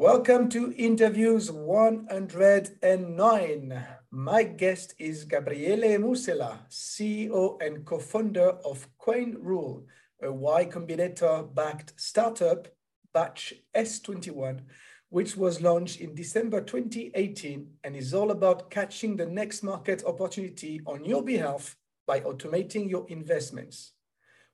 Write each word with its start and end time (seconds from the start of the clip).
Welcome 0.00 0.48
to 0.56 0.72
interviews 0.78 1.52
109. 1.52 3.86
My 4.10 4.42
guest 4.44 4.94
is 4.98 5.26
Gabriele 5.26 5.98
Musella, 5.98 6.60
CEO 6.70 7.60
and 7.60 7.84
co 7.84 7.98
founder 7.98 8.52
of 8.64 8.88
CoinRule, 8.98 9.84
a 10.22 10.32
Y 10.32 10.64
Combinator 10.64 11.54
backed 11.54 11.92
startup, 12.00 12.68
Batch 13.12 13.52
S21, 13.76 14.62
which 15.10 15.36
was 15.36 15.60
launched 15.60 16.00
in 16.00 16.14
December 16.14 16.62
2018 16.62 17.68
and 17.84 17.94
is 17.94 18.14
all 18.14 18.30
about 18.30 18.70
catching 18.70 19.16
the 19.16 19.26
next 19.26 19.62
market 19.62 20.02
opportunity 20.06 20.80
on 20.86 21.04
your 21.04 21.22
behalf 21.22 21.76
by 22.06 22.20
automating 22.20 22.88
your 22.88 23.04
investments. 23.10 23.92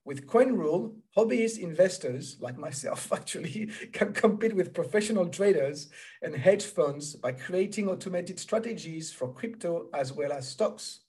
With 0.06 0.28
CoinRule, 0.28 0.94
hobbyist 1.16 1.58
investors 1.58 2.36
like 2.38 2.56
myself 2.56 3.12
actually 3.12 3.72
can 3.92 4.12
compete 4.12 4.54
with 4.54 4.72
professional 4.72 5.28
traders 5.28 5.88
and 6.22 6.32
hedge 6.32 6.62
funds 6.62 7.16
by 7.16 7.32
creating 7.32 7.88
automated 7.88 8.38
strategies 8.38 9.12
for 9.12 9.34
crypto 9.34 9.88
as 9.92 10.12
well 10.12 10.30
as 10.30 10.48
stocks. 10.48 11.00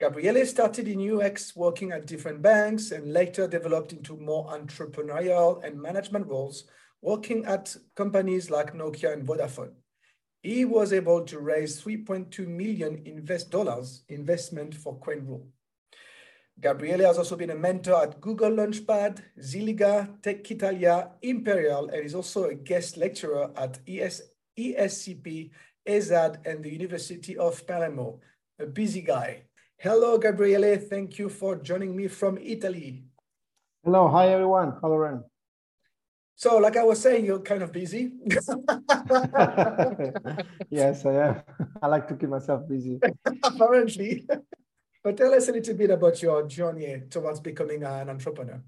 Gabriele 0.00 0.44
started 0.44 0.88
in 0.88 1.12
UX 1.12 1.54
working 1.54 1.92
at 1.92 2.08
different 2.08 2.42
banks 2.42 2.90
and 2.90 3.12
later 3.12 3.46
developed 3.46 3.92
into 3.92 4.16
more 4.16 4.48
entrepreneurial 4.48 5.62
and 5.62 5.80
management 5.80 6.26
roles 6.26 6.64
working 7.02 7.44
at 7.44 7.76
companies 7.94 8.50
like 8.50 8.74
Nokia 8.74 9.12
and 9.12 9.24
Vodafone. 9.24 9.74
He 10.42 10.64
was 10.64 10.92
able 10.92 11.22
to 11.26 11.38
raise 11.38 11.80
3.2 11.80 12.48
million 12.48 13.00
invest 13.04 13.52
dollars 13.52 14.02
investment 14.08 14.74
for 14.74 14.98
CoinRule. 14.98 15.46
Gabriele 16.62 17.04
has 17.06 17.18
also 17.18 17.34
been 17.34 17.50
a 17.50 17.56
mentor 17.56 18.04
at 18.04 18.20
Google 18.20 18.52
Launchpad, 18.52 19.18
Ziliga, 19.40 20.22
Tech 20.22 20.48
Italia, 20.48 21.10
Imperial, 21.20 21.88
and 21.88 22.04
is 22.04 22.14
also 22.14 22.44
a 22.44 22.54
guest 22.54 22.96
lecturer 22.96 23.50
at 23.56 23.80
ES, 23.88 24.22
ESCP, 24.56 25.50
ESAD, 25.88 26.46
and 26.46 26.62
the 26.62 26.70
University 26.70 27.36
of 27.36 27.66
Palermo. 27.66 28.20
A 28.60 28.66
busy 28.66 29.00
guy. 29.00 29.42
Hello, 29.76 30.16
Gabriele. 30.18 30.78
Thank 30.78 31.18
you 31.18 31.28
for 31.28 31.56
joining 31.56 31.96
me 31.96 32.06
from 32.06 32.38
Italy. 32.38 33.02
Hello. 33.82 34.06
Hi, 34.06 34.28
everyone. 34.28 34.74
Hello, 34.80 34.94
Ren. 34.98 35.24
So, 36.36 36.58
like 36.58 36.76
I 36.76 36.84
was 36.84 37.00
saying, 37.00 37.24
you're 37.24 37.40
kind 37.40 37.64
of 37.64 37.72
busy. 37.72 38.12
yes, 40.70 41.04
I 41.04 41.12
am. 41.12 41.42
I 41.82 41.88
like 41.88 42.06
to 42.06 42.14
keep 42.14 42.28
myself 42.28 42.68
busy. 42.68 43.00
Apparently. 43.42 44.24
But 45.02 45.16
tell 45.16 45.34
us 45.34 45.48
a 45.48 45.52
little 45.52 45.74
bit 45.74 45.90
about 45.90 46.22
your 46.22 46.46
journey 46.46 47.02
towards 47.10 47.40
becoming 47.40 47.82
an 47.82 48.08
entrepreneur. 48.08 48.62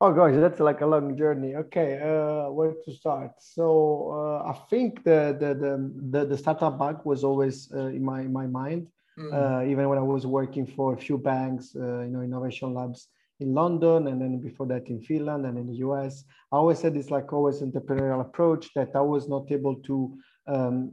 Oh 0.00 0.12
gosh, 0.12 0.34
that's 0.36 0.60
like 0.60 0.80
a 0.80 0.86
long 0.86 1.16
journey. 1.16 1.56
Okay, 1.56 1.98
uh, 1.98 2.50
where 2.50 2.74
to 2.84 2.92
start? 2.92 3.32
So 3.40 4.12
uh, 4.12 4.50
I 4.50 4.54
think 4.70 5.02
the, 5.02 5.36
the 5.40 5.54
the 5.54 5.72
the, 6.10 6.26
the 6.26 6.38
startup 6.38 6.78
bug 6.78 7.04
was 7.04 7.24
always 7.24 7.72
uh, 7.74 7.86
in 7.86 8.04
my 8.04 8.20
in 8.20 8.32
my 8.32 8.46
mind. 8.46 8.88
Mm. 9.18 9.68
even 9.68 9.88
when 9.88 9.98
I 9.98 10.02
was 10.02 10.26
working 10.26 10.64
for 10.64 10.94
a 10.94 10.96
few 10.96 11.18
banks, 11.18 11.74
uh, 11.74 12.02
you 12.02 12.10
know, 12.10 12.20
innovation 12.20 12.72
labs 12.72 13.08
in 13.40 13.52
London, 13.52 14.06
and 14.06 14.20
then 14.22 14.38
before 14.38 14.66
that 14.66 14.86
in 14.86 15.00
Finland 15.00 15.44
and 15.44 15.58
in 15.58 15.66
the 15.66 15.78
US, 15.88 16.22
I 16.52 16.56
always 16.56 16.80
had 16.80 16.94
this 16.94 17.10
like 17.10 17.32
always 17.32 17.60
an 17.60 17.72
entrepreneurial 17.72 18.20
approach 18.20 18.72
that 18.74 18.90
I 18.94 19.00
was 19.00 19.28
not 19.28 19.50
able 19.50 19.74
to 19.88 20.16
um, 20.46 20.92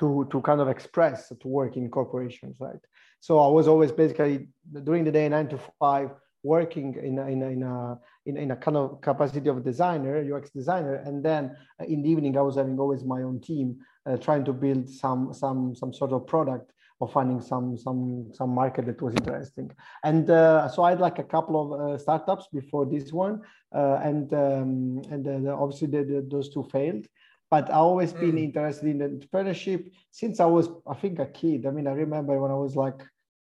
to 0.00 0.26
to 0.30 0.40
kind 0.40 0.60
of 0.60 0.68
express 0.68 1.28
to 1.28 1.48
work 1.48 1.76
in 1.76 1.88
corporations, 1.90 2.56
right? 2.58 2.82
So 3.20 3.38
I 3.38 3.48
was 3.48 3.68
always 3.68 3.92
basically 3.92 4.48
during 4.84 5.04
the 5.04 5.12
day 5.12 5.28
nine 5.28 5.48
to 5.48 5.58
five 5.78 6.10
working 6.42 6.96
in 7.02 7.18
a, 7.18 7.26
in 7.26 7.42
a, 7.42 7.46
in 7.48 7.62
a, 7.62 7.98
in, 8.24 8.36
in 8.38 8.50
a 8.50 8.56
kind 8.56 8.76
of 8.76 9.00
capacity 9.02 9.48
of 9.50 9.62
designer, 9.62 10.14
UX 10.34 10.50
designer, 10.50 10.94
and 10.94 11.22
then 11.22 11.54
uh, 11.78 11.84
in 11.84 12.02
the 12.02 12.08
evening 12.08 12.38
I 12.38 12.40
was 12.40 12.56
having 12.56 12.78
always 12.78 13.04
my 13.04 13.22
own 13.22 13.40
team 13.40 13.76
uh, 14.06 14.16
trying 14.16 14.44
to 14.46 14.52
build 14.52 14.88
some 14.88 15.34
some 15.34 15.74
some 15.74 15.92
sort 15.92 16.12
of 16.12 16.26
product 16.26 16.72
or 16.98 17.08
finding 17.08 17.40
some 17.40 17.76
some 17.76 18.30
some 18.32 18.50
market 18.50 18.86
that 18.86 19.02
was 19.02 19.14
interesting. 19.14 19.70
And 20.02 20.30
uh, 20.30 20.68
so 20.68 20.82
I 20.82 20.90
had 20.90 21.00
like 21.00 21.18
a 21.18 21.24
couple 21.34 21.56
of 21.62 21.68
uh, 21.80 21.98
startups 21.98 22.48
before 22.52 22.86
this 22.86 23.12
one, 23.12 23.42
uh, 23.74 23.98
and 24.02 24.32
um, 24.32 25.02
and 25.10 25.48
obviously 25.48 25.88
the, 25.88 26.04
the, 26.04 26.26
those 26.30 26.48
two 26.48 26.64
failed 26.72 27.06
but 27.50 27.68
I 27.70 27.74
always 27.74 28.12
mm. 28.12 28.20
been 28.20 28.38
interested 28.38 28.88
in 28.88 28.98
entrepreneurship 29.00 29.90
since 30.10 30.38
I 30.40 30.46
was, 30.46 30.68
I 30.86 30.94
think, 30.94 31.18
a 31.18 31.26
kid. 31.26 31.66
I 31.66 31.70
mean, 31.70 31.86
I 31.86 31.92
remember 31.92 32.40
when 32.40 32.50
I 32.50 32.54
was 32.54 32.76
like 32.76 33.00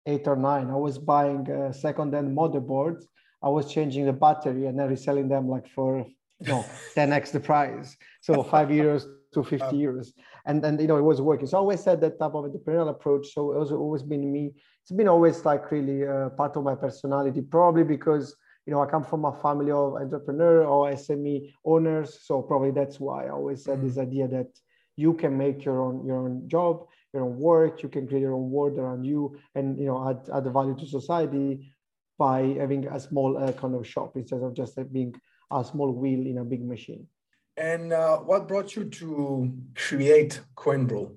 eight 0.07 0.27
or 0.27 0.37
nine, 0.37 0.71
I 0.71 0.77
was 0.77 0.97
buying 0.99 1.51
uh, 1.51 1.73
second-hand 1.73 2.37
motherboards. 2.37 3.05
I 3.43 3.49
was 3.49 3.73
changing 3.73 4.07
the 4.07 4.13
battery 4.13 4.67
and 4.67 4.79
then 4.79 4.89
reselling 4.89 5.29
them 5.29 5.49
like 5.49 5.69
for 5.69 6.07
no 6.41 6.65
10x 6.97 7.33
the 7.33 7.41
price. 7.41 7.97
So 8.21 8.43
five 8.43 8.71
years 8.79 9.07
to 9.35 9.43
50 9.43 9.77
years. 9.77 10.13
And 10.47 10.63
then, 10.63 10.79
you 10.79 10.87
know, 10.87 10.97
it 10.97 11.03
was 11.03 11.21
working. 11.21 11.47
So 11.47 11.57
I 11.57 11.61
always 11.61 11.85
had 11.85 12.01
that 12.01 12.19
type 12.19 12.35
of 12.35 12.45
entrepreneurial 12.45 12.91
approach. 12.91 13.33
So 13.33 13.53
it 13.53 13.59
was 13.59 13.73
always 13.73 14.03
been 14.03 14.33
me. 14.33 14.53
It's 14.83 14.93
been 14.93 15.09
always 15.09 15.45
like 15.45 15.71
really 15.71 16.07
uh, 16.07 16.31
part 16.31 16.57
of 16.57 16.65
my 16.65 16.75
personality, 16.75 17.41
probably 17.41 17.85
because 17.85 18.37
you 18.71 18.77
know, 18.77 18.83
I 18.83 18.87
come 18.87 19.03
from 19.03 19.25
a 19.25 19.33
family 19.33 19.73
of 19.73 19.97
entrepreneur 19.97 20.65
or 20.65 20.93
SME 20.93 21.53
owners, 21.65 22.21
so 22.23 22.41
probably 22.41 22.71
that's 22.71 23.01
why 23.01 23.27
I 23.27 23.31
always 23.31 23.65
said 23.65 23.79
mm-hmm. 23.79 23.89
this 23.89 23.99
idea 23.99 24.29
that 24.29 24.47
you 24.95 25.13
can 25.15 25.37
make 25.37 25.65
your 25.65 25.81
own 25.83 26.07
your 26.07 26.19
own 26.19 26.49
job, 26.49 26.87
your 27.13 27.25
own 27.25 27.37
work, 27.37 27.83
you 27.83 27.89
can 27.89 28.07
create 28.07 28.21
your 28.21 28.35
own 28.35 28.49
world 28.49 28.79
around 28.79 29.03
you, 29.03 29.37
and 29.57 29.77
you 29.77 29.87
know, 29.87 30.09
add 30.09 30.21
add 30.33 30.53
value 30.53 30.77
to 30.79 30.87
society 30.87 31.75
by 32.17 32.43
having 32.63 32.87
a 32.87 33.01
small 33.01 33.37
uh, 33.37 33.51
kind 33.51 33.75
of 33.75 33.85
shop 33.85 34.13
instead 34.15 34.41
of 34.41 34.55
just 34.55 34.79
being 34.93 35.13
a 35.51 35.65
small 35.65 35.91
wheel 35.91 36.25
in 36.25 36.39
a 36.39 36.45
big 36.45 36.65
machine. 36.65 37.09
And 37.57 37.93
uh, 37.93 38.19
what 38.19 38.47
brought 38.47 38.77
you 38.77 38.85
to 38.85 39.53
create 39.75 40.43
CoinRule? 40.55 41.17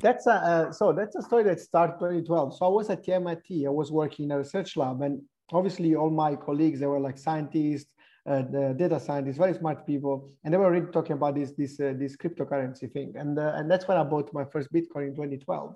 That's 0.00 0.28
a, 0.28 0.36
uh, 0.52 0.72
so 0.72 0.92
that's 0.92 1.16
a 1.16 1.22
story 1.22 1.42
that 1.44 1.58
started 1.58 1.98
2012. 1.98 2.56
So 2.56 2.64
I 2.64 2.68
was 2.68 2.88
at 2.90 3.08
MIT. 3.08 3.66
I 3.66 3.70
was 3.70 3.90
working 3.90 4.26
in 4.26 4.30
a 4.30 4.38
research 4.38 4.76
lab, 4.76 5.02
and 5.02 5.20
obviously 5.52 5.94
all 5.94 6.10
my 6.10 6.36
colleagues, 6.36 6.80
they 6.80 6.86
were 6.86 7.00
like 7.00 7.18
scientists, 7.18 7.92
uh, 8.26 8.42
the 8.42 8.74
data 8.76 9.00
scientists, 9.00 9.38
very 9.38 9.54
smart 9.54 9.86
people, 9.86 10.30
and 10.44 10.52
they 10.52 10.58
were 10.58 10.70
really 10.70 10.92
talking 10.92 11.12
about 11.12 11.34
this 11.34 11.52
this 11.52 11.80
uh, 11.80 11.94
this 11.96 12.16
cryptocurrency 12.16 12.92
thing, 12.92 13.14
and 13.16 13.38
uh, 13.38 13.52
and 13.56 13.70
that's 13.70 13.88
when 13.88 13.96
I 13.96 14.04
bought 14.04 14.32
my 14.32 14.44
first 14.44 14.72
Bitcoin 14.72 15.08
in 15.08 15.14
2012, 15.14 15.74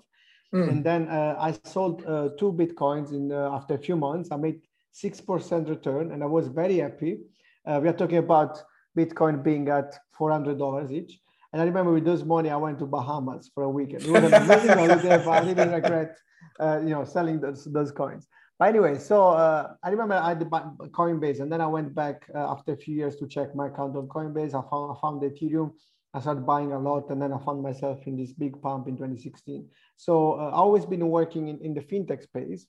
mm. 0.54 0.68
and 0.68 0.84
then 0.84 1.08
uh, 1.08 1.36
I 1.38 1.52
sold 1.64 2.04
uh, 2.04 2.28
two 2.38 2.52
Bitcoins 2.52 3.12
in 3.12 3.32
uh, 3.32 3.50
after 3.52 3.74
a 3.74 3.78
few 3.78 3.96
months. 3.96 4.28
I 4.30 4.36
made 4.36 4.60
six 4.92 5.20
percent 5.20 5.68
return, 5.68 6.12
and 6.12 6.22
I 6.22 6.26
was 6.26 6.48
very 6.48 6.78
happy. 6.78 7.18
we 7.66 7.88
are 7.88 7.94
talking 7.94 8.18
about 8.18 8.62
Bitcoin 8.96 9.42
being 9.42 9.68
at 9.70 9.94
four 10.12 10.30
hundred 10.30 10.58
dollars 10.58 10.92
each, 10.92 11.18
and 11.52 11.62
I 11.62 11.64
remember 11.64 11.92
with 11.92 12.04
those 12.04 12.24
money 12.24 12.50
I 12.50 12.56
went 12.56 12.78
to 12.80 12.86
Bahamas 12.86 13.50
for 13.54 13.62
a 13.64 13.70
weekend. 13.70 14.02
It 14.02 14.10
was 14.10 14.32
amazing 14.32 14.76
holiday, 14.82 15.16
but 15.24 15.42
I 15.42 15.44
didn't 15.44 15.72
regret, 15.72 16.18
you 16.60 16.92
know, 16.94 17.04
selling 17.04 17.40
those 17.40 17.64
those 17.64 17.90
coins. 17.90 18.28
But 18.58 18.68
anyway, 18.68 18.98
so 18.98 19.30
uh, 19.30 19.74
I 19.82 19.90
remember 19.90 20.14
I 20.14 20.34
did 20.34 20.48
Coinbase, 20.48 21.40
and 21.40 21.50
then 21.50 21.60
I 21.60 21.66
went 21.66 21.94
back 21.94 22.24
uh, 22.34 22.52
after 22.52 22.72
a 22.72 22.76
few 22.76 22.94
years 22.94 23.16
to 23.16 23.26
check 23.26 23.54
my 23.54 23.66
account 23.66 23.96
on 23.96 24.06
Coinbase. 24.06 24.54
I 24.54 24.62
found 24.70 24.96
I 24.96 25.00
found 25.00 25.22
Ethereum. 25.22 25.72
I 26.12 26.20
started 26.20 26.46
buying 26.46 26.72
a 26.72 26.78
lot, 26.78 27.10
and 27.10 27.20
then 27.20 27.32
I 27.32 27.38
found 27.44 27.62
myself 27.62 27.98
in 28.06 28.16
this 28.16 28.32
big 28.32 28.62
pump 28.62 28.86
in 28.86 28.96
2016. 28.96 29.68
So 29.96 30.34
uh, 30.34 30.50
I 30.50 30.56
always 30.56 30.86
been 30.86 31.08
working 31.08 31.48
in, 31.48 31.58
in 31.60 31.74
the 31.74 31.80
fintech 31.80 32.22
space. 32.22 32.66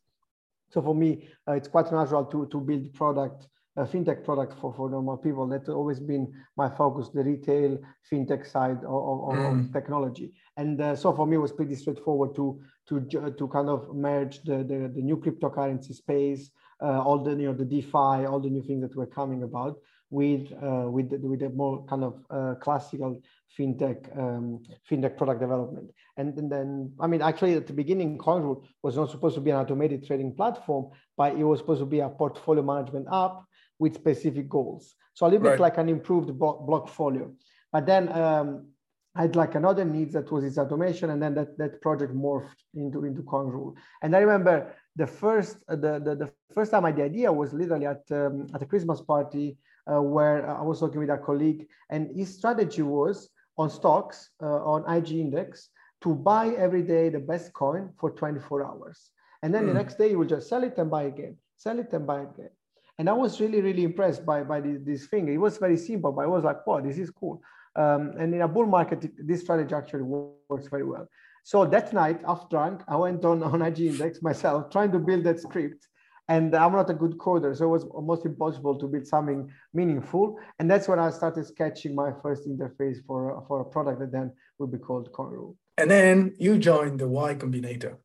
So 0.72 0.82
for 0.82 0.96
me, 0.96 1.30
uh, 1.48 1.54
it's 1.54 1.68
quite 1.68 1.92
natural 1.92 2.26
to 2.26 2.48
to 2.48 2.60
build 2.60 2.92
product 2.94 3.48
a 3.78 3.84
fintech 3.86 4.24
product 4.24 4.54
for, 4.60 4.74
for 4.74 4.90
normal 4.90 5.18
people. 5.18 5.48
That's 5.48 5.70
always 5.70 6.00
been 6.00 6.32
my 6.56 6.70
focus, 6.70 7.10
the 7.14 7.24
retail 7.24 7.78
fintech 8.12 8.50
side 8.50 8.80
of, 8.84 9.30
of, 9.30 9.36
mm. 9.36 9.68
of 9.68 9.74
technology. 9.74 10.34
And 10.58 10.80
uh, 10.82 10.96
so 10.96 11.14
for 11.14 11.28
me, 11.28 11.36
it 11.36 11.40
was 11.40 11.52
pretty 11.52 11.76
straightforward 11.76 12.36
to 12.36 12.62
to 12.88 13.34
to 13.38 13.48
kind 13.48 13.70
of 13.70 13.94
merge 13.96 14.42
the 14.44 14.58
the, 14.58 14.92
the 14.94 15.02
new 15.02 15.18
cryptocurrency 15.18 15.94
space, 15.94 16.52
uh, 16.82 17.02
all 17.02 17.24
the 17.24 17.32
you 17.32 17.48
know 17.48 17.54
the 17.54 17.66
DeFi, 17.66 18.26
all 18.26 18.40
the 18.40 18.50
new 18.50 18.64
things 18.64 18.82
that 18.82 18.96
were 18.96 19.08
coming 19.08 19.44
about 19.44 19.78
with 20.10 20.52
uh, 20.64 20.88
with 20.90 21.12
with 21.12 21.42
a 21.44 21.50
more 21.50 21.86
kind 21.86 22.04
of 22.04 22.24
uh, 22.30 22.56
classical 22.62 23.22
fintech 23.58 24.18
um, 24.18 24.64
fintech 24.90 25.18
product 25.18 25.42
development. 25.42 25.90
And, 26.18 26.38
and, 26.38 26.50
then, 26.50 26.94
I 27.00 27.08
mean, 27.08 27.22
actually 27.22 27.56
at 27.56 27.68
the 27.68 27.74
beginning, 27.74 28.18
CoinRule 28.18 28.64
was 28.84 28.96
not 28.96 29.12
supposed 29.12 29.36
to 29.36 29.42
be 29.42 29.50
an 29.50 29.58
automated 29.58 30.06
trading 30.06 30.34
platform, 30.34 30.92
but 31.18 31.36
it 31.36 31.44
was 31.44 31.60
supposed 31.60 31.82
to 31.82 31.86
be 31.86 32.00
a 32.00 32.10
portfolio 32.10 32.64
management 32.64 33.08
app 33.12 33.44
with 33.80 33.96
specific 33.96 34.50
goals. 34.50 34.96
So 35.14 35.26
a 35.26 35.30
little 35.30 35.46
right. 35.46 35.54
bit 35.54 35.62
like 35.62 35.78
an 35.78 35.90
improved 35.90 36.30
Blockfolio. 36.30 37.34
But 37.72 37.86
then 37.86 38.12
um, 38.12 38.68
I 39.16 39.24
had 39.24 39.36
like 39.36 39.56
another 39.56 39.86
needs 39.86 40.14
that 40.14 40.30
was 40.32 40.44
this 40.44 40.58
automation, 40.58 41.10
and 41.10 41.22
then 41.22 41.34
that, 41.36 41.58
that 41.58 41.82
project 41.82 42.14
morphed 42.14 42.60
into 42.74 43.06
into 43.06 43.22
CoinRule. 43.22 43.76
And 44.02 44.16
I 44.16 44.20
remember 44.20 44.76
the 44.96 45.08
first 45.08 45.58
uh, 45.70 45.76
the, 45.78 46.00
the, 46.00 46.16
the 46.16 46.32
first 46.54 46.72
time 46.72 46.84
I 46.86 46.90
had 46.90 46.98
the 46.98 47.04
idea 47.04 47.32
was 47.32 47.54
literally 47.54 47.86
at 47.86 48.04
um, 48.12 48.48
at 48.54 48.62
a 48.62 48.66
Christmas 48.66 49.02
party 49.02 49.58
uh, 49.92 50.02
where 50.02 50.50
I 50.50 50.62
was 50.62 50.82
talking 50.82 51.00
with 51.00 51.10
a 51.10 51.18
colleague, 51.18 51.68
and 51.90 52.14
his 52.14 52.36
strategy 52.36 52.82
was 52.82 53.30
on 53.58 53.70
stocks 53.70 54.32
uh, 54.44 54.64
on 54.74 54.84
IG 54.94 55.12
index 55.14 55.70
to 56.02 56.14
buy 56.14 56.50
every 56.50 56.84
day 56.84 57.08
the 57.08 57.20
best 57.20 57.54
coin 57.54 57.92
for 57.98 58.12
24 58.12 58.66
hours, 58.66 59.12
and 59.44 59.54
then 59.54 59.64
mm. 59.64 59.68
the 59.68 59.72
hmm. 59.72 59.78
next 59.78 59.98
day 59.98 60.10
you 60.10 60.20
will 60.20 60.28
just 60.28 60.50
sell 60.50 60.64
it 60.64 60.78
and 60.78 60.92
buy 60.92 61.04
again, 61.04 61.38
sell 61.56 61.80
it 61.80 61.92
and 61.94 62.06
buy 62.06 62.22
again. 62.22 62.50
And 62.98 63.10
I 63.10 63.14
was 63.14 63.40
really 63.42 63.62
really 63.62 63.84
impressed 63.84 64.26
by 64.26 64.44
by 64.44 64.62
this, 64.62 64.80
this 64.84 65.06
thing. 65.08 65.28
It 65.28 65.38
was 65.38 65.58
very 65.58 65.78
simple, 65.78 66.12
but 66.12 66.24
I 66.24 66.28
was 66.28 66.44
like, 66.44 66.66
wow, 66.66 66.82
this 66.82 66.98
is 66.98 67.10
cool. 67.12 67.42
Um, 67.76 68.14
and 68.18 68.34
in 68.34 68.42
a 68.42 68.48
bull 68.48 68.66
market, 68.66 69.12
this 69.18 69.42
strategy 69.42 69.76
actually 69.76 70.04
works 70.04 70.68
very 70.68 70.86
well. 70.86 71.08
So 71.44 71.66
that 71.66 71.94
night, 71.94 72.22
after 72.26 72.48
drunk, 72.50 72.82
I 72.88 72.96
went 72.96 73.24
on 73.26 73.44
on 73.44 73.62
IG 73.62 73.82
Index 73.82 74.22
myself, 74.22 74.72
trying 74.72 74.92
to 74.94 75.00
build 75.00 75.24
that 75.26 75.40
script. 75.40 75.88
And 76.28 76.56
I'm 76.56 76.72
not 76.72 76.90
a 76.90 76.94
good 76.94 77.20
coder, 77.20 77.56
so 77.56 77.66
it 77.66 77.68
was 77.68 77.84
almost 77.84 78.26
impossible 78.26 78.80
to 78.80 78.88
build 78.88 79.06
something 79.06 79.52
meaningful. 79.74 80.40
And 80.58 80.72
that's 80.72 80.88
when 80.88 80.98
I 80.98 81.12
started 81.12 81.46
sketching 81.46 81.94
my 81.94 82.14
first 82.24 82.48
interface 82.48 82.98
for, 83.06 83.44
for 83.48 83.62
a 83.62 83.66
product 83.66 84.00
that 84.00 84.12
then 84.12 84.32
would 84.58 84.72
be 84.72 84.80
called 84.80 85.12
CoinRule. 85.12 85.56
And 85.78 85.92
then 85.92 86.34
you 86.40 86.58
joined 86.58 87.00
the 87.00 87.08
Y 87.08 87.36
Combinator, 87.36 87.98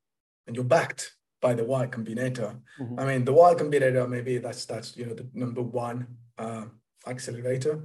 and 0.46 0.54
you're 0.54 0.66
backed 0.66 1.14
by 1.40 1.54
the 1.54 1.64
Y 1.64 1.87
Combinator. 1.87 2.58
Mm-hmm. 2.81 3.00
I 3.00 3.04
mean, 3.04 3.25
the 3.25 3.32
Y 3.32 3.54
Combinator, 3.54 4.08
maybe 4.08 4.38
that's 4.38 4.64
that's 4.64 4.96
you 4.96 5.06
know 5.06 5.14
the 5.14 5.28
number 5.34 5.62
one 5.62 6.06
uh, 6.38 6.66
accelerator 7.06 7.82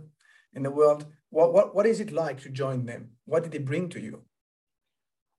in 0.54 0.64
the 0.64 0.72
world. 0.72 1.06
What, 1.30 1.54
what, 1.54 1.76
what 1.76 1.86
is 1.86 2.00
it 2.00 2.12
like 2.12 2.42
to 2.42 2.50
join 2.50 2.86
them? 2.86 3.10
What 3.26 3.44
did 3.44 3.52
they 3.52 3.58
bring 3.60 3.90
to 3.90 4.00
you? 4.00 4.24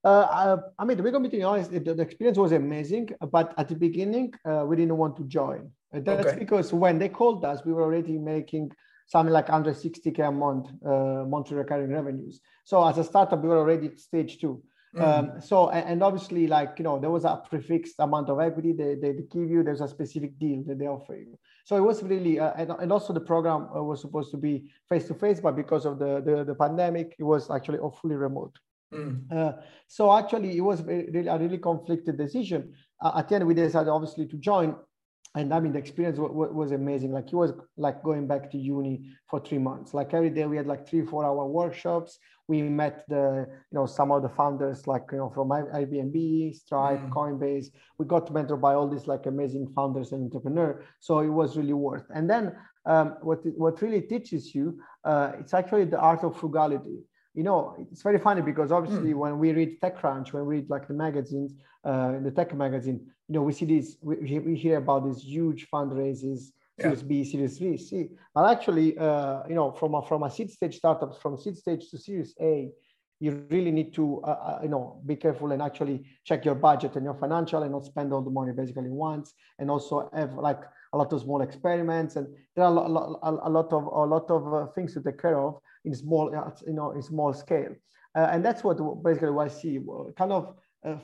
Uh, 0.04 0.58
I, 0.78 0.82
I, 0.82 0.84
mean, 0.84 0.96
to 0.98 1.02
be 1.02 1.10
completely 1.10 1.42
honest, 1.42 1.70
the, 1.72 1.80
the, 1.80 2.02
experience 2.02 2.38
was 2.38 2.52
amazing. 2.52 3.10
But 3.32 3.54
at 3.56 3.68
the 3.68 3.74
beginning, 3.74 4.34
uh, 4.44 4.64
we 4.66 4.76
didn't 4.76 4.96
want 4.96 5.16
to 5.16 5.24
join. 5.24 5.70
That's 5.92 6.26
okay. 6.26 6.38
because 6.38 6.72
when 6.72 6.98
they 6.98 7.08
called 7.08 7.44
us, 7.44 7.64
we 7.64 7.72
were 7.72 7.82
already 7.82 8.18
making 8.18 8.70
something 9.06 9.32
like 9.32 9.46
160k 9.46 10.28
a 10.28 10.32
month 10.32 10.68
uh, 10.84 11.24
monthly 11.26 11.56
recurring 11.56 11.90
revenues. 11.90 12.40
So 12.64 12.86
as 12.86 12.98
a 12.98 13.04
startup, 13.04 13.42
we 13.42 13.48
were 13.48 13.58
already 13.58 13.86
at 13.86 13.98
stage 13.98 14.38
two. 14.38 14.62
Mm. 14.96 15.34
Um, 15.34 15.40
so 15.40 15.68
and, 15.70 16.02
obviously, 16.02 16.46
like 16.46 16.74
you 16.78 16.84
know, 16.84 16.98
there 16.98 17.10
was 17.10 17.24
a 17.24 17.42
prefixed 17.48 17.96
amount 17.98 18.30
of 18.30 18.40
equity 18.40 18.72
they, 18.72 18.94
they 18.94 19.12
give 19.12 19.50
you. 19.50 19.62
There's 19.62 19.82
a 19.82 19.88
specific 19.88 20.38
deal 20.38 20.64
that 20.66 20.78
they 20.78 20.86
offer 20.86 21.16
you. 21.16 21.38
So 21.64 21.76
it 21.76 21.80
was 21.80 22.02
really, 22.02 22.40
uh, 22.40 22.52
and, 22.56 22.70
and 22.70 22.92
also 22.92 23.12
the 23.12 23.20
program 23.20 23.68
uh, 23.76 23.82
was 23.82 24.00
supposed 24.00 24.30
to 24.30 24.36
be 24.36 24.70
face 24.88 25.06
to 25.08 25.14
face, 25.14 25.40
but 25.40 25.56
because 25.56 25.84
of 25.84 25.98
the, 25.98 26.22
the, 26.24 26.44
the 26.44 26.54
pandemic, 26.54 27.14
it 27.18 27.24
was 27.24 27.50
actually 27.50 27.78
fully 28.00 28.14
remote. 28.14 28.56
Mm. 28.94 29.30
Uh, 29.30 29.52
so 29.88 30.16
actually, 30.16 30.56
it 30.56 30.60
was 30.60 30.82
really, 30.82 31.26
a 31.26 31.36
really 31.36 31.58
conflicted 31.58 32.16
decision. 32.16 32.72
Uh, 33.02 33.18
at 33.18 33.28
the 33.28 33.34
end, 33.34 33.46
we 33.46 33.54
decided 33.54 33.90
obviously 33.90 34.26
to 34.26 34.36
join, 34.36 34.76
and 35.36 35.54
I 35.54 35.60
mean 35.60 35.72
the 35.72 35.78
experience 35.78 36.18
was 36.18 36.72
amazing. 36.72 37.12
Like 37.12 37.28
it 37.32 37.36
was 37.36 37.52
like 37.76 38.02
going 38.02 38.26
back 38.26 38.50
to 38.50 38.58
uni 38.58 39.10
for 39.30 39.38
three 39.38 39.58
months. 39.58 39.94
Like 39.94 40.14
every 40.14 40.30
day, 40.30 40.46
we 40.46 40.56
had 40.56 40.66
like 40.66 40.88
three, 40.88 41.04
four 41.04 41.24
hour 41.24 41.46
workshops 41.46 42.18
we 42.48 42.62
met 42.62 43.04
the 43.08 43.46
you 43.48 43.76
know 43.76 43.86
some 43.86 44.12
of 44.12 44.22
the 44.22 44.28
founders 44.28 44.86
like 44.86 45.04
you 45.10 45.18
know 45.18 45.30
from 45.30 45.48
Airbnb, 45.48 46.54
Stripe, 46.54 47.00
mm. 47.00 47.10
Coinbase. 47.10 47.66
We 47.98 48.06
got 48.06 48.32
mentored 48.32 48.60
by 48.60 48.74
all 48.74 48.88
these 48.88 49.06
like 49.06 49.26
amazing 49.26 49.72
founders 49.74 50.12
and 50.12 50.24
entrepreneurs. 50.24 50.84
So 51.00 51.20
it 51.20 51.28
was 51.28 51.56
really 51.56 51.72
worth. 51.72 52.04
And 52.14 52.30
then 52.30 52.56
um, 52.84 53.16
what 53.22 53.40
what 53.56 53.82
really 53.82 54.02
teaches 54.02 54.54
you, 54.54 54.78
uh, 55.04 55.32
it's 55.40 55.54
actually 55.54 55.84
the 55.84 55.98
art 55.98 56.22
of 56.22 56.36
frugality. 56.36 56.98
You 57.36 57.44
know, 57.44 57.76
it's 57.92 58.02
very 58.02 58.18
funny 58.18 58.42
because 58.42 58.72
obviously 58.72 59.12
mm. 59.12 59.18
when 59.22 59.38
we 59.38 59.52
read 59.52 59.80
TechCrunch, 59.80 60.32
when 60.32 60.46
we 60.46 60.56
read 60.56 60.70
like 60.70 60.88
the 60.88 60.94
magazines, 60.94 61.54
uh, 61.84 62.18
the 62.18 62.30
tech 62.30 62.54
magazine, 62.54 62.98
you 63.28 63.34
know, 63.34 63.42
we 63.42 63.52
see 63.52 63.66
these, 63.66 63.98
we, 64.02 64.38
we 64.38 64.56
hear 64.56 64.78
about 64.78 65.04
these 65.06 65.22
huge 65.22 65.68
fundraisers 65.72 66.52
Series 66.78 67.02
yeah. 67.02 67.08
B, 67.08 67.24
Series 67.24 67.58
B, 67.58 67.76
C. 67.78 68.08
But 68.34 68.50
actually, 68.50 68.98
uh, 68.98 69.42
you 69.48 69.54
know, 69.54 69.72
from 69.72 69.94
a, 69.94 70.02
from 70.02 70.22
a 70.24 70.30
seed 70.30 70.50
stage 70.50 70.76
startup, 70.76 71.20
from 71.22 71.38
seed 71.38 71.56
stage 71.56 71.88
to 71.90 71.98
Series 71.98 72.34
A, 72.40 72.70
you 73.18 73.46
really 73.50 73.70
need 73.70 73.94
to, 73.94 74.20
uh, 74.24 74.26
uh, 74.26 74.58
you 74.62 74.68
know, 74.68 75.00
be 75.06 75.16
careful 75.16 75.52
and 75.52 75.62
actually 75.62 76.04
check 76.24 76.44
your 76.44 76.54
budget 76.54 76.94
and 76.96 77.04
your 77.04 77.14
financial 77.14 77.62
and 77.62 77.72
not 77.72 77.86
spend 77.86 78.12
all 78.12 78.20
the 78.20 78.30
money 78.30 78.52
basically 78.52 78.90
once. 78.90 79.32
And 79.58 79.70
also 79.70 80.10
have 80.14 80.34
like 80.34 80.60
a 80.92 80.98
lot 80.98 81.12
of 81.12 81.20
small 81.20 81.42
experiments. 81.42 82.16
And 82.16 82.26
there 82.54 82.64
are 82.64 82.70
a 82.70 82.74
lot, 82.74 83.18
a 83.22 83.50
lot 83.50 83.72
of 83.72 83.84
a 83.84 84.06
lot 84.14 84.30
of 84.30 84.54
uh, 84.54 84.66
things 84.72 84.94
to 84.94 85.02
take 85.02 85.20
care 85.20 85.38
of 85.38 85.58
in 85.84 85.94
small, 85.94 86.34
uh, 86.34 86.50
you 86.66 86.74
know, 86.74 86.92
in 86.92 87.02
small 87.02 87.32
scale. 87.32 87.74
Uh, 88.14 88.28
and 88.30 88.44
that's 88.44 88.64
what 88.64 88.78
basically 89.02 89.28
YC 89.28 90.16
kind 90.16 90.32
of 90.32 90.54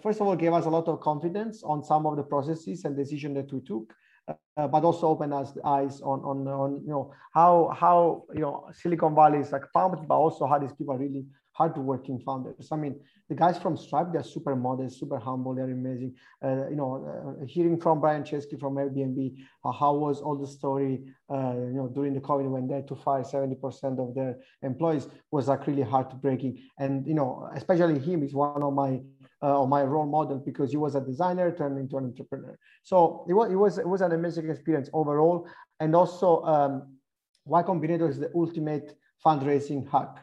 first 0.03 0.21
of 0.21 0.27
all 0.27 0.37
gave 0.37 0.53
us 0.53 0.65
a 0.67 0.71
lot 0.71 0.87
of 0.87 1.01
confidence 1.01 1.63
on 1.65 1.83
some 1.83 2.07
of 2.07 2.17
the 2.17 2.23
processes 2.23 2.85
and 2.85 2.97
decision 2.97 3.35
that 3.35 3.53
we 3.53 3.61
took 3.61 3.93
uh, 4.29 4.69
but 4.69 4.85
also 4.85 5.09
open 5.09 5.33
us 5.33 5.53
eyes 5.65 6.01
on, 6.01 6.21
on, 6.21 6.47
on, 6.47 6.83
you 6.83 6.91
know, 6.91 7.13
how, 7.35 7.75
how, 7.79 8.25
you 8.35 8.41
know, 8.41 8.69
Silicon 8.73 9.15
Valley 9.15 9.39
is 9.39 9.53
like 9.53 9.65
pumped, 9.73 10.07
but 10.07 10.15
also 10.15 10.47
how 10.47 10.59
these 10.59 10.73
people 10.73 10.95
are 10.95 10.99
really 10.99 11.25
hardworking 11.53 12.19
founders. 12.21 12.69
I 12.73 12.77
mean, 12.77 12.99
the 13.29 13.35
guys 13.35 13.59
from 13.59 13.77
Stripe, 13.77 14.09
they're 14.13 14.23
super 14.23 14.57
modest, 14.57 14.99
super 14.99 15.19
humble, 15.19 15.55
they're 15.55 15.71
amazing. 15.71 16.15
Uh, 16.45 16.69
you 16.69 16.77
know, 16.77 17.37
uh, 17.41 17.47
hearing 17.47 17.81
from 17.81 18.01
Brian 18.01 18.23
Chesky 18.23 18.59
from 18.59 18.75
Airbnb, 18.75 19.37
uh, 19.65 19.73
how 19.73 19.95
was 19.95 20.21
all 20.21 20.37
the 20.37 20.47
story, 20.47 21.03
uh, 21.31 21.55
you 21.55 21.75
know, 21.75 21.89
during 21.89 22.15
the 22.15 22.21
COVID 22.21 22.49
when 22.49 22.69
they 22.69 22.77
had 22.77 22.89
to 22.89 22.97
fire 22.97 23.23
70% 23.23 23.99
of 23.99 24.15
their 24.15 24.37
employees 24.63 25.09
was 25.31 25.49
like 25.49 25.67
really 25.67 25.83
heartbreaking. 25.83 26.59
And, 26.79 27.07
you 27.07 27.15
know, 27.15 27.49
especially 27.55 27.99
him 27.99 28.23
is 28.23 28.35
one 28.35 28.63
of 28.63 28.73
my 28.73 29.01
uh, 29.43 29.67
my 29.67 29.83
role 29.83 30.07
model 30.07 30.39
because 30.39 30.71
he 30.71 30.77
was 30.77 30.95
a 30.95 31.01
designer 31.01 31.51
turned 31.51 31.79
into 31.79 31.97
an 31.97 32.05
entrepreneur. 32.05 32.57
So 32.85 33.27
it 33.29 33.35
was, 33.35 33.51
it 33.51 33.57
was, 33.57 33.79
it 33.79 33.89
was 33.89 34.01
an 34.01 34.13
amazing 34.13 34.49
experience 34.49 34.89
overall. 34.93 35.47
And 35.81 35.95
also 35.95 36.43
um, 36.43 36.97
Y 37.45 37.63
Combinator 37.63 38.09
is 38.09 38.19
the 38.19 38.31
ultimate 38.35 38.97
fundraising 39.25 39.91
hack. 39.91 40.17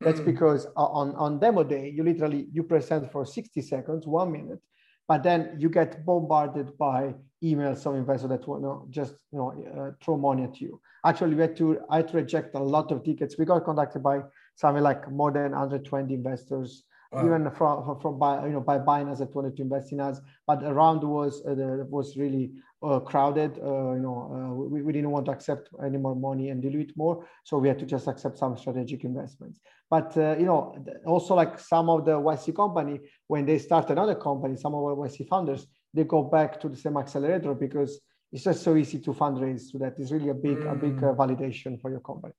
That's 0.00 0.20
mm. 0.20 0.26
because 0.26 0.66
on, 0.76 1.14
on 1.14 1.38
demo 1.38 1.62
day, 1.62 1.92
you 1.94 2.02
literally, 2.02 2.48
you 2.52 2.62
present 2.64 3.10
for 3.10 3.24
60 3.24 3.62
seconds, 3.62 4.06
one 4.06 4.32
minute, 4.32 4.60
but 5.08 5.22
then 5.22 5.56
you 5.58 5.68
get 5.68 6.04
bombarded 6.04 6.76
by 6.76 7.14
emails 7.44 7.82
from 7.82 7.96
investors 7.96 8.30
that 8.30 8.46
want 8.48 8.62
to 8.62 8.90
just 8.90 9.14
you 9.32 9.38
know 9.38 9.52
uh, 9.78 9.90
throw 10.02 10.16
money 10.16 10.44
at 10.44 10.60
you. 10.60 10.80
Actually, 11.04 11.34
we 11.34 11.42
had 11.42 11.56
to 11.56 11.78
I 11.88 11.98
had 11.98 12.08
to 12.08 12.16
reject 12.16 12.54
a 12.54 12.58
lot 12.58 12.90
of 12.90 13.04
tickets. 13.04 13.36
We 13.38 13.44
got 13.44 13.64
contacted 13.64 14.02
by 14.02 14.22
something 14.56 14.82
like 14.82 15.10
more 15.10 15.30
than 15.30 15.52
120 15.52 16.12
investors 16.12 16.84
Wow. 17.12 17.24
Even 17.24 17.50
from, 17.52 18.00
from 18.00 18.18
by 18.18 18.46
you 18.46 18.52
know 18.52 18.60
by 18.60 18.78
Binance 18.78 19.18
that 19.18 19.34
wanted 19.34 19.56
to 19.56 19.62
invest 19.62 19.92
in 19.92 20.00
us, 20.00 20.20
but 20.46 20.62
around 20.64 21.02
was 21.04 21.42
uh, 21.46 21.54
the, 21.54 21.86
was 21.88 22.16
really 22.16 22.52
uh, 22.82 23.00
crowded. 23.00 23.58
Uh, 23.58 23.92
you 23.92 24.00
know, 24.00 24.18
uh, 24.34 24.54
we, 24.54 24.82
we 24.82 24.92
didn't 24.92 25.10
want 25.10 25.26
to 25.26 25.32
accept 25.32 25.68
any 25.84 25.98
more 25.98 26.16
money 26.16 26.50
and 26.50 26.60
dilute 26.62 26.92
more, 26.96 27.24
so 27.44 27.58
we 27.58 27.68
had 27.68 27.78
to 27.78 27.86
just 27.86 28.08
accept 28.08 28.38
some 28.38 28.56
strategic 28.56 29.04
investments. 29.04 29.60
But 29.88 30.16
uh, 30.16 30.36
you 30.38 30.46
know, 30.46 30.84
also 31.06 31.34
like 31.34 31.58
some 31.60 31.88
of 31.88 32.04
the 32.04 32.12
YC 32.12 32.56
company, 32.56 33.00
when 33.28 33.46
they 33.46 33.58
start 33.58 33.90
another 33.90 34.16
company, 34.16 34.56
some 34.56 34.74
of 34.74 34.82
our 34.82 34.96
YC 34.96 35.28
founders, 35.28 35.66
they 35.94 36.04
go 36.04 36.22
back 36.22 36.60
to 36.60 36.68
the 36.68 36.76
same 36.76 36.96
accelerator 36.96 37.54
because 37.54 38.00
it's 38.32 38.44
just 38.44 38.62
so 38.62 38.76
easy 38.76 38.98
to 38.98 39.12
fundraise. 39.12 39.70
So 39.70 39.78
that 39.78 39.98
is 39.98 40.12
really 40.12 40.30
a 40.30 40.34
big 40.34 40.58
mm. 40.58 40.72
a 40.72 40.74
big 40.74 40.98
uh, 40.98 41.14
validation 41.14 41.80
for 41.80 41.90
your 41.90 42.00
company. 42.00 42.34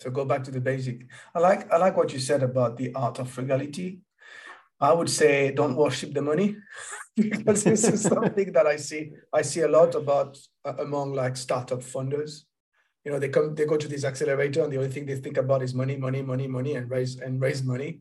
So 0.00 0.10
go 0.10 0.24
back 0.24 0.44
to 0.44 0.50
the 0.50 0.60
basic. 0.60 1.06
I 1.34 1.38
like 1.38 1.72
I 1.72 1.76
like 1.76 1.96
what 1.96 2.12
you 2.12 2.18
said 2.18 2.42
about 2.42 2.76
the 2.76 2.94
art 2.94 3.18
of 3.18 3.30
frugality. 3.30 4.00
I 4.80 4.92
would 4.92 5.08
say 5.08 5.52
don't 5.52 5.76
worship 5.76 6.12
the 6.12 6.22
money 6.22 6.56
because 7.16 7.64
this 7.64 7.84
is 7.84 8.02
something 8.02 8.52
that 8.52 8.66
I 8.66 8.76
see 8.76 9.12
I 9.32 9.42
see 9.42 9.62
a 9.62 9.68
lot 9.68 9.94
about 9.94 10.38
uh, 10.64 10.74
among 10.78 11.14
like 11.14 11.36
startup 11.36 11.80
funders. 11.80 12.42
You 13.04 13.12
know, 13.12 13.18
they 13.18 13.28
come 13.28 13.54
they 13.54 13.64
go 13.64 13.76
to 13.76 13.88
this 13.88 14.04
accelerator 14.04 14.64
and 14.64 14.72
the 14.72 14.78
only 14.78 14.90
thing 14.90 15.06
they 15.06 15.16
think 15.16 15.38
about 15.38 15.62
is 15.62 15.74
money, 15.74 15.96
money, 15.96 16.22
money, 16.22 16.46
money, 16.46 16.74
and 16.74 16.90
raise 16.90 17.16
and 17.16 17.40
raise 17.40 17.62
money. 17.62 18.00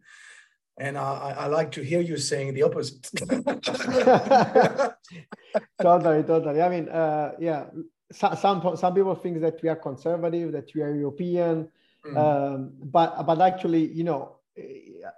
And 0.77 0.97
I, 0.97 1.35
I 1.37 1.47
like 1.47 1.71
to 1.73 1.81
hear 1.81 2.01
you 2.01 2.17
saying 2.17 2.53
the 2.53 2.63
opposite. 2.63 3.09
totally, 5.81 6.23
totally. 6.23 6.61
I 6.61 6.69
mean, 6.69 6.89
uh, 6.89 7.31
yeah, 7.39 7.65
some 8.11 8.75
some 8.75 8.93
people 8.93 9.15
think 9.15 9.41
that 9.41 9.61
we 9.61 9.69
are 9.69 9.75
conservative, 9.75 10.51
that 10.51 10.73
we 10.75 10.81
are 10.81 10.93
European, 10.93 11.69
mm. 12.05 12.17
um, 12.17 12.73
but 12.83 13.25
but 13.25 13.41
actually, 13.41 13.91
you 13.93 14.03
know, 14.03 14.34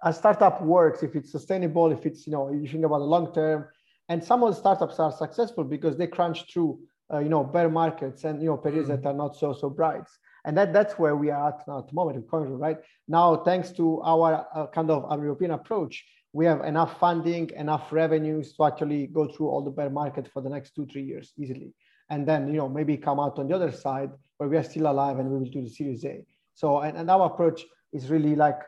a 0.03 0.13
startup 0.13 0.61
works 0.61 1.03
if 1.03 1.15
it's 1.15 1.31
sustainable, 1.31 1.91
if 1.91 2.05
it's, 2.05 2.25
you 2.25 2.33
know, 2.33 2.51
you 2.51 2.67
think 2.67 2.85
about 2.85 2.99
the 2.99 3.05
long 3.05 3.33
term. 3.33 3.67
And 4.09 4.23
some 4.23 4.43
of 4.43 4.49
the 4.53 4.59
startups 4.59 4.99
are 4.99 5.11
successful 5.11 5.63
because 5.63 5.97
they 5.97 6.07
crunch 6.07 6.51
through, 6.51 6.79
uh, 7.13 7.19
you 7.19 7.29
know, 7.29 7.43
bear 7.43 7.69
markets 7.69 8.23
and, 8.23 8.41
you 8.41 8.47
know, 8.47 8.57
periods 8.57 8.89
mm-hmm. 8.89 9.01
that 9.01 9.09
are 9.09 9.13
not 9.13 9.35
so, 9.35 9.53
so 9.53 9.69
bright. 9.69 10.07
And 10.45 10.57
that, 10.57 10.71
that's 10.71 10.97
where 10.97 11.15
we 11.15 11.29
are 11.29 11.49
at 11.49 11.67
now 11.67 11.79
at 11.79 11.87
the 11.87 11.93
moment, 11.93 12.25
right? 12.31 12.77
Now, 13.07 13.35
thanks 13.37 13.71
to 13.73 14.01
our 14.01 14.47
uh, 14.55 14.67
kind 14.67 14.89
of 14.89 15.05
our 15.05 15.21
European 15.21 15.51
approach, 15.51 16.05
we 16.31 16.45
have 16.45 16.61
enough 16.61 16.99
funding, 16.99 17.49
enough 17.55 17.91
revenues 17.91 18.53
to 18.53 18.65
actually 18.65 19.07
go 19.07 19.27
through 19.27 19.49
all 19.49 19.61
the 19.61 19.71
bear 19.71 19.89
market 19.89 20.29
for 20.31 20.41
the 20.41 20.49
next 20.49 20.73
two, 20.75 20.85
three 20.85 21.03
years 21.03 21.33
easily. 21.37 21.73
And 22.09 22.25
then, 22.25 22.47
you 22.47 22.53
know, 22.53 22.69
maybe 22.69 22.95
come 22.95 23.19
out 23.19 23.39
on 23.39 23.49
the 23.49 23.55
other 23.55 23.71
side 23.71 24.11
where 24.37 24.47
we 24.47 24.55
are 24.55 24.63
still 24.63 24.89
alive 24.89 25.19
and 25.19 25.29
we 25.29 25.39
will 25.39 25.51
do 25.51 25.63
the 25.63 25.69
Series 25.69 26.05
A. 26.05 26.23
So, 26.53 26.79
and, 26.79 26.97
and 26.97 27.09
our 27.11 27.25
approach 27.25 27.65
is 27.91 28.09
really 28.09 28.35
like 28.35 28.59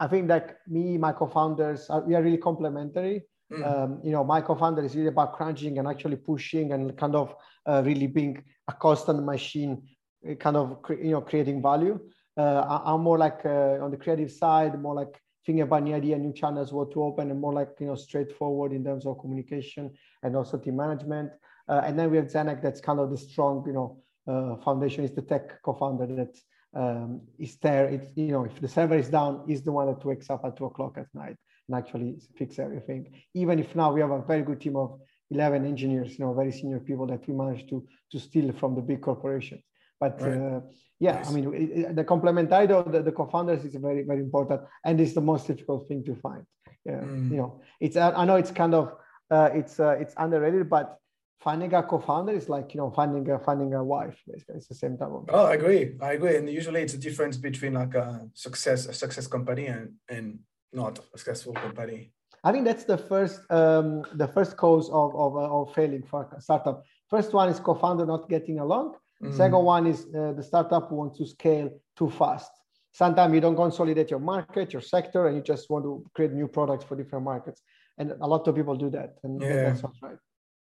I 0.00 0.08
think 0.08 0.28
that 0.28 0.58
me, 0.66 0.96
my 0.96 1.12
co-founders, 1.12 1.90
are, 1.90 2.00
we 2.00 2.14
are 2.14 2.22
really 2.22 2.38
complementary. 2.38 3.22
Mm. 3.52 3.66
Um, 3.66 4.00
you 4.02 4.12
know, 4.12 4.24
my 4.24 4.40
co-founder 4.40 4.82
is 4.82 4.96
really 4.96 5.08
about 5.08 5.34
crunching 5.34 5.78
and 5.78 5.86
actually 5.86 6.16
pushing 6.16 6.72
and 6.72 6.96
kind 6.96 7.14
of 7.14 7.34
uh, 7.66 7.82
really 7.84 8.06
being 8.06 8.42
a 8.66 8.72
constant 8.72 9.24
machine, 9.24 9.82
uh, 10.28 10.34
kind 10.34 10.56
of 10.56 10.78
you 10.90 11.10
know 11.10 11.20
creating 11.20 11.60
value. 11.60 11.98
Uh, 12.36 12.80
I'm 12.84 13.02
more 13.02 13.18
like 13.18 13.40
uh, 13.44 13.84
on 13.84 13.90
the 13.90 13.96
creative 13.96 14.30
side, 14.30 14.80
more 14.80 14.94
like 14.94 15.20
thinking 15.44 15.62
about 15.62 15.82
new 15.82 15.94
idea, 15.94 16.16
new 16.16 16.32
channels, 16.32 16.72
what 16.72 16.92
to 16.92 17.02
open, 17.02 17.30
and 17.30 17.40
more 17.40 17.52
like 17.52 17.70
you 17.80 17.86
know 17.86 17.96
straightforward 17.96 18.72
in 18.72 18.84
terms 18.84 19.04
of 19.04 19.18
communication 19.18 19.90
and 20.22 20.36
also 20.36 20.56
team 20.56 20.76
management. 20.76 21.30
Uh, 21.68 21.82
and 21.84 21.98
then 21.98 22.10
we 22.10 22.16
have 22.16 22.26
Zenek, 22.26 22.62
that's 22.62 22.80
kind 22.80 22.98
of 22.98 23.10
the 23.10 23.16
strong, 23.16 23.62
you 23.66 23.72
know, 23.72 24.02
uh, 24.26 24.56
foundation 24.62 25.04
is 25.04 25.12
the 25.12 25.22
tech 25.22 25.62
co-founder 25.62 26.06
that 26.16 26.36
um, 26.74 27.22
is 27.38 27.56
there. 27.56 27.86
It's 27.86 28.08
you 28.16 28.32
know, 28.32 28.44
if 28.44 28.60
the 28.60 28.68
server 28.68 28.96
is 28.96 29.08
down, 29.08 29.44
is 29.48 29.62
the 29.62 29.72
one 29.72 29.86
that 29.86 30.04
wakes 30.04 30.30
up 30.30 30.44
at 30.44 30.56
two 30.56 30.66
o'clock 30.66 30.98
at 30.98 31.06
night 31.14 31.36
and 31.68 31.76
actually 31.76 32.18
fix 32.36 32.58
everything. 32.58 33.12
Even 33.34 33.58
if 33.58 33.74
now 33.74 33.92
we 33.92 34.00
have 34.00 34.10
a 34.10 34.22
very 34.22 34.42
good 34.42 34.60
team 34.60 34.76
of 34.76 35.00
11 35.30 35.64
engineers, 35.64 36.18
you 36.18 36.24
know, 36.24 36.34
very 36.34 36.52
senior 36.52 36.80
people 36.80 37.06
that 37.06 37.26
we 37.26 37.34
managed 37.34 37.68
to 37.70 37.86
to 38.12 38.18
steal 38.18 38.52
from 38.52 38.74
the 38.74 38.82
big 38.82 39.00
corporations. 39.00 39.62
But 39.98 40.20
right. 40.20 40.32
uh, 40.32 40.60
yeah, 40.98 41.12
nice. 41.12 41.30
I 41.30 41.32
mean, 41.32 41.54
it, 41.54 41.78
it, 41.78 41.96
the 41.96 42.04
complementarity 42.04 42.70
of 42.70 42.92
the, 42.92 43.02
the, 43.02 43.12
co-founders 43.12 43.64
is 43.64 43.74
very, 43.74 44.02
very 44.02 44.20
important, 44.20 44.62
and 44.84 45.00
it's 45.00 45.14
the 45.14 45.20
most 45.20 45.46
difficult 45.46 45.88
thing 45.88 46.04
to 46.04 46.14
find. 46.16 46.44
Yeah, 46.84 47.00
mm. 47.00 47.30
you 47.30 47.36
know, 47.36 47.60
it's 47.80 47.96
I 47.96 48.24
know 48.24 48.36
it's 48.36 48.50
kind 48.50 48.74
of 48.74 48.94
uh, 49.30 49.50
it's 49.52 49.78
uh, 49.78 49.96
it's 50.00 50.14
underrated, 50.16 50.68
but 50.68 50.98
finding 51.40 51.72
a 51.74 51.82
co-founder 51.82 52.32
is 52.32 52.48
like 52.48 52.74
you 52.74 52.78
know 52.80 52.90
finding 52.90 53.28
a 53.30 53.38
finding 53.38 53.74
a 53.74 53.82
wife. 53.82 54.16
Basically, 54.26 54.56
it's 54.56 54.68
the 54.68 54.74
same 54.74 54.96
type 54.96 55.08
of. 55.08 55.24
Oh, 55.28 55.46
I 55.46 55.54
agree. 55.54 55.96
I 56.00 56.12
agree. 56.12 56.36
And 56.36 56.48
usually, 56.48 56.82
it's 56.82 56.94
a 56.94 56.98
difference 56.98 57.36
between 57.36 57.74
like 57.74 57.94
a 57.94 58.28
success 58.34 58.86
a 58.86 58.92
success 58.92 59.26
company 59.26 59.66
and 59.66 59.94
and 60.08 60.40
not 60.72 60.98
a 61.14 61.18
successful 61.18 61.54
company. 61.54 62.12
I 62.44 62.52
think 62.52 62.64
that's 62.64 62.84
the 62.84 62.98
first 62.98 63.40
um, 63.50 64.04
the 64.14 64.28
first 64.28 64.56
cause 64.56 64.88
of 64.90 65.14
of, 65.14 65.36
uh, 65.36 65.60
of 65.60 65.74
failing 65.74 66.02
for 66.02 66.28
a 66.36 66.40
startup. 66.40 66.84
First 67.08 67.32
one 67.32 67.48
is 67.48 67.58
co-founder 67.58 68.06
not 68.06 68.28
getting 68.28 68.60
along. 68.60 68.96
Mm. 69.22 69.36
Second 69.36 69.64
one 69.64 69.86
is 69.86 70.06
uh, 70.14 70.32
the 70.32 70.42
startup 70.42 70.90
wants 70.92 71.18
to 71.18 71.26
scale 71.26 71.70
too 71.96 72.10
fast. 72.10 72.50
Sometimes 72.92 73.34
you 73.34 73.40
don't 73.40 73.56
consolidate 73.56 74.10
your 74.10 74.20
market, 74.20 74.72
your 74.72 74.82
sector, 74.82 75.26
and 75.26 75.36
you 75.36 75.42
just 75.42 75.70
want 75.70 75.84
to 75.84 76.04
create 76.14 76.32
new 76.32 76.48
products 76.48 76.84
for 76.84 76.96
different 76.96 77.24
markets. 77.24 77.62
And 77.98 78.12
a 78.20 78.26
lot 78.26 78.48
of 78.48 78.54
people 78.54 78.74
do 78.74 78.90
that, 78.90 79.16
and 79.22 79.40
yeah. 79.42 79.74
that's 79.74 79.82
right. 80.02 80.16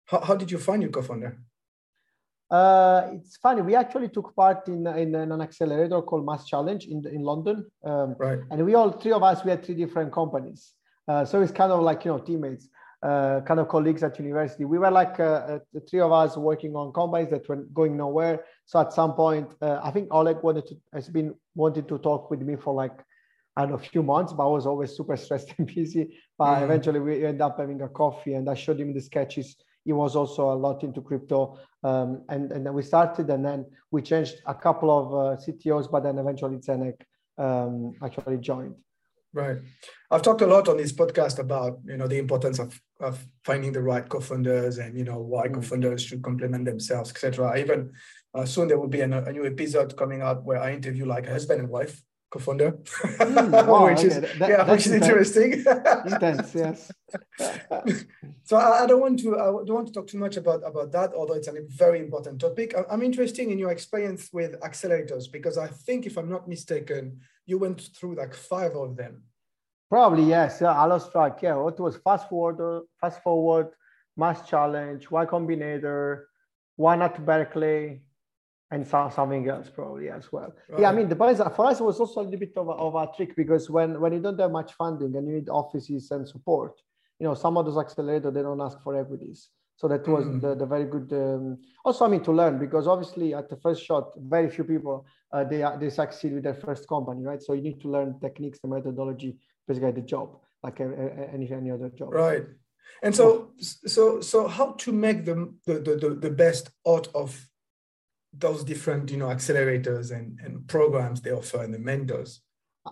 How, 0.09 0.21
how 0.21 0.35
did 0.35 0.51
you 0.51 0.59
find 0.59 0.83
your 0.83 0.91
co-founder? 0.91 1.39
Uh, 2.51 3.11
it's 3.13 3.37
funny. 3.37 3.61
We 3.61 3.75
actually 3.75 4.09
took 4.09 4.35
part 4.35 4.67
in, 4.69 4.87
in 4.87 5.15
an 5.15 5.41
accelerator 5.43 6.01
called 6.01 6.25
Mass 6.25 6.47
Challenge 6.47 6.87
in, 6.87 7.07
in 7.07 7.23
London. 7.23 7.67
Um, 7.85 8.17
right. 8.19 8.39
And 8.51 8.65
we 8.65 8.75
all 8.75 8.91
three 8.91 9.13
of 9.13 9.23
us 9.23 9.45
we 9.45 9.51
had 9.51 9.63
three 9.63 9.75
different 9.75 10.13
companies. 10.13 10.73
Uh, 11.07 11.25
so 11.27 11.43
it's 11.43 11.53
kind 11.53 11.73
of 11.73 11.83
like 11.83 12.07
you 12.07 12.11
know 12.11 12.19
teammates, 12.19 12.69
uh, 13.03 13.41
kind 13.47 13.61
of 13.61 13.69
colleagues 13.69 14.03
at 14.03 14.19
university. 14.19 14.65
We 14.65 14.79
were 14.79 14.91
like 14.91 15.21
uh, 15.21 15.25
uh, 15.25 15.59
the 15.75 15.81
three 15.81 16.01
of 16.01 16.11
us 16.11 16.39
working 16.39 16.75
on 16.75 16.91
companies 16.95 17.29
that 17.31 17.47
were 17.47 17.65
going 17.75 17.99
nowhere. 17.99 18.45
So 18.65 18.81
at 18.81 18.95
some 18.95 19.13
point, 19.13 19.49
uh, 19.61 19.81
I 19.83 19.91
think 19.91 20.09
Oleg 20.11 20.39
wanted 20.43 20.67
to 20.69 20.77
has 20.95 21.09
been 21.11 21.35
wanting 21.55 21.85
to 21.85 21.99
talk 21.99 22.31
with 22.31 22.41
me 22.41 22.57
for 22.57 22.73
like 22.73 22.99
I 23.59 23.63
don't 23.63 23.71
know, 23.71 23.77
a 23.77 23.79
few 23.79 24.03
months, 24.03 24.33
but 24.33 24.45
I 24.45 24.51
was 24.51 24.65
always 24.65 24.97
super 24.97 25.17
stressed 25.25 25.53
and 25.59 25.67
busy. 25.67 26.19
But 26.39 26.61
mm. 26.61 26.63
eventually 26.63 27.01
we 27.01 27.27
end 27.27 27.43
up 27.43 27.59
having 27.59 27.83
a 27.83 27.89
coffee 27.89 28.35
and 28.35 28.49
I 28.49 28.55
showed 28.55 28.81
him 28.81 28.95
the 28.95 29.03
sketches 29.03 29.55
he 29.89 29.95
was 29.95 30.15
also 30.15 30.53
a 30.53 30.59
lot 30.67 30.85
into 30.85 31.01
crypto. 31.01 31.59
Um, 31.83 32.23
and, 32.29 32.53
and 32.53 32.67
then 32.67 32.75
we 32.75 32.83
started 32.83 33.31
and 33.31 33.43
then 33.43 33.65
we 33.91 34.03
changed 34.03 34.35
a 34.45 34.55
couple 34.55 34.91
of 34.91 35.07
uh, 35.15 35.41
CTOs, 35.43 35.91
but 35.91 36.03
then 36.03 36.19
eventually 36.19 36.59
Zenek 36.59 37.01
um, 37.39 37.95
actually 38.05 38.37
joined. 38.37 38.75
Right. 39.33 39.57
I've 40.11 40.21
talked 40.21 40.43
a 40.43 40.47
lot 40.47 40.69
on 40.69 40.77
this 40.77 40.93
podcast 40.93 41.39
about, 41.39 41.79
you 41.87 41.97
know, 41.97 42.07
the 42.07 42.19
importance 42.19 42.59
of, 42.59 42.79
of 43.01 43.27
finding 43.47 43.73
the 43.73 43.81
right 43.81 44.07
co-founders 44.07 44.77
and, 44.77 44.99
you 44.99 45.05
know, 45.05 45.21
why 45.21 45.49
mm. 45.49 45.55
co-founders 45.55 46.03
should 46.03 46.23
complement 46.23 46.67
themselves, 46.67 47.09
etc. 47.09 47.59
Even 47.59 47.91
uh, 48.35 48.45
soon 48.45 48.69
there 48.69 48.79
will 48.79 48.89
be 48.89 49.01
an, 49.01 49.15
a 49.15 49.33
new 49.33 49.47
episode 49.47 49.97
coming 49.97 50.21
out 50.21 50.45
where 50.45 50.61
I 50.61 50.75
interview 50.75 51.07
like 51.07 51.27
a 51.27 51.31
husband 51.31 51.61
and 51.61 51.71
wife 51.71 52.03
co-founder, 52.31 52.73
mm, 52.73 53.67
wow, 53.67 53.87
which 53.87 54.05
is 54.05 54.21
that, 54.39 54.49
yeah, 54.51 54.71
which 54.71 54.87
is 54.87 54.93
interesting. 54.93 55.53
intense, 56.07 56.55
yes. 56.55 56.91
so 58.45 58.57
I, 58.57 58.85
I, 58.85 58.87
don't 58.87 59.01
want 59.01 59.19
to 59.21 59.39
I 59.39 59.47
don't 59.47 59.79
want 59.79 59.87
to 59.87 59.93
talk 59.93 60.07
too 60.07 60.19
much 60.19 60.37
about 60.37 60.67
about 60.67 60.93
that, 60.93 61.15
although 61.15 61.35
it's 61.35 61.49
a 61.49 61.55
very 61.69 62.01
important 62.01 62.41
topic. 62.41 62.75
I, 62.77 62.85
I'm 62.93 63.03
interested 63.03 63.49
in 63.49 63.59
your 63.59 63.71
experience 63.71 64.29
with 64.33 64.61
accelerators 64.61 65.31
because 65.31 65.57
I 65.59 65.69
think, 65.69 66.07
if 66.07 66.17
I'm 66.17 66.29
not 66.29 66.49
mistaken, 66.49 67.21
you 67.47 67.59
went 67.59 67.81
through 67.97 68.17
like 68.17 68.35
five 68.35 68.77
of 68.77 68.97
them. 68.97 69.23
Probably 69.89 70.25
yes. 70.25 70.59
Yeah, 70.61 70.73
I 70.73 70.85
lost 70.85 71.13
track. 71.13 71.41
Yeah, 71.43 71.57
what 71.57 71.81
was 71.81 71.97
fast 71.97 72.29
forward, 72.29 72.85
fast 73.01 73.23
forward, 73.23 73.69
mass 74.17 74.47
challenge, 74.47 75.11
Y 75.11 75.25
Combinator, 75.25 76.25
one 76.77 77.01
at 77.01 77.25
Berkeley, 77.25 78.03
and 78.71 78.87
something 78.87 79.49
else 79.49 79.71
probably 79.75 80.11
as 80.11 80.31
well. 80.31 80.53
Right. 80.69 80.81
Yeah, 80.81 80.91
I 80.91 80.93
mean, 80.93 81.09
the 81.09 81.25
is, 81.25 81.39
for 81.57 81.67
us, 81.67 81.81
was 81.81 82.01
also 82.01 82.21
a 82.21 82.23
little 82.23 82.39
bit 82.39 82.53
of 82.57 82.69
a, 82.69 82.73
of 82.73 82.95
a 82.95 83.09
trick 83.17 83.35
because 83.35 83.71
when, 83.71 83.99
when 84.01 84.13
you 84.13 84.21
don't 84.21 84.39
have 84.39 84.51
much 84.51 84.73
funding 84.75 85.17
and 85.17 85.27
you 85.27 85.35
need 85.35 85.49
offices 85.49 86.11
and 86.11 86.29
support, 86.29 86.75
you 87.19 87.27
know, 87.27 87.35
some 87.35 87.57
of 87.57 87.65
those 87.65 87.77
accelerators, 87.77 88.33
they 88.35 88.43
don't 88.43 88.61
ask 88.61 88.79
for 88.83 88.95
equities. 89.01 89.49
So 89.77 89.87
that 89.89 90.07
was 90.09 90.25
mm. 90.25 90.41
the, 90.41 90.57
the 90.57 90.67
very 90.67 90.85
good. 90.85 91.13
Um, 91.13 91.59
also, 91.85 92.05
I 92.05 92.09
mean, 92.09 92.23
to 92.25 92.33
learn 92.33 92.59
because 92.59 92.89
obviously 92.89 93.33
at 93.33 93.49
the 93.49 93.57
first 93.57 93.85
shot, 93.85 94.11
very 94.17 94.51
few 94.51 94.65
people 94.65 95.07
uh, 95.33 95.45
they 95.45 95.65
they 95.79 95.91
succeed 95.91 96.35
with 96.35 96.43
their 96.43 96.55
first 96.55 96.89
company, 96.89 97.25
right? 97.25 97.43
So 97.43 97.53
you 97.53 97.63
need 97.63 97.81
to 97.83 97.89
learn 97.89 98.19
techniques, 98.21 98.61
the 98.61 98.69
methodology, 98.69 99.37
basically 99.67 99.93
the 99.93 100.01
job, 100.01 100.37
like 100.63 100.81
any 100.81 101.51
any 101.53 101.71
other 101.71 101.91
job. 101.91 102.13
Right. 102.13 102.45
And 103.03 103.15
so 103.15 103.53
so 103.59 104.21
so 104.21 104.49
how 104.49 104.73
to 104.73 104.93
make 104.93 105.25
the 105.25 105.55
the 105.67 105.75
the, 105.79 106.19
the 106.21 106.31
best 106.31 106.71
out 106.87 107.09
of 107.15 107.48
those 108.39 108.65
different 108.65 109.11
you 109.11 109.17
know 109.17 109.27
accelerators 109.27 110.11
and, 110.17 110.39
and 110.41 110.67
programs 110.69 111.21
they 111.21 111.33
offer 111.33 111.63
and 111.63 111.73
the 111.75 111.79
mentors? 111.79 112.41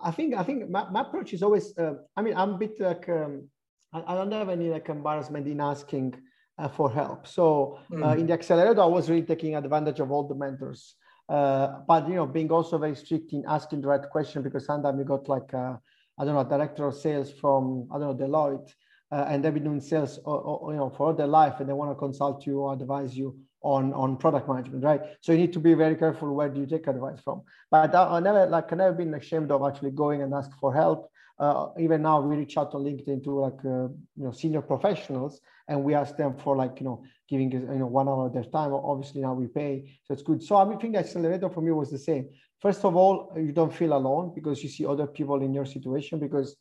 I 0.03 0.11
think 0.11 0.35
i 0.35 0.43
think 0.43 0.69
my, 0.69 0.89
my 0.89 1.01
approach 1.01 1.33
is 1.33 1.41
always 1.41 1.75
uh, 1.77 1.95
i 2.15 2.21
mean 2.21 2.35
i'm 2.35 2.53
a 2.55 2.57
bit 2.57 2.79
like 2.79 3.09
um, 3.09 3.47
I, 3.93 4.03
I, 4.07 4.15
don't 4.15 4.31
have 4.31 4.49
any 4.49 4.69
like 4.69 4.89
embarrassment 4.89 5.47
in 5.47 5.61
asking 5.61 6.15
uh, 6.59 6.67
for 6.67 6.91
help. 6.91 7.27
So 7.27 7.79
uh, 7.91 7.95
mm. 7.95 8.19
in 8.19 8.27
the 8.27 8.33
accelerator 8.33 8.81
i 8.81 8.85
was 8.85 9.09
really 9.09 9.27
taking 9.33 9.55
advantage 9.55 9.99
of 9.99 10.11
all 10.11 10.27
the 10.27 10.35
mentors. 10.35 10.95
Uh, 11.29 11.79
but 11.87 12.07
you 12.07 12.15
know 12.15 12.25
being 12.25 12.51
also 12.51 12.77
very 12.77 12.95
strict 12.95 13.33
in 13.33 13.43
asking 13.47 13.81
the 13.81 13.87
right 13.87 14.09
question 14.09 14.41
because 14.41 14.65
sometimes 14.65 14.97
you 14.97 15.03
got 15.03 15.27
like 15.27 15.53
uh, 15.53 15.75
i 16.17 16.23
don't 16.23 16.35
know 16.35 16.43
director 16.43 16.87
of 16.87 16.95
sales 16.95 17.29
from 17.31 17.85
i 17.91 17.99
don't 17.99 18.17
know 18.17 18.25
deloitte 18.25 18.71
uh, 19.11 19.25
and 19.27 19.43
they've 19.43 19.53
been 19.53 19.65
doing 19.65 19.81
sales 19.81 20.19
or, 20.23 20.39
or, 20.39 20.71
you 20.71 20.79
know 20.79 20.89
for 20.89 21.13
their 21.13 21.27
life 21.27 21.59
and 21.59 21.67
they 21.67 21.73
want 21.73 21.91
to 21.91 21.95
consult 21.95 22.45
you 22.47 22.61
or 22.61 22.71
advise 22.71 23.17
you 23.17 23.37
on 23.61 23.93
on 23.93 24.17
product 24.17 24.47
management 24.47 24.83
right? 24.83 25.01
So 25.21 25.31
you 25.31 25.39
need 25.39 25.53
to 25.53 25.59
be 25.59 25.73
very 25.73 25.95
careful 25.95 26.33
where 26.33 26.49
do 26.49 26.59
you 26.59 26.67
take 26.67 26.87
advice 26.87 27.19
from. 27.23 27.41
But 27.71 27.93
i, 27.95 28.17
I 28.17 28.19
never 28.19 28.45
like 28.45 28.71
i 28.71 28.75
never 28.75 28.93
been 28.93 29.13
ashamed 29.13 29.51
of 29.51 29.61
actually 29.67 29.91
going 29.91 30.21
and 30.21 30.33
ask 30.33 30.51
for 30.59 30.73
help. 30.73 31.09
Uh, 31.39 31.67
even 31.79 32.01
now 32.01 32.19
we 32.19 32.35
reach 32.35 32.57
out 32.57 32.73
on 32.73 32.83
linkedin 32.83 33.23
to 33.23 33.31
like 33.31 33.59
uh, 33.65 33.87
you 34.15 34.25
know 34.25 34.31
senior 34.31 34.61
professionals 34.61 35.39
and 35.67 35.83
we 35.83 35.93
ask 35.93 36.17
them 36.17 36.35
for 36.35 36.55
like 36.55 36.79
you 36.79 36.85
know 36.85 37.03
giving 37.29 37.51
you 37.51 37.59
know 37.59 37.85
one 37.85 38.07
hour 38.07 38.27
of 38.27 38.33
their 38.33 38.43
time. 38.43 38.73
Obviously 38.73 39.21
now 39.21 39.33
we 39.33 39.47
pay 39.47 39.99
so 40.03 40.13
it's 40.13 40.23
good. 40.23 40.41
So 40.41 40.55
I 40.55 40.75
think 40.75 40.93
the 40.93 40.99
accelerator 40.99 41.49
for 41.49 41.61
me 41.61 41.71
was 41.71 41.91
the 41.91 41.99
same. 41.99 42.29
First 42.61 42.85
of 42.85 42.95
all 42.95 43.33
you 43.35 43.51
don't 43.51 43.73
feel 43.73 43.93
alone 43.93 44.33
because 44.33 44.63
you 44.63 44.69
see 44.69 44.85
other 44.85 45.07
people 45.07 45.41
in 45.41 45.53
your 45.53 45.65
situation 45.65 46.19
because 46.19 46.55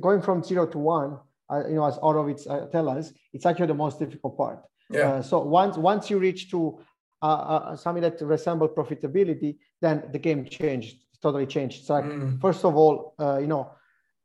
going 0.00 0.20
from 0.20 0.42
zero 0.42 0.66
to 0.66 0.78
one 0.78 1.18
uh, 1.50 1.66
you 1.66 1.74
know 1.74 1.86
as 1.86 1.96
Horowitz 1.96 2.46
uh, 2.46 2.66
tell 2.72 2.88
us 2.88 3.12
it's 3.32 3.46
actually 3.46 3.66
the 3.66 3.74
most 3.74 3.98
difficult 3.98 4.36
part 4.36 4.60
yeah. 4.90 5.12
Uh, 5.14 5.22
so 5.22 5.40
once 5.40 5.76
once 5.76 6.10
you 6.10 6.18
reach 6.18 6.50
to 6.50 6.80
uh, 7.22 7.26
uh, 7.26 7.76
something 7.76 8.02
that 8.02 8.20
resembles 8.22 8.70
profitability, 8.76 9.58
then 9.80 10.04
the 10.12 10.18
game 10.18 10.44
changed. 10.44 10.96
totally 11.22 11.46
changed. 11.46 11.84
So 11.84 11.94
like, 11.94 12.04
mm. 12.04 12.40
first 12.40 12.64
of 12.64 12.76
all, 12.76 13.14
uh, 13.20 13.38
you 13.38 13.46
know, 13.46 13.72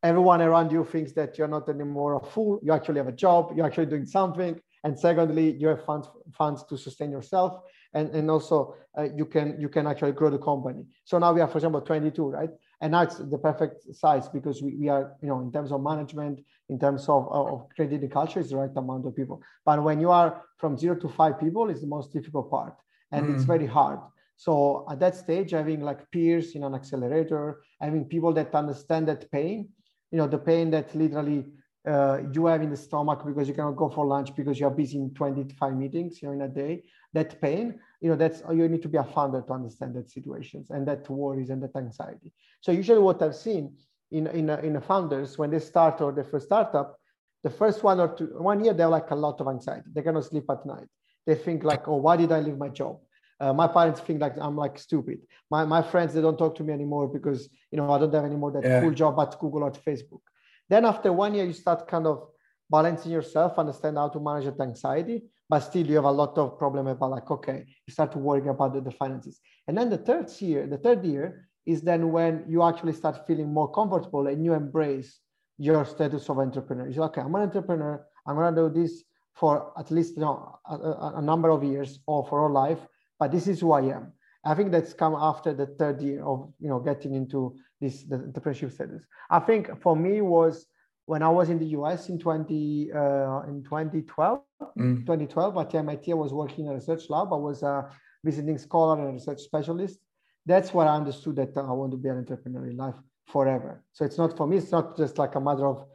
everyone 0.01 0.41
around 0.41 0.72
you 0.72 0.86
thinks 0.86 1.12
that 1.13 1.38
you're 1.38 1.48
not 1.48 1.67
anymore 1.67 2.13
a 2.15 2.25
fool. 2.25 2.60
You 2.63 2.72
actually 2.72 2.98
have 2.98 3.10
a 3.10 3.17
job. 3.25 3.51
You're 3.55 3.65
actually 3.65 3.88
doing 3.88 4.05
something. 4.05 4.60
And 4.86 4.98
secondly, 4.98 5.57
you 5.60 5.67
have 5.67 5.84
funds 5.84 6.07
funds 6.31 6.63
to 6.69 6.77
sustain 6.77 7.12
yourself, 7.12 7.60
and 7.93 8.10
and 8.15 8.29
also 8.29 8.75
uh, 8.98 9.07
you 9.15 9.25
can 9.25 9.60
you 9.60 9.67
can 9.67 9.88
actually 9.88 10.12
grow 10.13 10.29
the 10.29 10.38
company. 10.38 10.86
So 11.05 11.17
now 11.17 11.34
we 11.34 11.41
are, 11.41 11.48
for 11.48 11.57
example, 11.57 11.81
22, 11.81 12.29
right? 12.29 12.51
And 12.82 12.91
now 12.91 13.01
it's 13.01 13.17
the 13.17 13.38
perfect 13.38 13.94
size 13.96 14.27
because 14.27 14.62
we, 14.62 14.75
we 14.75 14.89
are 14.89 15.15
you 15.22 15.29
know 15.29 15.39
in 15.39 15.51
terms 15.51 15.72
of 15.72 15.82
management 15.82 16.39
in 16.70 16.79
terms 16.79 17.08
of, 17.08 17.27
of 17.32 17.67
creating 17.75 18.01
the 18.01 18.08
culture 18.08 18.39
is 18.39 18.50
the 18.50 18.58
right 18.58 18.72
amount 18.75 19.05
of 19.05 19.15
people. 19.15 19.41
But 19.65 19.84
when 19.84 20.00
you 20.00 20.10
are 20.12 20.44
from 20.58 20.77
zero 20.77 20.96
to 20.96 21.08
five 21.08 21.39
people 21.39 21.70
is 21.70 21.82
the 21.82 21.88
most 21.88 22.12
difficult 22.12 22.50
part. 22.50 22.75
And 23.12 23.27
mm. 23.27 23.36
it's 23.36 23.44
very 23.44 23.67
hard. 23.67 24.00
So 24.38 24.86
at 24.89 25.00
that 25.00 25.15
stage 25.15 25.51
having 25.51 25.82
like 25.82 26.10
peers 26.12 26.55
in 26.55 26.63
an 26.63 26.74
accelerator 26.74 27.62
having 27.79 28.05
people 28.05 28.34
that 28.34 28.53
understand 28.53 29.08
that 29.08 29.32
pain 29.32 29.70
you 30.12 30.17
know 30.17 30.27
the 30.27 30.38
pain 30.38 30.72
that 30.72 30.94
literally 30.96 31.46
uh, 31.88 32.20
you 32.34 32.48
have 32.48 32.62
in 32.62 32.70
the 32.70 32.77
stomach 32.77 33.24
because 33.25 33.48
you 33.48 33.53
cannot 33.53 33.75
go 33.75 33.89
for 33.89 34.05
lunch 34.05 34.36
because 34.36 34.60
you 34.60 34.65
are 34.65 34.72
busy 34.72 34.98
in 34.98 35.13
25 35.13 35.74
meetings 35.74 36.22
you 36.22 36.27
know 36.27 36.34
in 36.34 36.41
a 36.41 36.48
day 36.48 36.84
that 37.13 37.39
pain 37.41 37.79
you 38.05 38.12
know 38.12 38.19
that's 38.24 38.39
you 38.59 38.67
need 38.74 38.83
to 38.88 38.91
be 38.95 39.00
a 39.05 39.07
founder 39.15 39.41
to 39.47 39.53
understand 39.59 39.91
that 39.95 40.07
situations 40.17 40.65
and 40.69 40.81
that 40.89 41.09
worries 41.09 41.50
and 41.51 41.59
that 41.63 41.75
anxiety 41.83 42.29
so 42.63 42.69
usually 42.81 43.03
what 43.07 43.21
i've 43.25 43.39
seen 43.47 43.63
in 44.12 44.27
in 44.27 44.50
in 44.50 44.79
founders 44.81 45.38
when 45.38 45.50
they 45.50 45.59
start 45.59 46.01
or 46.01 46.12
their 46.12 46.24
first 46.24 46.45
startup, 46.45 47.00
the 47.43 47.50
first 47.50 47.83
one 47.83 48.00
or 48.00 48.15
two 48.15 48.27
one 48.38 48.63
year 48.63 48.74
they 48.74 48.83
have 48.83 48.91
like 48.91 49.12
a 49.12 49.15
lot 49.15 49.39
of 49.41 49.47
anxiety. 49.47 49.89
They 49.93 50.01
cannot 50.01 50.25
sleep 50.25 50.45
at 50.50 50.65
night. 50.65 50.88
They 51.25 51.35
think 51.35 51.63
like, 51.63 51.88
oh, 51.88 51.97
why 51.97 52.17
did 52.17 52.31
I 52.31 52.39
leave 52.39 52.57
my 52.57 52.69
job? 52.69 53.00
Uh, 53.39 53.53
my 53.53 53.67
parents 53.67 54.00
think 54.00 54.21
like 54.21 54.35
I'm 54.39 54.55
like 54.55 54.77
stupid. 54.79 55.19
My 55.51 55.65
my 55.65 55.81
friends 55.81 56.13
they 56.13 56.21
don't 56.21 56.38
talk 56.38 56.55
to 56.55 56.63
me 56.63 56.74
anymore 56.74 57.07
because 57.07 57.50
you 57.71 57.77
know 57.77 57.91
I 57.91 58.00
don't 58.00 58.13
have 58.13 58.25
anymore 58.25 58.51
that 58.53 58.63
yeah. 58.63 58.81
cool 58.81 58.91
job 58.91 59.19
at 59.19 59.38
Google 59.39 59.63
or 59.63 59.71
Facebook. 59.71 60.21
Then 60.69 60.85
after 60.85 61.12
one 61.12 61.33
year 61.35 61.45
you 61.45 61.53
start 61.53 61.88
kind 61.88 62.07
of 62.07 62.27
balancing 62.69 63.12
yourself, 63.12 63.59
understand 63.59 63.97
how 63.97 64.09
to 64.09 64.19
manage 64.19 64.45
that 64.45 64.59
anxiety, 64.62 65.24
but 65.49 65.59
still 65.59 65.85
you 65.85 65.95
have 65.95 66.05
a 66.05 66.11
lot 66.11 66.37
of 66.37 66.57
problem 66.57 66.87
about 66.87 67.11
like 67.11 67.29
okay, 67.31 67.65
you 67.85 67.91
start 67.91 68.11
to 68.13 68.19
worry 68.19 68.47
about 68.47 68.73
the, 68.73 68.81
the 68.81 68.91
finances. 68.91 69.39
And 69.67 69.77
then 69.77 69.89
the 69.89 69.97
third 69.97 70.29
year, 70.39 70.67
the 70.67 70.77
third 70.77 71.03
year 71.03 71.47
is 71.65 71.81
then 71.81 72.11
when 72.11 72.45
you 72.47 72.63
actually 72.63 72.93
start 72.93 73.25
feeling 73.25 73.51
more 73.51 73.71
comfortable 73.71 74.27
and 74.27 74.43
you 74.45 74.53
embrace 74.53 75.19
your 75.57 75.85
status 75.85 76.29
of 76.29 76.37
entrepreneur. 76.39 76.87
You're 76.89 77.01
like, 77.03 77.11
okay, 77.11 77.21
I'm 77.21 77.33
an 77.35 77.41
entrepreneur. 77.41 78.05
I'm 78.27 78.35
gonna 78.35 78.55
do 78.55 78.69
this 78.69 79.03
for 79.33 79.73
at 79.77 79.91
least 79.91 80.15
you 80.15 80.21
know 80.21 80.59
a, 80.69 80.75
a, 80.75 81.13
a 81.17 81.21
number 81.21 81.49
of 81.49 81.63
years 81.63 81.99
or 82.07 82.25
for 82.27 82.41
all 82.41 82.51
life 82.51 82.79
but 83.19 83.31
this 83.31 83.47
is 83.47 83.59
who 83.59 83.71
I 83.71 83.81
am. 83.81 84.13
I 84.43 84.53
think 84.53 84.71
that's 84.71 84.93
come 84.93 85.15
after 85.15 85.53
the 85.53 85.65
third 85.65 86.01
year 86.01 86.23
of 86.23 86.53
you 86.59 86.69
know 86.69 86.79
getting 86.79 87.15
into 87.15 87.55
this 87.81 88.03
the 88.03 88.17
entrepreneurship 88.17 88.71
status. 88.71 89.03
I 89.29 89.39
think 89.39 89.81
for 89.81 89.95
me 89.95 90.21
was 90.21 90.67
when 91.05 91.21
I 91.21 91.29
was 91.29 91.50
in 91.50 91.59
the 91.59 91.67
US 91.77 92.09
in 92.09 92.17
20 92.19 92.91
uh, 92.91 93.41
in 93.47 93.63
2012, 93.63 94.41
mm. 94.77 95.00
2012 95.01 95.57
at 95.57 95.75
MIT, 95.75 96.12
I 96.12 96.15
was 96.15 96.33
working 96.33 96.65
in 96.65 96.71
a 96.71 96.75
research 96.75 97.09
lab. 97.09 97.31
I 97.31 97.38
was 97.38 97.63
a 97.63 97.89
visiting 98.24 98.57
scholar 98.57 99.03
and 99.03 99.13
research 99.13 99.41
specialist. 99.41 100.00
That's 100.45 100.74
where 100.74 100.88
I 100.88 100.95
understood 100.95 101.35
that 101.38 101.55
I 101.57 101.71
want 101.71 101.91
to 101.91 101.97
be 101.97 102.09
an 102.09 102.17
entrepreneur 102.17 102.67
in 102.67 102.77
life 102.77 102.95
forever. 103.27 103.83
So 103.93 104.05
it's 104.05 104.17
not 104.17 104.35
for 104.38 104.47
me. 104.47 104.57
It's 104.57 104.71
not 104.71 104.97
just 104.97 105.17
like 105.17 105.35
a 105.35 105.39
matter 105.39 105.67
of 105.67 105.85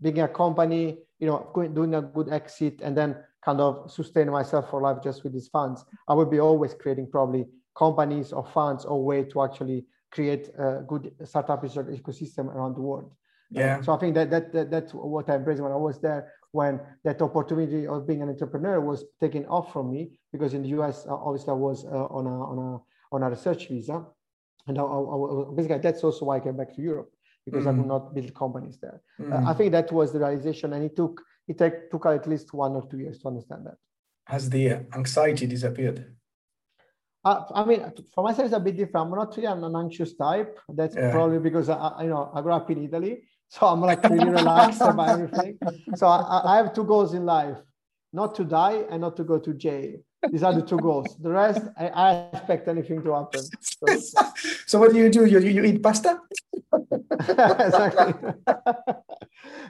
being 0.00 0.20
a 0.20 0.28
company, 0.28 0.98
you 1.18 1.26
know, 1.26 1.50
going, 1.54 1.74
doing 1.74 1.94
a 1.94 2.02
good 2.02 2.30
exit 2.30 2.80
and 2.82 2.96
then 2.96 3.16
kind 3.44 3.60
of 3.60 3.90
sustain 3.90 4.30
myself 4.30 4.70
for 4.70 4.80
life 4.82 4.98
just 5.02 5.24
with 5.24 5.32
these 5.32 5.48
funds. 5.48 5.84
I 6.08 6.14
would 6.14 6.30
be 6.30 6.40
always 6.40 6.74
creating 6.74 7.10
probably 7.10 7.46
companies 7.76 8.32
or 8.32 8.44
funds 8.46 8.84
or 8.84 9.04
way 9.04 9.24
to 9.24 9.42
actually 9.42 9.86
create 10.10 10.48
a 10.58 10.82
good 10.86 11.12
startup 11.24 11.62
ecosystem 11.62 12.46
around 12.46 12.74
the 12.76 12.82
world. 12.82 13.12
Yeah. 13.50 13.80
so 13.80 13.94
I 13.94 13.98
think 13.98 14.14
that, 14.14 14.30
that, 14.30 14.52
that 14.52 14.70
that's 14.70 14.92
what 14.92 15.28
I 15.30 15.36
embraced 15.36 15.62
when 15.62 15.72
I 15.72 15.76
was 15.76 16.00
there. 16.00 16.32
When 16.52 16.80
that 17.04 17.20
opportunity 17.22 17.86
of 17.86 18.06
being 18.06 18.22
an 18.22 18.28
entrepreneur 18.28 18.80
was 18.80 19.04
taken 19.20 19.44
off 19.46 19.72
from 19.72 19.90
me, 19.90 20.18
because 20.32 20.54
in 20.54 20.62
the 20.62 20.68
US, 20.80 21.06
uh, 21.06 21.14
obviously, 21.14 21.50
I 21.50 21.54
was 21.54 21.84
uh, 21.84 21.88
on 21.88 22.26
a 22.26 22.42
on 22.52 22.58
a 22.58 23.14
on 23.14 23.22
a 23.22 23.30
research 23.30 23.68
visa, 23.68 24.04
and 24.66 24.78
I, 24.78 24.82
I, 24.82 25.54
basically 25.54 25.78
that's 25.78 26.04
also 26.04 26.26
why 26.26 26.36
I 26.36 26.40
came 26.40 26.56
back 26.56 26.74
to 26.74 26.82
Europe 26.82 27.10
because 27.44 27.64
mm. 27.64 27.72
I 27.72 27.76
could 27.76 27.86
not 27.86 28.14
build 28.14 28.34
companies 28.34 28.78
there. 28.80 29.00
Mm. 29.20 29.32
Uh, 29.32 29.50
I 29.50 29.54
think 29.54 29.72
that 29.72 29.90
was 29.92 30.12
the 30.12 30.18
realization, 30.18 30.72
and 30.74 30.84
it 30.84 30.96
took 30.96 31.22
it 31.48 31.56
take, 31.56 31.90
took 31.90 32.04
at 32.06 32.26
least 32.26 32.52
one 32.52 32.72
or 32.72 32.86
two 32.88 32.98
years 32.98 33.18
to 33.20 33.28
understand 33.28 33.66
that. 33.66 33.76
Has 34.26 34.50
the 34.50 34.86
anxiety 34.94 35.46
disappeared? 35.46 36.14
Uh, 37.24 37.44
I 37.54 37.64
mean, 37.64 37.92
for 38.14 38.22
myself, 38.22 38.46
it's 38.46 38.54
a 38.54 38.60
bit 38.60 38.76
different. 38.76 39.06
I'm 39.06 39.14
not 39.14 39.36
really 39.36 39.48
an 39.48 39.76
anxious 39.76 40.14
type. 40.14 40.58
That's 40.68 40.94
yeah. 40.94 41.10
probably 41.10 41.38
because 41.38 41.68
I, 41.68 42.02
you 42.02 42.10
know, 42.10 42.30
I 42.34 42.42
grew 42.42 42.52
up 42.52 42.70
in 42.70 42.84
Italy, 42.84 43.22
so 43.48 43.66
I'm 43.66 43.80
like 43.80 44.02
really 44.04 44.30
relaxed 44.40 44.80
about 44.80 45.20
everything. 45.20 45.58
So 45.96 46.06
I, 46.06 46.54
I 46.54 46.56
have 46.56 46.74
two 46.74 46.84
goals 46.84 47.14
in 47.14 47.24
life: 47.24 47.58
not 48.12 48.34
to 48.36 48.44
die 48.44 48.84
and 48.90 49.00
not 49.00 49.16
to 49.16 49.24
go 49.24 49.38
to 49.38 49.54
jail. 49.54 49.96
These 50.30 50.42
are 50.42 50.52
the 50.52 50.62
two 50.62 50.78
goals. 50.78 51.16
The 51.20 51.30
rest, 51.30 51.62
I, 51.78 51.88
I 51.88 52.28
expect 52.32 52.66
anything 52.66 53.02
to 53.04 53.14
happen. 53.14 53.40
So, 53.60 53.86
so 54.66 54.78
what 54.80 54.92
do 54.92 54.98
you 54.98 55.10
do? 55.10 55.24
You, 55.26 55.38
you 55.38 55.62
eat 55.62 55.82
pasta? 55.82 56.20
exactly. 57.20 58.32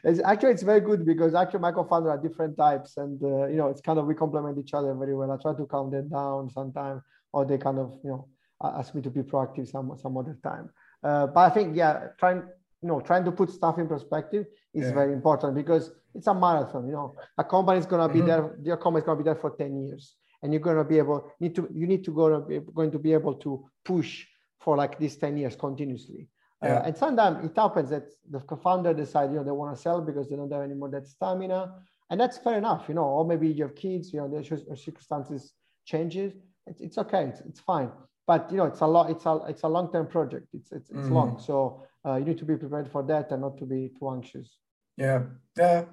it's, 0.05 0.21
actually, 0.25 0.53
it's 0.53 0.63
very 0.63 0.81
good 0.81 1.05
because 1.05 1.35
actually 1.35 1.61
my 1.61 1.73
co-founder 1.73 2.11
are 2.11 2.19
different 2.19 2.57
types, 2.57 2.97
and 2.97 3.23
uh, 3.23 3.47
you 3.47 3.57
know, 3.57 3.69
it's 3.69 3.83
kind 3.83 3.99
of 3.99 4.07
we 4.07 4.15
complement 4.15 4.59
each 4.59 4.73
other 4.73 4.95
very 4.95 5.15
well. 5.15 5.31
I 5.31 5.37
try 5.37 5.55
to 5.55 5.67
calm 5.67 5.91
them 5.91 6.09
down 6.09 6.49
sometimes, 6.51 7.03
or 7.33 7.45
they 7.45 7.59
kind 7.59 7.79
of 7.79 7.99
you 8.03 8.11
know 8.11 8.29
ask 8.63 8.95
me 8.95 9.03
to 9.03 9.11
be 9.11 9.21
proactive 9.21 9.69
some 9.69 9.93
some 10.01 10.17
other 10.17 10.39
time. 10.43 10.71
Uh, 11.03 11.27
but 11.27 11.41
I 11.41 11.51
think 11.51 11.77
yeah, 11.77 12.09
trying 12.19 12.43
you 12.83 12.89
know 12.89 13.01
trying 13.01 13.25
to 13.25 13.33
put 13.33 13.51
stuff 13.51 13.79
in 13.79 13.89
perspective 13.89 14.47
is 14.75 14.87
yeah. 14.87 14.93
very 14.93 15.13
important 15.13 15.55
because 15.55 15.91
it's 16.15 16.27
a 16.27 16.35
marathon. 16.35 16.87
You 16.87 16.93
know, 16.93 17.15
a 17.37 17.45
company 17.45 17.79
is 17.79 17.87
gonna 17.87 18.09
be 18.09 18.21
mm-hmm. 18.21 18.29
there. 18.29 18.59
Your 18.63 18.77
company 18.77 19.01
is 19.03 19.07
gonna 19.07 19.19
be 19.19 19.25
there 19.25 19.37
for 19.37 19.51
ten 19.51 19.77
years 19.77 20.15
and 20.43 20.53
you're 20.53 20.61
going 20.61 20.77
to 20.77 20.85
be 20.85 20.99
able 20.99 21.33
need 21.41 21.55
to 21.55 21.69
you 21.73 21.87
need 21.87 22.05
to 22.05 22.13
go 22.13 22.29
to 22.29 22.41
be, 22.41 22.61
going 22.75 22.91
to 22.91 22.99
be 22.99 23.13
able 23.13 23.35
to 23.35 23.65
push 23.85 24.27
for 24.61 24.77
like 24.77 24.99
these 24.99 25.17
10 25.17 25.37
years 25.37 25.57
continuously 25.57 26.29
uh, 26.63 26.69
yeah. 26.69 26.75
uh, 26.75 26.83
and 26.85 26.97
sometimes 26.97 27.45
it 27.45 27.57
happens 27.57 27.91
that 27.91 28.05
the 28.31 28.41
founder 28.57 28.95
decide 28.95 29.31
you 29.31 29.37
know 29.37 29.45
they 29.45 29.51
want 29.51 29.75
to 29.75 29.81
sell 29.81 30.01
because 30.01 30.29
they 30.29 30.37
don't 30.37 30.53
have 30.53 30.63
any 30.63 30.75
more 30.75 30.91
that 30.91 31.07
stamina 31.07 31.75
and 32.11 32.21
that's 32.21 32.39
fair 32.39 32.59
enough 32.59 32.85
you 32.89 32.95
know 32.95 33.05
or 33.05 33.25
maybe 33.25 33.49
you 33.49 33.65
have 33.65 33.75
kids 33.75 34.13
you 34.13 34.21
know 34.21 34.29
the 34.29 34.77
circumstances 34.77 35.53
changes 35.85 36.33
it's, 36.67 36.81
it's 36.81 36.99
okay 36.99 37.25
it's, 37.25 37.41
it's 37.41 37.61
fine 37.61 37.91
but 38.29 38.51
you 38.53 38.59
know 38.59 38.69
it's 38.73 38.83
a 38.83 38.87
lot 38.87 39.11
it's 39.11 39.27
a 39.27 39.35
it's 39.53 39.65
a 39.69 39.71
long-term 39.77 40.07
project 40.07 40.47
it's 40.59 40.71
it's, 40.71 40.91
it's 40.91 41.01
mm-hmm. 41.01 41.19
long 41.19 41.31
so 41.49 41.83
uh, 42.07 42.17
you 42.21 42.25
need 42.25 42.39
to 42.39 42.45
be 42.45 42.57
prepared 42.57 42.89
for 42.95 43.03
that 43.03 43.33
and 43.33 43.41
not 43.47 43.59
to 43.59 43.67
be 43.75 43.91
too 43.99 44.09
anxious 44.17 44.49
yeah 44.97 45.23
yeah 45.57 45.85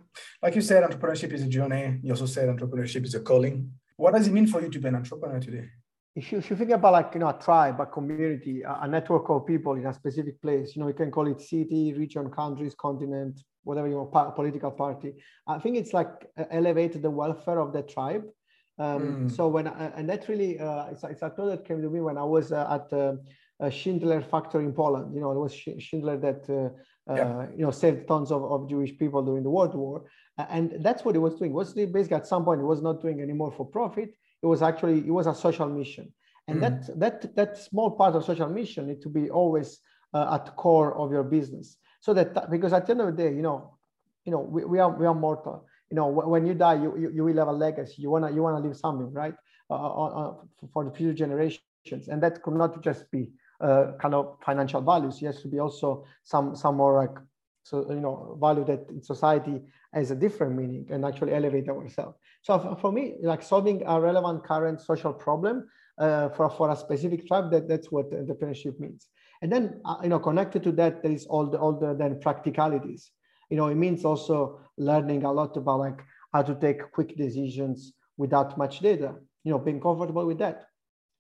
like 0.43 0.53
you 0.57 0.61
said 0.61 0.83
entrepreneurship 0.83 1.31
is 1.31 1.41
a 1.41 1.51
journey 1.57 1.83
you 2.03 2.11
also 2.11 2.27
said 2.35 2.45
entrepreneurship 2.47 3.03
is 3.03 3.15
a 3.15 3.21
calling 3.31 3.57
what 3.97 4.13
does 4.13 4.27
it 4.27 4.33
mean 4.33 4.47
for 4.47 4.61
you 4.61 4.69
to 4.69 4.79
be 4.79 4.87
an 4.89 4.95
entrepreneur 4.95 5.39
today? 5.39 5.69
If 6.15 6.31
you, 6.31 6.37
if 6.37 6.49
you 6.49 6.55
think 6.55 6.71
about 6.71 6.93
like 6.93 7.13
you 7.13 7.19
know 7.19 7.29
a 7.29 7.33
tribe, 7.33 7.79
a 7.79 7.85
community, 7.85 8.61
a, 8.61 8.79
a 8.81 8.87
network 8.87 9.29
of 9.29 9.45
people 9.45 9.73
in 9.73 9.85
a 9.85 9.93
specific 9.93 10.41
place, 10.41 10.75
you 10.75 10.81
know 10.81 10.87
you 10.87 10.93
can 10.93 11.11
call 11.11 11.27
it 11.27 11.41
city, 11.41 11.93
region, 11.93 12.29
countries, 12.29 12.73
continent, 12.75 13.39
whatever 13.63 13.87
you 13.87 13.97
want, 13.97 14.35
political 14.35 14.71
party. 14.71 15.13
I 15.47 15.59
think 15.59 15.77
it's 15.77 15.93
like 15.93 16.09
elevate 16.51 17.01
the 17.01 17.09
welfare 17.09 17.59
of 17.59 17.73
the 17.73 17.83
tribe. 17.83 18.23
Um, 18.77 19.01
mm. 19.01 19.35
So 19.35 19.47
when 19.47 19.67
I, 19.67 19.91
and 19.95 20.09
that 20.09 20.27
really 20.27 20.59
uh, 20.59 20.87
it's, 20.91 21.03
it's 21.03 21.21
a 21.21 21.29
thought 21.29 21.47
that 21.47 21.65
came 21.65 21.81
to 21.81 21.89
me 21.89 22.01
when 22.01 22.17
I 22.17 22.23
was 22.23 22.51
uh, 22.51 22.67
at 22.69 22.91
uh, 22.97 23.15
a 23.59 23.71
Schindler 23.71 24.21
factory 24.21 24.65
in 24.65 24.73
Poland. 24.73 25.13
You 25.15 25.21
know, 25.21 25.31
it 25.31 25.39
was 25.39 25.53
Schindler 25.53 26.17
that 26.17 26.49
uh, 26.49 27.11
uh, 27.11 27.15
yeah. 27.15 27.47
you 27.55 27.63
know 27.65 27.71
saved 27.71 28.07
tons 28.07 28.31
of, 28.31 28.43
of 28.43 28.69
Jewish 28.69 28.97
people 28.97 29.23
during 29.23 29.43
the 29.43 29.49
World 29.49 29.75
War, 29.75 30.05
and 30.37 30.73
that's 30.79 31.05
what 31.05 31.15
he 31.15 31.19
was 31.19 31.35
doing. 31.35 31.53
Was 31.53 31.73
basically 31.73 32.17
at 32.17 32.27
some 32.27 32.43
point 32.43 32.59
he 32.59 32.65
was 32.65 32.81
not 32.81 33.01
doing 33.01 33.21
anymore 33.21 33.51
for 33.51 33.65
profit. 33.65 34.13
It 34.43 34.47
was 34.47 34.61
actually 34.61 34.99
it 34.99 35.11
was 35.11 35.27
a 35.27 35.35
social 35.35 35.69
mission, 35.69 36.11
and 36.47 36.57
mm. 36.57 36.61
that 36.61 36.99
that 36.99 37.35
that 37.35 37.57
small 37.57 37.91
part 37.91 38.15
of 38.15 38.25
social 38.25 38.49
mission 38.49 38.87
need 38.87 39.01
to 39.03 39.09
be 39.09 39.29
always 39.29 39.79
uh, 40.13 40.37
at 40.39 40.55
core 40.57 40.97
of 40.97 41.11
your 41.11 41.23
business. 41.23 41.77
So 42.01 42.13
that 42.13 42.51
because 42.51 42.73
at 42.73 42.85
the 42.85 42.91
end 42.91 43.01
of 43.01 43.15
the 43.15 43.23
day, 43.23 43.33
you 43.33 43.41
know, 43.41 43.77
you 44.25 44.31
know 44.31 44.39
we, 44.39 44.65
we 44.65 44.79
are 44.79 44.89
we 44.89 45.05
are 45.05 45.15
mortal. 45.15 45.65
You 45.89 45.97
know, 45.97 46.07
when 46.07 46.45
you 46.45 46.55
die, 46.55 46.75
you, 46.75 46.97
you, 46.97 47.11
you 47.11 47.23
will 47.23 47.37
have 47.37 47.47
a 47.47 47.53
legacy. 47.53 48.01
You 48.01 48.09
wanna 48.09 48.31
you 48.31 48.41
wanna 48.41 48.65
leave 48.65 48.75
something, 48.75 49.11
right, 49.13 49.35
uh, 49.69 49.75
uh, 49.75 50.05
uh 50.05 50.33
for 50.73 50.83
the 50.83 50.91
future 50.91 51.13
generations, 51.13 52.07
and 52.07 52.21
that 52.23 52.41
could 52.41 52.55
not 52.55 52.81
just 52.81 53.09
be 53.11 53.29
uh, 53.61 53.91
kind 54.01 54.13
of 54.13 54.37
financial 54.43 54.81
values. 54.81 55.21
It 55.21 55.27
has 55.27 55.41
to 55.41 55.47
be 55.47 55.59
also 55.59 56.05
some 56.23 56.55
some 56.55 56.75
more 56.75 56.95
like 56.95 57.15
so 57.63 57.89
you 57.89 57.99
know 57.99 58.37
value 58.39 58.65
that 58.65 58.85
in 58.89 59.01
society 59.01 59.61
has 59.93 60.11
a 60.11 60.15
different 60.15 60.55
meaning 60.55 60.85
and 60.91 61.05
actually 61.05 61.33
elevate 61.33 61.67
ourselves. 61.69 62.17
So 62.41 62.77
for 62.79 62.91
me, 62.91 63.15
like 63.21 63.41
solving 63.41 63.83
a 63.85 63.99
relevant 63.99 64.43
current 64.43 64.81
social 64.81 65.13
problem 65.13 65.67
uh, 65.97 66.29
for 66.29 66.49
for 66.49 66.69
a 66.69 66.75
specific 66.75 67.27
tribe, 67.27 67.51
that 67.51 67.67
that's 67.67 67.91
what 67.91 68.11
entrepreneurship 68.11 68.79
means. 68.79 69.07
And 69.41 69.51
then 69.51 69.81
uh, 69.85 69.97
you 70.03 70.09
know 70.09 70.19
connected 70.19 70.63
to 70.63 70.71
that, 70.73 71.01
there 71.01 71.11
is 71.11 71.25
all 71.25 71.47
the 71.47 71.57
all 71.57 71.73
the 71.73 71.95
then 71.95 72.19
practicalities. 72.19 73.11
You 73.49 73.57
know, 73.57 73.67
it 73.67 73.75
means 73.75 74.05
also 74.05 74.59
learning 74.77 75.23
a 75.23 75.31
lot 75.31 75.55
about 75.57 75.79
like 75.79 76.01
how 76.33 76.41
to 76.41 76.55
take 76.55 76.91
quick 76.91 77.15
decisions 77.15 77.93
without 78.17 78.57
much 78.57 78.79
data. 78.79 79.15
You 79.43 79.51
know, 79.51 79.59
being 79.59 79.79
comfortable 79.79 80.25
with 80.25 80.39
that. 80.39 80.67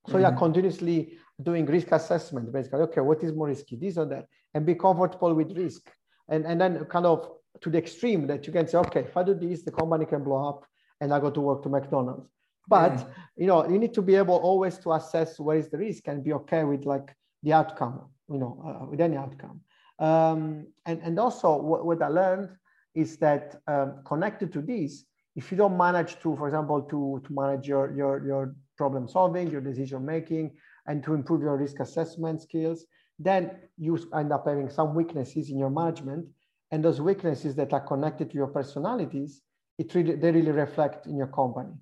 So 0.07 0.13
mm-hmm. 0.13 0.21
yeah, 0.21 0.31
continuously 0.31 1.17
doing 1.41 1.65
risk 1.65 1.91
assessment, 1.91 2.51
basically, 2.51 2.81
okay, 2.81 3.01
what 3.01 3.23
is 3.23 3.33
more 3.33 3.47
risky, 3.47 3.75
this 3.75 3.97
or 3.97 4.05
that, 4.05 4.27
and 4.53 4.65
be 4.65 4.75
comfortable 4.75 5.33
with 5.33 5.55
risk. 5.55 5.89
And, 6.29 6.45
and 6.45 6.59
then 6.59 6.85
kind 6.85 7.05
of 7.05 7.29
to 7.61 7.69
the 7.69 7.77
extreme 7.77 8.27
that 8.27 8.47
you 8.47 8.53
can 8.53 8.67
say, 8.67 8.77
okay, 8.79 9.01
if 9.01 9.15
I 9.15 9.23
do 9.23 9.33
this, 9.33 9.63
the 9.63 9.71
company 9.71 10.05
can 10.05 10.23
blow 10.23 10.49
up 10.49 10.65
and 11.01 11.13
I 11.13 11.19
go 11.19 11.29
to 11.29 11.41
work 11.41 11.63
to 11.63 11.69
McDonald's. 11.69 12.27
But 12.67 13.07
you 13.35 13.47
know, 13.47 13.67
you 13.69 13.77
need 13.77 13.93
to 13.93 14.01
be 14.01 14.15
able 14.15 14.35
always 14.35 14.77
to 14.79 14.93
assess 14.93 15.39
where 15.39 15.57
is 15.57 15.69
the 15.69 15.77
risk 15.77 16.07
and 16.07 16.23
be 16.23 16.33
okay 16.33 16.63
with 16.63 16.85
like 16.85 17.15
the 17.43 17.53
outcome, 17.53 18.09
you 18.27 18.39
know, 18.39 18.63
uh, 18.65 18.85
with 18.89 19.01
any 19.01 19.17
outcome. 19.17 19.61
Um, 19.99 20.67
and, 20.85 21.01
and 21.01 21.19
also 21.19 21.57
what, 21.57 21.85
what 21.85 22.01
I 22.01 22.07
learned 22.07 22.49
is 22.93 23.17
that 23.17 23.61
um, 23.67 24.01
connected 24.05 24.51
to 24.53 24.61
this, 24.61 25.05
if 25.35 25.51
you 25.51 25.57
don't 25.57 25.77
manage 25.77 26.19
to, 26.19 26.35
for 26.35 26.47
example, 26.47 26.81
to, 26.83 27.21
to 27.25 27.33
manage 27.33 27.67
your, 27.67 27.93
your, 27.95 28.25
your 28.25 28.55
problem 28.77 29.07
solving, 29.07 29.49
your 29.51 29.61
decision 29.61 30.05
making, 30.05 30.51
and 30.87 31.03
to 31.03 31.13
improve 31.13 31.41
your 31.41 31.57
risk 31.57 31.79
assessment 31.79 32.41
skills, 32.41 32.85
then 33.19 33.51
you 33.77 33.97
end 34.13 34.31
up 34.31 34.45
having 34.47 34.69
some 34.69 34.93
weaknesses 34.95 35.49
in 35.49 35.57
your 35.57 35.69
management. 35.69 36.25
And 36.71 36.83
those 36.83 37.01
weaknesses 37.01 37.55
that 37.55 37.73
are 37.73 37.81
connected 37.81 38.29
to 38.29 38.35
your 38.35 38.47
personalities, 38.47 39.41
it 39.77 39.93
really, 39.93 40.15
they 40.15 40.31
really 40.31 40.51
reflect 40.51 41.05
in 41.05 41.17
your 41.17 41.27
company. 41.27 41.73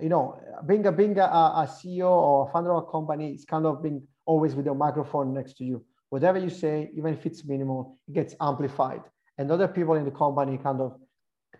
You 0.00 0.08
know, 0.08 0.40
being 0.66 0.86
a, 0.86 0.92
being 0.92 1.18
a, 1.18 1.24
a 1.24 1.68
CEO 1.70 2.08
or 2.08 2.48
a 2.48 2.52
founder 2.52 2.72
of 2.72 2.84
a 2.84 2.90
company 2.90 3.34
is 3.34 3.44
kind 3.44 3.66
of 3.66 3.82
being 3.82 4.02
always 4.26 4.54
with 4.54 4.66
your 4.66 4.74
microphone 4.74 5.34
next 5.34 5.54
to 5.58 5.64
you 5.64 5.84
whatever 6.12 6.38
you 6.38 6.50
say, 6.50 6.90
even 6.94 7.14
if 7.14 7.24
it's 7.24 7.42
minimal, 7.42 7.96
it 8.06 8.12
gets 8.12 8.34
amplified. 8.38 9.00
And 9.38 9.50
other 9.50 9.66
people 9.66 9.94
in 9.94 10.04
the 10.04 10.10
company 10.10 10.58
kind 10.58 10.78
of 10.78 10.90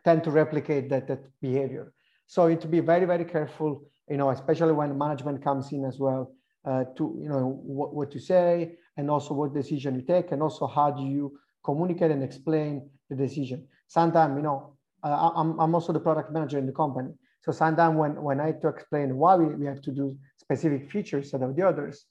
tend 0.05 0.23
to 0.25 0.31
replicate 0.31 0.91
that, 0.91 1.09
that 1.09 1.23
behavior. 1.41 1.95
So 2.27 2.49
you 2.49 2.57
to 2.57 2.69
be 2.69 2.81
very, 2.81 3.07
very 3.07 3.25
careful, 3.25 3.71
you 4.11 4.19
know, 4.19 4.29
especially 4.29 4.75
when 4.75 4.99
management 4.99 5.43
comes 5.43 5.73
in 5.73 5.87
as 5.87 5.99
well, 5.99 6.35
uh, 6.67 6.85
to, 6.99 7.19
you 7.23 7.31
know, 7.31 7.63
what, 7.65 7.95
what 7.95 8.13
you 8.13 8.21
say 8.21 8.75
and 8.99 9.11
also 9.11 9.33
what 9.33 9.55
decision 9.55 9.95
you 9.95 10.03
take 10.03 10.33
and 10.33 10.43
also 10.43 10.67
how 10.67 10.91
do 10.91 11.03
you 11.03 11.33
communicate 11.65 12.11
and 12.11 12.23
explain 12.23 12.91
the 13.09 13.17
decision. 13.17 13.67
Sometimes, 13.89 14.37
you 14.37 14.43
know, 14.43 14.77
uh, 15.03 15.31
I'm, 15.35 15.59
I'm 15.59 15.75
also 15.75 15.95
the 15.95 16.01
product 16.09 16.31
manager 16.31 16.59
in 16.59 16.67
the 16.67 16.73
company. 16.73 17.13
So 17.41 17.53
sometimes 17.53 17.97
when, 17.97 18.23
when 18.23 18.39
I 18.39 18.53
to 18.53 18.69
explain 18.69 19.17
why 19.17 19.35
we, 19.35 19.47
we 19.55 19.65
have 19.65 19.81
to 19.81 19.93
do 19.93 20.15
specific 20.37 20.91
features 20.91 21.25
instead 21.25 21.43
of 21.43 21.57
the 21.57 21.67
others, 21.67 22.05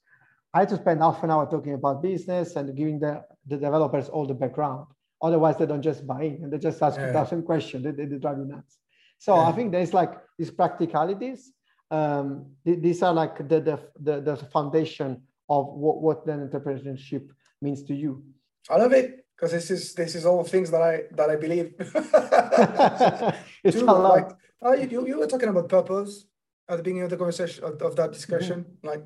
I 0.54 0.60
had 0.60 0.68
to 0.70 0.76
spend 0.76 1.00
half 1.00 1.22
an 1.22 1.30
hour 1.30 1.48
talking 1.50 1.74
about 1.74 2.02
business 2.02 2.56
and 2.56 2.76
giving 2.76 2.98
the, 2.98 3.24
the 3.46 3.56
developers 3.56 4.08
all 4.08 4.26
the 4.26 4.34
background. 4.34 4.86
Otherwise, 5.22 5.56
they 5.56 5.66
don't 5.66 5.82
just 5.82 6.06
buy 6.06 6.22
in 6.24 6.44
and 6.44 6.52
they 6.52 6.58
just 6.58 6.82
ask 6.82 6.98
yeah. 6.98 7.06
a 7.06 7.12
thousand 7.12 7.44
questions. 7.44 7.84
They, 7.84 7.92
they, 7.92 8.04
they 8.04 8.18
drive 8.18 8.38
you 8.38 8.44
nuts. 8.44 8.78
So 9.18 9.34
yeah. 9.36 9.48
I 9.48 9.52
think 9.52 9.72
there's 9.72 9.94
like 9.94 10.12
these 10.38 10.50
practicalities. 10.50 11.52
Um, 11.90 12.46
these 12.64 13.02
are 13.02 13.14
like 13.14 13.48
the, 13.48 13.60
the, 13.60 13.78
the, 14.00 14.20
the 14.20 14.36
foundation 14.36 15.22
of 15.48 15.66
what, 15.68 16.02
what 16.02 16.26
then 16.26 16.48
entrepreneurship 16.48 17.28
means 17.60 17.82
to 17.84 17.94
you. 17.94 18.22
I 18.68 18.76
love 18.76 18.92
it 18.92 19.24
because 19.36 19.52
this 19.52 19.70
is 19.70 19.94
this 19.94 20.14
is 20.14 20.24
all 20.24 20.44
things 20.44 20.70
that 20.70 20.82
I 20.82 21.02
that 21.12 21.30
I 21.30 21.36
believe. 21.36 21.74
it's 23.64 23.78
Too. 23.78 23.84
Like, 23.84 24.30
oh, 24.62 24.74
you, 24.74 25.06
you 25.06 25.18
were 25.18 25.26
talking 25.26 25.48
about 25.48 25.68
purpose 25.68 26.26
at 26.68 26.76
the 26.76 26.82
beginning 26.82 27.02
of 27.04 27.10
the 27.10 27.16
conversation 27.16 27.64
of, 27.64 27.80
of 27.82 27.96
that 27.96 28.12
discussion. 28.12 28.64
Mm-hmm. 28.64 28.86
Like 28.86 29.04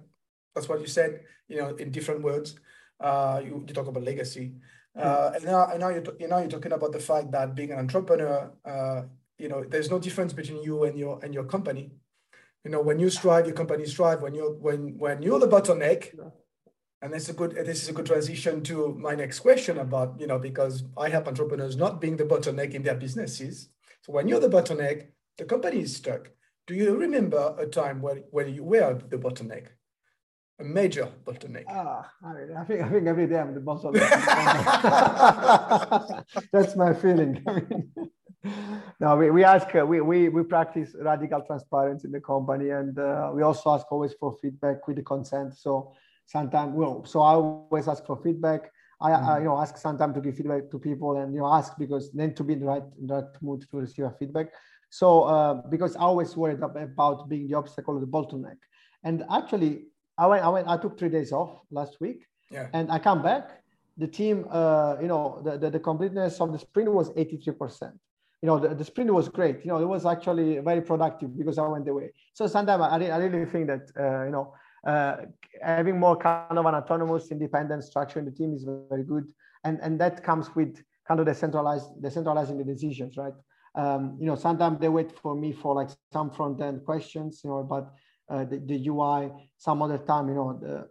that's 0.57 0.69
what 0.69 0.81
you 0.81 0.89
said. 0.89 1.21
You 1.47 1.59
know, 1.59 1.77
in 1.77 1.93
different 1.93 2.23
words. 2.23 2.57
Uh, 2.99 3.43
you, 3.45 3.63
you 3.69 3.75
talk 3.75 3.87
about 3.87 4.03
legacy. 4.03 4.55
Uh, 4.99 5.33
and 5.35 5.45
now, 5.45 5.67
and 5.67 5.81
now 5.81 5.91
you're, 5.91 6.03
you 6.19 6.27
now 6.27 6.39
you're 6.39 6.49
talking 6.49 6.73
about 6.73 6.91
the 6.91 6.99
fact 6.99 7.31
that 7.31 7.55
being 7.55 7.71
an 7.71 7.79
entrepreneur, 7.79 8.51
uh, 8.65 9.03
you 9.39 9.49
know, 9.49 9.63
there's 9.63 9.91
no 9.91 9.99
difference 9.99 10.33
between 10.33 10.63
you 10.63 10.85
and 10.85 10.99
your 10.99 11.23
and 11.23 11.35
your 11.35 11.45
company. 11.45 11.93
You 12.65 12.71
know, 12.71 12.81
when 12.81 12.99
you 12.99 13.11
strive, 13.11 13.47
your 13.47 13.55
company 13.55 13.85
strive. 13.85 14.23
When 14.23 14.35
you're 14.35 14.55
when 14.55 14.97
when 14.97 15.23
you're 15.23 15.39
the 15.39 15.47
bottleneck, 15.47 16.19
and 17.03 17.13
this 17.13 17.25
is 17.25 17.29
a 17.29 17.35
good 17.35 17.55
this 17.55 17.83
is 17.83 17.91
a 17.91 17.93
good 17.93 18.07
transition 18.07 18.63
to 18.63 18.95
my 18.95 19.15
next 19.15 19.41
question 19.41 19.79
about 19.79 20.19
you 20.19 20.27
know 20.27 20.39
because 20.39 20.85
I 20.97 21.11
help 21.11 21.29
entrepreneurs 21.29 21.77
not 21.77 22.01
being 22.01 22.17
the 22.17 22.25
bottleneck 22.25 22.73
in 22.73 22.83
their 22.83 22.97
businesses. 22.97 23.69
So 24.01 24.13
when 24.13 24.29
you're 24.29 24.41
the 24.41 24.49
bottleneck, 24.49 25.09
the 25.37 25.45
company 25.45 25.81
is 25.81 25.95
stuck. 25.95 26.31
Do 26.67 26.75
you 26.75 26.97
remember 26.97 27.55
a 27.59 27.67
time 27.67 28.01
when 28.01 28.25
when 28.31 28.55
you 28.55 28.65
were 28.65 28.95
the 28.95 29.19
bottleneck? 29.19 29.67
A 30.59 30.65
major 30.65 31.09
bottleneck? 31.25 31.65
Ah, 31.69 32.11
I, 32.25 32.33
mean, 32.35 32.57
I 32.57 32.65
think 32.65 32.83
I 32.83 32.89
think 32.89 33.07
every 33.07 33.27
day 33.27 33.39
I'm 33.39 33.55
the 33.55 33.61
bottleneck. 33.61 34.09
That's 36.53 36.77
my 36.77 36.95
feeling. 36.95 37.43
I 37.47 37.53
mean, 37.55 37.93
no, 39.01 39.17
we, 39.17 39.31
we 39.31 39.45
ask, 39.45 39.75
uh, 39.75 39.85
we, 39.85 40.01
we, 40.01 40.29
we 40.29 40.43
practice 40.45 40.95
radical 41.01 41.43
transparency 41.43 42.07
in 42.07 42.13
the 42.13 42.21
company, 42.21 42.71
and 42.71 42.99
uh, 42.99 43.31
we 43.35 43.43
also 43.43 43.75
ask 43.75 43.91
always 43.91 44.15
for 44.15 44.37
feedback 44.41 44.87
with 44.87 44.97
the 44.97 45.03
consent. 45.03 45.57
So 45.57 45.93
sometimes, 46.27 46.73
well, 46.75 47.05
so 47.05 47.21
I 47.21 47.33
always 47.35 47.89
ask 47.89 48.07
for 48.07 48.17
feedback. 48.23 48.71
I, 49.01 49.11
mm. 49.11 49.29
I, 49.29 49.39
you 49.39 49.45
know 49.45 49.61
ask 49.61 49.77
sometimes 49.77 50.15
to 50.15 50.21
give 50.23 50.37
feedback 50.37 50.71
to 50.71 50.79
people, 50.79 51.19
and 51.19 51.35
you 51.35 51.41
know 51.41 51.53
ask 51.53 51.77
because 51.79 52.13
then 52.13 52.35
to 52.35 52.45
be 52.45 52.55
in 52.55 52.61
the 52.61 52.67
right 52.67 52.85
in 52.99 53.07
the 53.07 53.15
right 53.15 53.43
mood 53.43 53.67
to 53.71 53.77
receive 53.77 54.07
a 54.07 54.15
feedback. 54.19 54.47
So 54.89 55.25
uh, 55.25 55.55
because 55.69 55.97
I 55.97 56.01
always 56.01 56.35
worried 56.37 56.63
about 56.63 57.29
being 57.29 57.49
the 57.49 57.55
obstacle 57.55 57.97
or 57.97 58.01
the 58.01 58.07
bottleneck, 58.07 58.57
and 59.05 59.25
actually 59.31 59.87
I 60.19 60.27
went, 60.27 60.45
I 60.45 60.49
went, 60.49 60.69
I 60.69 60.77
took 60.77 60.99
three 60.99 61.09
days 61.09 61.33
off 61.33 61.61
last 61.71 62.01
week, 62.01 62.27
yeah. 62.51 62.69
and 62.73 62.91
I 62.91 62.99
come 62.99 63.23
back. 63.23 63.63
The 63.99 64.07
team, 64.07 64.47
uh, 64.51 64.97
you 65.01 65.09
know, 65.09 65.41
the, 65.43 65.57
the, 65.57 65.71
the 65.71 65.81
completeness 65.81 66.41
of 66.41 66.53
the 66.53 66.59
sprint 66.59 66.91
was 66.93 67.11
83%. 67.11 67.93
You 68.43 68.47
know, 68.47 68.59
the, 68.59 68.75
the 68.75 68.85
sprint 68.85 69.13
was 69.13 69.29
great. 69.29 69.65
You 69.65 69.71
know, 69.71 69.79
it 69.79 69.87
was 69.87 70.05
actually 70.05 70.59
very 70.59 70.83
productive 70.83 71.37
because 71.37 71.57
I 71.59 71.67
went 71.67 71.89
away. 71.89 72.11
So 72.35 72.47
sometimes 72.47 72.83
I, 72.83 73.07
I 73.07 73.17
really 73.17 73.47
think 73.47 73.69
that, 73.69 73.91
uh, 73.99 74.25
you 74.25 74.31
know, 74.31 74.55
uh, 74.87 75.17
having 75.63 75.99
more 75.99 76.17
kind 76.17 76.59
of 76.59 76.67
an 76.67 76.75
autonomous, 76.75 77.31
independent 77.31 77.85
structure 77.85 78.19
in 78.19 78.27
the 78.27 78.31
team 78.31 78.55
is 78.55 78.67
very 78.91 79.03
good. 79.03 79.27
And, 79.65 79.79
and 79.83 79.99
that 80.01 80.23
comes 80.23 80.55
with 80.55 80.77
kind 81.09 81.19
of 81.19 81.27
decentralized, 81.27 81.89
decentralizing 82.03 82.59
the 82.59 82.65
decisions, 82.65 83.17
right? 83.17 83.33
Um, 83.75 84.17
you 84.21 84.27
know, 84.27 84.37
sometimes 84.37 84.79
they 84.81 84.89
wait 84.89 85.13
for 85.19 85.35
me 85.35 85.53
for 85.53 85.75
like 85.75 85.91
some 86.13 86.31
front 86.31 86.61
end 86.63 86.85
questions, 86.85 87.41
you 87.45 87.51
know, 87.51 87.63
but 87.63 87.93
uh, 88.29 88.45
the, 88.45 88.59
the 88.59 88.89
UI. 88.89 89.31
Some 89.59 89.83
other 89.83 89.99
time, 89.99 90.29
you 90.29 90.35
know, 90.35 90.59
the, 90.61 90.89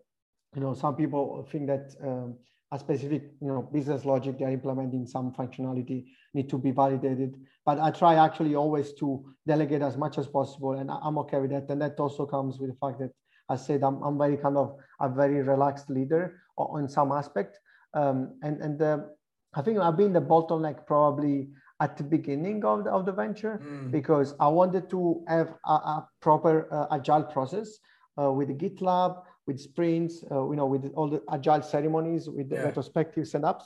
you 0.56 0.62
know, 0.62 0.74
some 0.74 0.96
people 0.96 1.48
think 1.52 1.68
that 1.68 1.94
um, 2.02 2.36
a 2.72 2.80
specific, 2.80 3.24
you 3.42 3.48
know, 3.48 3.62
business 3.62 4.06
logic 4.06 4.40
they're 4.40 4.50
implementing 4.50 5.06
some 5.06 5.32
functionality 5.34 6.06
need 6.34 6.50
to 6.50 6.58
be 6.58 6.72
validated. 6.72 7.36
But 7.66 7.80
I 7.80 7.92
try 7.92 8.16
actually 8.16 8.56
always 8.56 8.94
to 8.94 9.26
delegate 9.48 9.82
as 9.82 9.98
much 9.98 10.18
as 10.18 10.28
possible, 10.28 10.74
and 10.74 10.90
I'm 10.92 11.18
okay 11.20 11.40
with 11.40 11.52
that. 11.52 11.70
And 11.70 11.82
that 11.82 12.00
also 12.00 12.26
comes 12.26 12.60
with 12.60 12.72
the 12.72 12.78
fact 12.78 13.00
that 13.00 13.12
I 13.50 13.56
said 13.56 13.84
I'm, 13.84 14.02
I'm 14.02 14.18
very 14.18 14.38
kind 14.38 14.58
of 14.58 14.76
a 15.00 15.10
very 15.10 15.42
relaxed 15.42 15.90
leader 15.90 16.42
on 16.58 16.88
some 16.90 17.12
aspect. 17.12 17.60
Um, 17.94 18.38
and 18.44 18.62
and 18.62 18.82
uh, 18.82 19.00
I 19.54 19.62
think 19.62 19.80
I've 19.80 19.98
been 19.98 20.14
the 20.14 20.22
bottleneck 20.22 20.86
probably 20.86 21.50
at 21.82 21.98
the 21.98 22.04
beginning 22.04 22.64
of 22.64 22.86
the, 22.86 22.90
of 22.90 23.06
the 23.06 23.12
venture 23.12 23.62
mm. 23.64 23.92
because 23.92 24.34
I 24.40 24.48
wanted 24.48 24.90
to 24.92 25.24
have 25.28 25.56
a, 25.66 25.72
a 25.72 26.10
proper 26.22 26.68
uh, 26.72 26.96
agile 26.96 27.24
process 27.24 27.80
uh, 28.22 28.32
with 28.32 28.50
GitLab, 28.58 29.24
with 29.46 29.60
sprints, 29.60 30.24
uh, 30.32 30.50
you 30.50 30.56
know, 30.56 30.66
with 30.66 30.92
all 30.96 31.10
the 31.10 31.22
agile 31.32 31.62
ceremonies, 31.62 32.30
with 32.30 32.50
the 32.50 32.56
yeah. 32.56 32.64
retrospective 32.64 33.26
setups, 33.26 33.64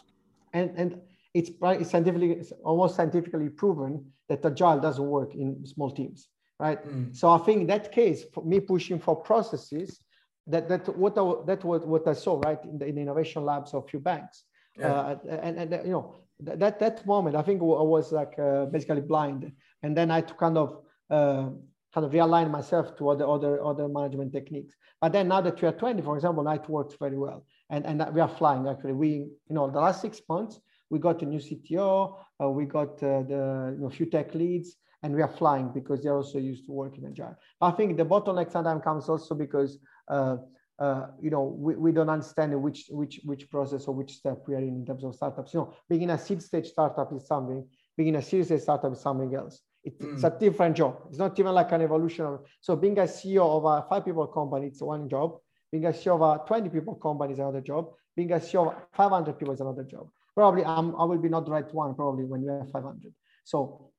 and 0.53 0.71
and 0.75 0.99
it's, 1.33 1.51
it's 1.61 1.91
scientifically, 1.91 2.31
it's 2.31 2.51
almost 2.63 2.95
scientifically 2.95 3.49
proven 3.49 4.03
that 4.27 4.43
agile 4.43 4.79
doesn't 4.79 5.05
work 5.05 5.35
in 5.35 5.63
small 5.65 5.91
teams, 5.91 6.27
right? 6.59 6.83
Mm. 6.83 7.15
So 7.15 7.29
I 7.29 7.37
think 7.37 7.61
in 7.61 7.67
that 7.67 7.91
case, 7.91 8.23
for 8.33 8.43
me 8.43 8.59
pushing 8.59 8.99
for 8.99 9.15
processes, 9.15 10.01
that 10.47 10.67
that 10.67 10.97
what 10.97 11.15
I, 11.17 11.45
that 11.45 11.63
was 11.63 11.85
what 11.85 12.07
I 12.07 12.13
saw 12.13 12.41
right 12.43 12.63
in 12.65 12.79
the, 12.79 12.87
in 12.87 12.95
the 12.95 13.01
innovation 13.01 13.45
labs 13.45 13.75
of 13.75 13.87
few 13.87 13.99
banks, 13.99 14.43
yeah. 14.77 14.91
uh, 14.91 15.17
and, 15.43 15.59
and 15.59 15.85
you 15.85 15.91
know 15.91 16.15
that 16.39 16.79
that 16.79 17.05
moment 17.05 17.35
i 17.35 17.41
think 17.41 17.61
i 17.61 17.63
was 17.63 18.11
like 18.11 18.37
uh, 18.39 18.65
basically 18.65 19.01
blind. 19.01 19.51
And 19.83 19.95
then 19.95 20.11
i 20.11 20.15
had 20.15 20.27
to 20.27 20.33
kind 20.33 20.57
of 20.57 20.83
uh, 21.09 21.49
kind 21.93 22.05
of 22.05 22.11
realign 22.11 22.51
myself 22.51 22.97
to 22.97 23.09
other 23.09 23.27
other 23.27 23.63
other 23.63 23.87
management 23.87 24.31
techniques. 24.33 24.75
But 25.01 25.13
then 25.13 25.27
now 25.27 25.41
that 25.41 25.61
we 25.61 25.67
are 25.67 25.71
20 25.71 26.01
for 26.01 26.15
example 26.15 26.43
night 26.43 26.69
works 26.69 26.95
very 26.99 27.17
well. 27.17 27.45
And 27.69 27.85
and 27.85 28.05
we 28.13 28.21
are 28.21 28.27
flying 28.27 28.67
actually. 28.67 28.93
We 28.93 29.09
you 29.09 29.55
know 29.55 29.69
the 29.69 29.79
last 29.79 30.01
six 30.01 30.21
months 30.29 30.59
we 30.89 30.99
got 30.99 31.21
a 31.21 31.25
new 31.25 31.39
cto 31.39 32.15
uh, 32.41 32.49
we 32.49 32.65
got 32.65 32.91
uh, 33.03 33.23
the 33.23 33.75
you 33.75 33.83
know, 33.83 33.89
few 33.89 34.07
tech 34.07 34.33
leads 34.33 34.75
and 35.03 35.15
we 35.15 35.21
are 35.21 35.33
flying 35.41 35.69
because 35.69 36.03
they're 36.03 36.15
also 36.15 36.39
used 36.39 36.65
to 36.65 36.71
working 36.71 37.05
agile. 37.05 37.35
I 37.61 37.71
think 37.71 37.95
the 37.95 38.05
bottleneck 38.05 38.51
sometimes 38.51 38.83
comes 38.83 39.07
also 39.07 39.33
because 39.33 39.77
uh, 40.09 40.37
uh, 40.79 41.07
you 41.21 41.29
know, 41.29 41.43
we, 41.43 41.75
we 41.75 41.91
don't 41.91 42.09
understand 42.09 42.59
which 42.61 42.85
which 42.89 43.19
which 43.23 43.49
process 43.49 43.85
or 43.85 43.93
which 43.93 44.13
step 44.13 44.43
we 44.47 44.55
are 44.55 44.59
in 44.59 44.75
in 44.79 44.85
terms 44.85 45.03
of 45.03 45.13
startups. 45.13 45.53
You 45.53 45.61
know, 45.61 45.73
being 45.89 46.03
in 46.03 46.11
a 46.11 46.17
seed 46.17 46.41
stage 46.41 46.67
startup 46.67 47.11
is 47.13 47.27
something, 47.27 47.67
being 47.97 48.09
in 48.09 48.15
a 48.15 48.21
series 48.21 48.47
stage 48.47 48.61
startup 48.61 48.93
is 48.93 49.01
something 49.01 49.35
else. 49.35 49.61
It, 49.83 49.99
mm. 49.99 50.13
It's 50.13 50.23
a 50.23 50.35
different 50.39 50.75
job. 50.77 50.97
It's 51.09 51.17
not 51.17 51.37
even 51.39 51.53
like 51.53 51.71
an 51.71 51.81
evolution 51.81 52.25
of. 52.25 52.45
So 52.61 52.75
being 52.75 52.97
a 52.97 53.03
CEO 53.03 53.45
of 53.57 53.65
a 53.65 53.87
five 53.89 54.05
people 54.05 54.25
company, 54.27 54.67
it's 54.67 54.81
one 54.81 55.09
job. 55.09 55.37
Being 55.71 55.85
a 55.85 55.89
CEO 55.89 56.15
of 56.15 56.21
a 56.21 56.45
20 56.47 56.69
people 56.69 56.95
company 56.95 57.33
is 57.33 57.39
another 57.39 57.61
job. 57.61 57.91
Being 58.15 58.31
a 58.31 58.39
CEO 58.39 58.67
of 58.67 58.75
500 58.93 59.37
people 59.37 59.53
is 59.53 59.61
another 59.61 59.83
job. 59.83 60.09
Probably 60.35 60.65
I'm, 60.65 60.95
I 60.95 61.03
will 61.03 61.17
be 61.17 61.29
not 61.29 61.45
the 61.45 61.51
right 61.51 61.73
one 61.73 61.95
probably 61.95 62.25
when 62.25 62.41
you 62.41 62.49
have 62.49 62.71
500. 62.71 63.13
So, 63.43 63.91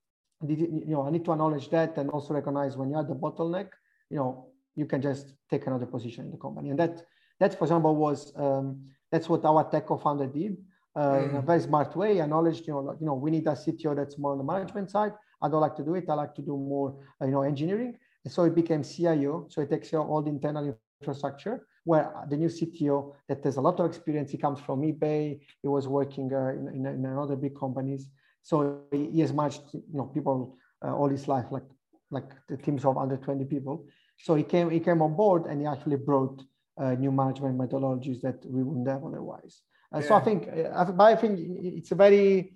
you 0.47 0.85
know, 0.87 1.07
I 1.07 1.11
need 1.11 1.25
to 1.27 1.33
acknowledge 1.33 1.69
that 1.71 1.97
and 1.99 2.11
also 2.11 2.35
recognize 2.35 2.77
when 2.77 2.91
you're 2.91 3.01
at 3.01 3.09
the 3.09 3.15
bottleneck, 3.15 3.69
you 4.11 4.17
know, 4.17 4.50
you 4.81 4.87
can 4.93 5.01
just 5.11 5.25
take 5.53 5.67
another 5.71 5.89
position 5.95 6.23
in 6.27 6.31
the 6.35 6.43
company. 6.47 6.69
And 6.73 6.79
that, 6.83 6.95
that 7.41 7.53
for 7.59 7.65
example, 7.67 7.95
was 8.07 8.19
um, 8.45 8.67
that's 9.13 9.29
what 9.29 9.45
our 9.45 9.63
tech 9.71 9.85
co-founder 9.91 10.29
did 10.41 10.57
uh, 10.97 11.01
mm. 11.01 11.29
in 11.29 11.37
a 11.37 11.43
mm. 11.43 11.47
very 11.51 11.61
smart 11.61 11.95
way. 12.01 12.11
Acknowledged, 12.21 12.67
you 12.67 12.73
know, 12.75 12.97
you 13.01 13.07
know, 13.09 13.17
we 13.25 13.31
need 13.37 13.47
a 13.47 13.57
CTO 13.63 13.95
that's 13.95 14.17
more 14.19 14.33
on 14.33 14.39
the 14.39 14.49
management 14.55 14.91
side. 14.91 15.13
I 15.43 15.47
don't 15.51 15.65
like 15.67 15.77
to 15.81 15.85
do 15.85 15.95
it. 15.95 16.05
I 16.09 16.15
like 16.15 16.35
to 16.39 16.43
do 16.51 16.55
more, 16.75 16.89
uh, 17.21 17.27
you 17.27 17.33
know, 17.33 17.43
engineering. 17.43 17.93
And 18.25 18.33
so 18.35 18.45
it 18.45 18.55
became 18.63 18.83
CIO. 18.83 19.47
So 19.53 19.61
it 19.65 19.69
takes 19.71 19.91
care 19.91 20.01
of 20.01 20.09
all 20.11 20.23
the 20.23 20.31
internal 20.31 20.65
infrastructure. 21.01 21.57
Where 21.85 22.05
the 22.29 22.37
new 22.37 22.51
CTO 22.59 23.15
that 23.29 23.43
has 23.45 23.57
a 23.57 23.65
lot 23.69 23.81
of 23.81 23.87
experience, 23.87 24.31
he 24.31 24.39
comes 24.47 24.61
from 24.67 24.83
eBay. 24.83 25.41
He 25.63 25.69
was 25.77 25.89
working 25.89 26.29
uh, 26.33 26.51
in, 26.59 26.69
in, 26.77 26.87
in 26.87 27.07
another 27.07 27.37
big 27.37 27.55
companies. 27.65 28.03
So 28.43 28.83
he 28.93 29.21
has 29.21 29.33
managed, 29.33 29.63
you 29.73 29.99
know, 29.99 30.09
people 30.17 30.59
uh, 30.85 30.95
all 30.99 31.09
his 31.09 31.27
life, 31.35 31.47
like 31.51 31.69
like 32.11 32.31
the 32.49 32.57
teams 32.57 32.85
of 32.85 32.99
under 32.99 33.17
20 33.17 33.45
people. 33.45 33.87
So 34.23 34.35
he 34.35 34.43
came, 34.43 34.71
he 34.71 34.81
came 34.81 35.01
on 35.03 35.15
board 35.15 35.47
and 35.47 35.61
he 35.61 35.67
actually 35.67 35.97
brought 35.97 36.43
uh, 36.77 36.95
new 36.95 37.13
management 37.13 37.59
methodologies 37.59 38.21
that 38.23 38.45
we 38.47 38.63
wouldn't 38.63 38.89
have 38.89 39.05
otherwise. 39.05 39.63
Uh, 39.95 39.99
yeah. 39.99 40.09
So 40.09 40.15
I 40.15 40.21
think, 40.21 40.49
uh, 40.49 40.85
but 40.93 41.05
I 41.05 41.17
think 41.17 41.39
it's 41.41 41.91
a 41.93 41.95
very, 41.95 42.55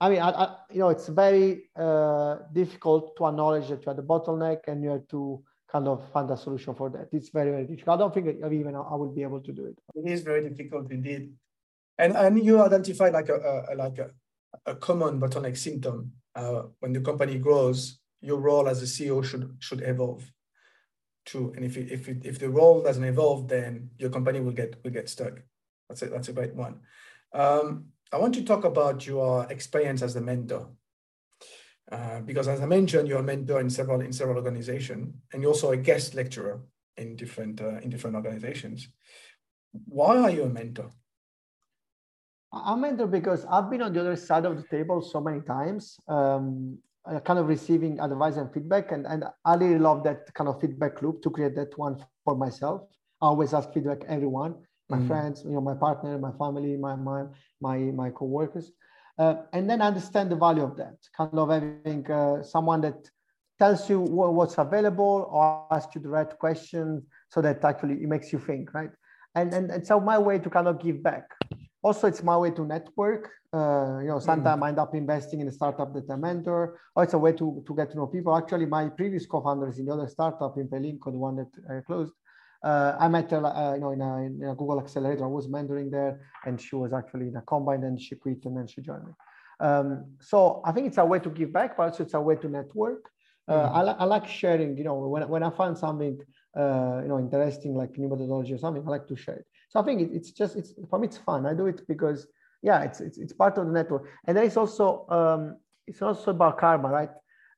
I 0.00 0.10
mean, 0.10 0.20
I, 0.20 0.30
I, 0.30 0.56
you 0.72 0.80
know, 0.80 0.88
it's 0.88 1.08
very 1.08 1.70
uh, 1.76 2.36
difficult 2.52 3.16
to 3.16 3.26
acknowledge 3.26 3.68
that 3.68 3.84
you 3.84 3.92
are 3.92 3.98
a 3.98 4.02
bottleneck 4.02 4.60
and 4.66 4.82
you 4.82 4.90
have 4.90 5.08
to 5.08 5.42
kind 5.70 5.88
of 5.88 6.10
find 6.12 6.30
a 6.30 6.36
solution 6.36 6.74
for 6.74 6.90
that. 6.90 7.08
It's 7.12 7.30
very, 7.30 7.50
very 7.50 7.66
difficult. 7.66 7.96
I 7.96 8.00
don't 8.00 8.14
think 8.14 8.26
even 8.52 8.74
I 8.74 8.94
will 8.94 9.12
be 9.12 9.22
able 9.22 9.40
to 9.40 9.52
do 9.52 9.66
it. 9.66 9.78
It 9.94 10.10
is 10.10 10.22
very 10.22 10.48
difficult 10.48 10.90
indeed. 10.90 11.32
And 11.98 12.16
and 12.16 12.44
you 12.44 12.60
identify 12.60 13.10
like 13.10 13.28
a, 13.28 13.66
a 13.70 13.74
like 13.76 13.98
a, 13.98 14.10
a 14.66 14.74
common 14.74 15.20
bottleneck 15.20 15.56
symptom 15.56 16.12
uh, 16.34 16.62
when 16.80 16.92
the 16.92 17.00
company 17.00 17.38
grows. 17.38 17.98
Your 18.20 18.40
role 18.40 18.68
as 18.68 18.82
a 18.82 18.86
CEO 18.86 19.22
should 19.22 19.56
should 19.60 19.82
evolve 19.82 20.24
too. 21.24 21.52
And 21.56 21.64
if 21.64 21.76
it, 21.76 21.90
if 21.90 22.08
it, 22.08 22.24
if 22.24 22.38
the 22.38 22.48
role 22.48 22.82
doesn't 22.82 23.04
evolve, 23.04 23.48
then 23.48 23.90
your 23.98 24.10
company 24.10 24.40
will 24.40 24.52
get 24.52 24.82
will 24.84 24.90
get 24.90 25.08
stuck. 25.08 25.40
That's 25.88 26.02
a 26.02 26.06
that's 26.06 26.28
a 26.28 26.32
great 26.32 26.54
one. 26.54 26.80
Um, 27.32 27.86
I 28.12 28.18
want 28.18 28.34
to 28.34 28.44
talk 28.44 28.64
about 28.64 29.06
your 29.06 29.46
experience 29.50 30.02
as 30.02 30.16
a 30.16 30.20
mentor. 30.20 30.70
Uh, 31.90 32.20
because 32.20 32.48
as 32.48 32.60
I 32.60 32.66
mentioned, 32.66 33.08
you're 33.08 33.20
a 33.20 33.22
mentor 33.22 33.60
in 33.60 33.68
several 33.68 34.00
in 34.00 34.12
several 34.12 34.38
organizations, 34.38 35.14
and 35.32 35.42
you're 35.42 35.52
also 35.52 35.72
a 35.72 35.76
guest 35.76 36.14
lecturer 36.14 36.62
in 36.96 37.16
different 37.16 37.60
uh, 37.60 37.78
in 37.78 37.90
different 37.90 38.16
organizations. 38.16 38.88
Why 39.72 40.16
are 40.18 40.30
you 40.30 40.44
a 40.44 40.48
mentor? 40.48 40.90
I'm 42.52 42.78
a 42.78 42.80
mentor 42.82 43.06
because 43.08 43.44
I've 43.50 43.68
been 43.68 43.82
on 43.82 43.92
the 43.92 44.00
other 44.00 44.16
side 44.16 44.44
of 44.44 44.56
the 44.56 44.62
table 44.68 45.02
so 45.02 45.20
many 45.20 45.40
times, 45.40 45.98
um, 46.06 46.78
kind 47.24 47.38
of 47.38 47.48
receiving 47.48 48.00
advice 48.00 48.36
and 48.36 48.52
feedback, 48.52 48.92
and, 48.92 49.06
and 49.06 49.24
I 49.44 49.54
really 49.54 49.78
love 49.78 50.04
that 50.04 50.32
kind 50.34 50.48
of 50.48 50.60
feedback 50.60 51.02
loop 51.02 51.22
to 51.22 51.30
create 51.30 51.54
that 51.56 51.76
one 51.78 52.02
for 52.24 52.36
myself. 52.36 52.82
I 53.20 53.26
always 53.26 53.54
ask 53.54 53.72
feedback 53.72 54.04
everyone, 54.08 54.54
my 54.88 54.98
mm. 54.98 55.06
friends, 55.06 55.42
you 55.44 55.52
know, 55.52 55.60
my 55.60 55.74
partner, 55.74 56.18
my 56.18 56.32
family, 56.32 56.76
my 56.76 56.96
my 56.96 57.24
my 57.60 57.78
my 57.78 58.10
coworkers 58.10 58.72
uh, 59.18 59.36
and 59.52 59.68
then 59.68 59.80
understand 59.80 60.30
the 60.30 60.36
value 60.36 60.62
of 60.62 60.76
that 60.76 60.96
kind 61.16 61.38
of 61.38 61.50
having 61.50 62.10
uh, 62.10 62.42
someone 62.42 62.80
that 62.80 63.08
tells 63.58 63.88
you 63.88 64.00
what's 64.00 64.58
available 64.58 65.28
or 65.30 65.66
asks 65.70 65.94
you 65.94 66.00
the 66.00 66.08
right 66.08 66.38
question 66.38 67.02
so 67.30 67.40
that 67.40 67.64
actually 67.64 67.94
it 67.94 68.08
makes 68.08 68.32
you 68.32 68.38
think 68.38 68.74
right 68.74 68.90
and 69.36 69.54
and, 69.54 69.70
and 69.70 69.86
so 69.86 70.00
my 70.00 70.18
way 70.18 70.38
to 70.38 70.50
kind 70.50 70.66
of 70.66 70.82
give 70.82 71.02
back 71.02 71.30
also 71.84 72.06
it's 72.06 72.22
my 72.22 72.36
way 72.42 72.50
to 72.50 72.62
network 72.74 73.24
uh, 73.58 73.98
you 74.02 74.10
know 74.12 74.18
sometimes 74.30 74.60
mm. 74.60 74.64
i 74.64 74.68
end 74.70 74.80
up 74.84 74.92
investing 74.94 75.38
in 75.42 75.46
a 75.52 75.54
startup 75.60 75.92
that 75.94 76.10
i 76.10 76.16
mentor 76.16 76.62
or 76.96 77.04
it's 77.04 77.16
a 77.18 77.22
way 77.24 77.32
to, 77.40 77.62
to 77.66 77.72
get 77.78 77.90
to 77.90 77.96
know 77.98 78.06
people 78.06 78.34
actually 78.34 78.66
my 78.66 78.84
previous 79.00 79.24
co-founders 79.26 79.78
in 79.78 79.84
the 79.86 79.92
other 79.92 80.08
startup 80.08 80.56
in 80.58 80.66
Pelinco, 80.66 81.08
the 81.16 81.22
one 81.28 81.36
that 81.36 81.52
i 81.70 81.80
closed 81.88 82.14
uh, 82.64 82.96
I 82.98 83.08
met 83.08 83.30
her, 83.30 83.44
uh, 83.44 83.74
you 83.74 83.80
know, 83.80 83.90
in 83.90 84.00
a, 84.00 84.16
in 84.22 84.42
a, 84.42 84.54
Google 84.54 84.80
Accelerator. 84.80 85.24
I 85.24 85.26
was 85.26 85.48
mentoring 85.48 85.90
there, 85.90 86.22
and 86.46 86.58
she 86.58 86.74
was 86.76 86.94
actually 86.94 87.28
in 87.28 87.36
a 87.36 87.42
combine, 87.42 87.84
and 87.84 88.00
she 88.00 88.14
quit, 88.14 88.42
and 88.46 88.56
then 88.56 88.66
she 88.66 88.80
joined 88.80 89.04
me. 89.04 89.12
Um, 89.60 90.06
so 90.18 90.62
I 90.64 90.72
think 90.72 90.86
it's 90.86 90.96
a 90.96 91.04
way 91.04 91.18
to 91.18 91.28
give 91.28 91.52
back, 91.52 91.76
but 91.76 91.82
also 91.84 92.04
it's 92.04 92.14
a 92.14 92.20
way 92.20 92.36
to 92.36 92.48
network. 92.48 93.10
Uh, 93.46 93.68
mm-hmm. 93.68 93.76
I, 93.76 93.92
I, 94.02 94.04
like 94.04 94.26
sharing. 94.26 94.78
You 94.78 94.84
know, 94.84 94.94
when, 94.94 95.28
when 95.28 95.42
I 95.42 95.50
find 95.50 95.76
something, 95.76 96.18
uh, 96.56 97.00
you 97.02 97.08
know, 97.08 97.18
interesting 97.18 97.74
like 97.74 97.98
new 97.98 98.08
methodology 98.08 98.54
or 98.54 98.58
something, 98.58 98.82
I 98.86 98.90
like 98.90 99.08
to 99.08 99.16
share 99.16 99.36
it. 99.36 99.46
So 99.74 99.80
I 99.80 99.84
think 99.84 100.00
it, 100.02 100.10
it's 100.12 100.30
just 100.30 100.56
it's 100.56 100.72
for 100.88 100.98
me 100.98 101.08
it's 101.08 101.18
fun. 101.18 101.46
I 101.46 101.54
do 101.54 101.66
it 101.66 101.86
because 101.88 102.28
yeah, 102.62 102.82
it's 102.82 103.00
it's, 103.00 103.18
it's 103.18 103.32
part 103.32 103.58
of 103.58 103.66
the 103.66 103.72
network, 103.72 104.08
and 104.26 104.36
then 104.36 104.44
it's 104.44 104.56
also 104.56 105.06
um, 105.08 105.56
it's 105.86 106.00
also 106.00 106.30
about 106.30 106.58
karma, 106.58 106.88
right? 106.88 107.10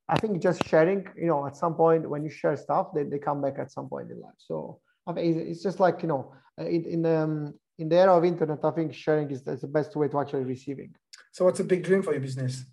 I 0.09 0.17
think 0.19 0.41
just 0.41 0.65
sharing, 0.67 1.07
you 1.17 1.27
know, 1.27 1.47
at 1.47 1.57
some 1.57 1.75
point 1.75 2.09
when 2.09 2.23
you 2.23 2.31
share 2.31 2.57
stuff, 2.57 2.89
they, 2.95 3.03
they 3.03 3.19
come 3.19 3.43
back 3.43 3.59
at 3.59 3.73
some 3.73 3.89
point 3.89 4.11
in 4.11 4.21
life. 4.21 4.39
So 4.39 4.81
I 5.07 5.13
think 5.13 5.37
it's 5.37 5.63
just 5.63 5.79
like 5.79 6.01
you 6.03 6.09
know, 6.09 6.33
in 6.59 6.85
in, 6.85 7.07
um, 7.07 7.55
in 7.79 7.89
the 7.91 7.97
era 7.97 8.17
of 8.17 8.25
internet, 8.25 8.65
I 8.65 8.71
think 8.71 8.95
sharing 8.95 9.31
is, 9.31 9.47
is 9.47 9.61
the 9.61 9.69
best 9.69 9.95
way 9.95 10.09
to 10.09 10.21
actually 10.21 10.45
receiving. 10.45 10.95
So, 11.33 11.45
what's 11.45 11.61
a 11.61 11.65
big 11.65 11.85
dream 11.85 12.03
for 12.03 12.13
your 12.13 12.23
business? 12.23 12.65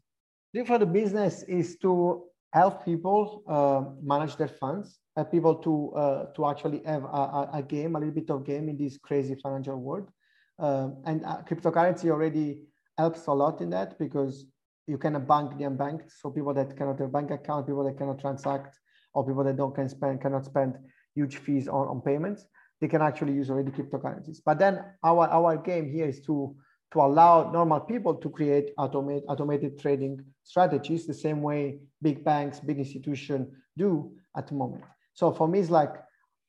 Dream 0.53 0.65
for 0.65 0.77
the 0.77 0.85
business 0.85 1.43
is 1.43 1.77
to 1.79 2.23
help 2.53 2.85
people 2.85 3.43
uh, 3.47 3.83
manage 4.01 4.37
their 4.37 4.47
funds, 4.47 4.99
help 5.15 5.31
people 5.31 5.55
to 5.55 5.91
uh, 5.95 6.25
to 6.35 6.47
actually 6.47 6.81
have 6.85 7.03
a, 7.03 7.49
a, 7.53 7.63
game, 7.67 7.95
a 7.95 7.99
little 7.99 8.13
bit 8.13 8.29
of 8.29 8.45
game 8.45 8.69
in 8.69 8.77
this 8.77 8.97
crazy 8.97 9.35
financial 9.35 9.77
world. 9.77 10.09
Um, 10.59 10.97
and 11.05 11.25
uh, 11.25 11.41
cryptocurrency 11.47 12.09
already 12.09 12.61
helps 12.97 13.27
a 13.27 13.33
lot 13.33 13.61
in 13.61 13.69
that 13.71 13.97
because 13.99 14.45
you 14.87 14.97
can 14.97 15.13
bank 15.25 15.57
the 15.57 15.63
unbanked. 15.65 16.11
So 16.19 16.29
people 16.29 16.53
that 16.53 16.75
cannot 16.77 16.99
have 16.99 17.11
bank 17.11 17.31
account, 17.31 17.67
people 17.67 17.83
that 17.85 17.97
cannot 17.97 18.19
transact, 18.19 18.79
or 19.13 19.25
people 19.25 19.43
that 19.43 19.57
don't 19.57 19.75
can 19.75 19.89
spend 19.89 20.21
cannot 20.21 20.45
spend 20.45 20.77
huge 21.15 21.37
fees 21.37 21.67
on, 21.67 21.87
on 21.87 22.01
payments, 22.01 22.45
they 22.81 22.87
can 22.87 23.01
actually 23.01 23.33
use 23.33 23.49
already 23.49 23.71
cryptocurrencies. 23.71 24.39
But 24.45 24.59
then 24.59 24.83
our, 25.03 25.27
our 25.29 25.57
game 25.57 25.89
here 25.89 26.07
is 26.07 26.21
to, 26.21 26.55
to 26.91 26.99
allow 27.01 27.51
normal 27.51 27.79
people 27.81 28.15
to 28.15 28.29
create 28.29 28.75
automate, 28.77 29.21
automated 29.27 29.79
trading 29.79 30.23
strategies 30.43 31.05
the 31.05 31.13
same 31.13 31.41
way 31.41 31.79
big 32.01 32.23
banks, 32.23 32.59
big 32.59 32.79
institutions 32.79 33.47
do 33.77 34.11
at 34.35 34.47
the 34.47 34.55
moment. 34.55 34.83
So 35.13 35.31
for 35.31 35.47
me, 35.47 35.59
it's 35.59 35.69
like 35.69 35.93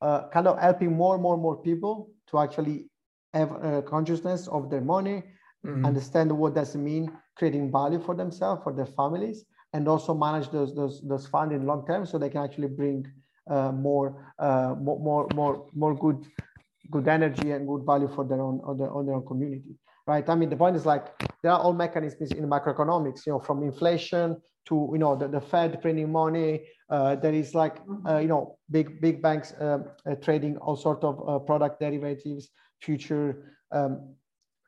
uh, 0.01 0.29
kind 0.29 0.47
of 0.47 0.59
helping 0.59 0.93
more 0.93 1.15
and 1.15 1.23
more 1.23 1.35
and 1.35 1.43
more 1.43 1.57
people 1.57 2.11
to 2.29 2.39
actually 2.39 2.87
have 3.33 3.51
a 3.65 3.83
consciousness 3.83 4.49
of 4.49 4.71
their 4.71 4.81
money, 4.81 5.23
mm-hmm. 5.67 5.85
understand 5.85 6.31
what 6.31 6.55
does 6.55 6.75
it 6.75 6.79
mean, 6.79 7.11
creating 7.37 7.71
value 7.71 8.01
for 8.01 8.15
themselves, 8.15 8.63
for 8.63 8.73
their 8.73 8.87
families, 8.87 9.45
and 9.73 9.89
also 9.89 10.15
manage 10.15 10.51
those, 10.51 10.75
those, 10.75 11.03
those 11.05 11.27
funds 11.27 11.55
in 11.55 11.67
long 11.67 11.87
term 11.87 12.07
so 12.07 12.19
they 12.19 12.31
can 12.31 12.43
actually 12.43 12.69
bring 12.69 13.07
uh, 13.51 13.73
more, 13.73 14.33
uh, 14.39 14.75
more, 14.81 14.99
more, 15.01 15.29
more, 15.35 15.67
more 15.75 15.95
good, 15.95 16.25
good 16.91 17.09
energy 17.09 17.51
and 17.51 17.67
good 17.67 17.85
value 17.85 18.09
for 18.15 18.25
their 18.25 18.41
own, 18.41 18.61
on 18.65 18.79
their, 18.79 18.91
on 18.91 19.05
their 19.05 19.17
own 19.17 19.27
community, 19.27 19.77
right? 20.07 20.29
I 20.29 20.35
mean, 20.35 20.49
the 20.49 20.57
point 20.57 20.77
is 20.77 20.87
like 20.87 21.07
there 21.43 21.53
are 21.53 21.61
all 21.61 21.73
mechanisms 21.73 22.33
in 22.33 22.49
macroeconomics, 22.49 23.27
you 23.27 23.33
know, 23.33 23.41
from 23.41 23.63
inflation 23.63 24.41
to 24.67 24.89
you 24.93 24.99
know 24.99 25.17
the, 25.17 25.29
the 25.29 25.41
Fed 25.41 25.81
printing 25.83 26.11
money. 26.11 26.63
Uh, 26.89 27.17
there 27.17 27.33
is 27.35 27.55
like 27.55 27.77
uh, 28.09 28.19
you 28.19 28.29
know 28.29 28.59
big 28.71 29.01
big 29.01 29.23
banks 29.23 29.55
um, 29.61 29.85
uh, 30.07 30.15
trading 30.17 30.57
all 30.59 30.77
sort 30.77 31.03
of 31.05 31.29
uh, 31.29 31.39
product 31.39 31.81
derivatives, 31.81 32.51
future 32.81 33.55
um, 33.73 34.15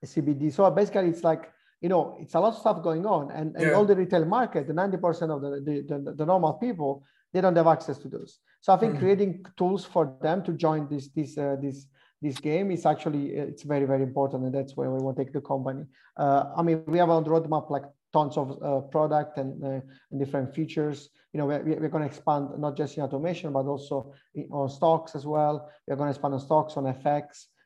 CBD. 0.04 0.52
So 0.52 0.70
basically, 0.70 1.08
it's 1.08 1.24
like 1.24 1.50
you 1.80 1.88
know 1.88 2.16
it's 2.20 2.34
a 2.34 2.40
lot 2.40 2.54
of 2.54 2.58
stuff 2.58 2.82
going 2.82 3.06
on, 3.06 3.30
and, 3.30 3.54
and 3.56 3.66
yeah. 3.66 3.72
all 3.72 3.84
the 3.84 3.96
retail 3.96 4.24
market, 4.24 4.66
the 4.66 4.72
ninety 4.72 4.96
percent 4.96 5.30
of 5.30 5.40
the 5.42 5.60
the, 5.60 5.84
the 5.88 6.12
the 6.12 6.26
normal 6.26 6.54
people 6.54 7.04
they 7.32 7.42
don't 7.42 7.56
have 7.56 7.66
access 7.66 7.98
to 7.98 8.08
those. 8.08 8.38
So 8.62 8.72
I 8.72 8.78
think 8.78 8.92
mm-hmm. 8.92 9.02
creating 9.02 9.44
tools 9.58 9.84
for 9.84 10.16
them 10.22 10.42
to 10.44 10.52
join 10.52 10.88
this 10.88 11.08
this 11.08 11.36
uh, 11.36 11.56
this 11.60 11.86
this 12.22 12.38
game 12.38 12.70
is 12.70 12.86
actually 12.86 13.38
uh, 13.38 13.44
it's 13.44 13.62
very 13.62 13.84
very 13.84 14.02
important, 14.02 14.44
and 14.44 14.54
that's 14.54 14.76
where 14.76 14.90
we 14.90 14.98
want 14.98 15.16
to 15.16 15.24
take 15.24 15.32
the 15.32 15.40
company. 15.40 15.84
Uh, 16.16 16.44
I 16.56 16.62
mean, 16.62 16.82
we 16.86 16.98
have 16.98 17.10
on 17.10 17.24
the 17.24 17.30
roadmap 17.30 17.70
like 17.70 17.84
tons 18.16 18.36
of 18.38 18.48
uh, 18.62 18.80
product 18.96 19.36
and, 19.36 19.62
uh, 19.62 19.80
and 20.10 20.18
different 20.18 20.54
features. 20.54 21.10
You 21.32 21.38
know, 21.38 21.46
we're, 21.46 21.62
we're 21.80 21.94
going 21.94 22.06
to 22.08 22.12
expand 22.14 22.44
not 22.58 22.76
just 22.80 22.96
in 22.96 23.02
automation, 23.02 23.52
but 23.52 23.66
also 23.66 24.14
on 24.50 24.68
stocks 24.70 25.14
as 25.14 25.24
well. 25.26 25.70
We're 25.86 25.96
going 25.96 26.08
to 26.08 26.14
expand 26.14 26.32
on 26.34 26.40
stocks, 26.40 26.76
on 26.78 26.84
FX. 26.84 27.24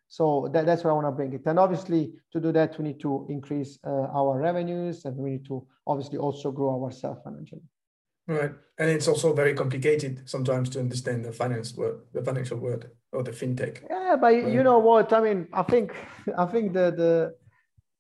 So 0.09 0.51
that, 0.53 0.67
that's 0.67 0.83
where 0.83 0.93
I 0.93 0.97
want 0.99 1.07
to 1.07 1.13
bring 1.13 1.33
it. 1.35 1.43
And 1.47 1.59
obviously, 1.59 2.03
to 2.33 2.41
do 2.41 2.51
that, 2.59 2.77
we 2.79 2.85
need 2.89 3.01
to 3.01 3.27
increase 3.29 3.79
uh, 3.87 4.19
our 4.19 4.41
revenues, 4.41 5.05
and 5.05 5.17
we 5.17 5.31
need 5.35 5.47
to 5.47 5.65
obviously 5.87 6.19
also 6.19 6.51
grow 6.51 6.83
ourselves 6.83 7.21
financially. 7.23 7.63
Right, 8.27 8.53
and 8.79 8.91
it's 8.91 9.09
also 9.09 9.33
very 9.33 9.55
complicated 9.55 10.29
sometimes 10.35 10.69
to 10.71 10.81
understand 10.81 11.25
the 11.25 11.33
finance 11.33 11.77
word, 11.77 11.97
the 12.13 12.23
financial 12.23 12.59
word, 12.59 12.91
or 13.13 13.23
the 13.23 13.31
fintech. 13.31 13.83
Yeah, 13.89 14.17
but 14.21 14.35
you 14.55 14.63
know 14.63 14.79
what? 14.79 15.13
I 15.13 15.21
mean, 15.21 15.49
I 15.53 15.63
think, 15.63 15.95
I 16.37 16.47
think 16.47 16.73
the 16.73 16.87
the 17.03 17.13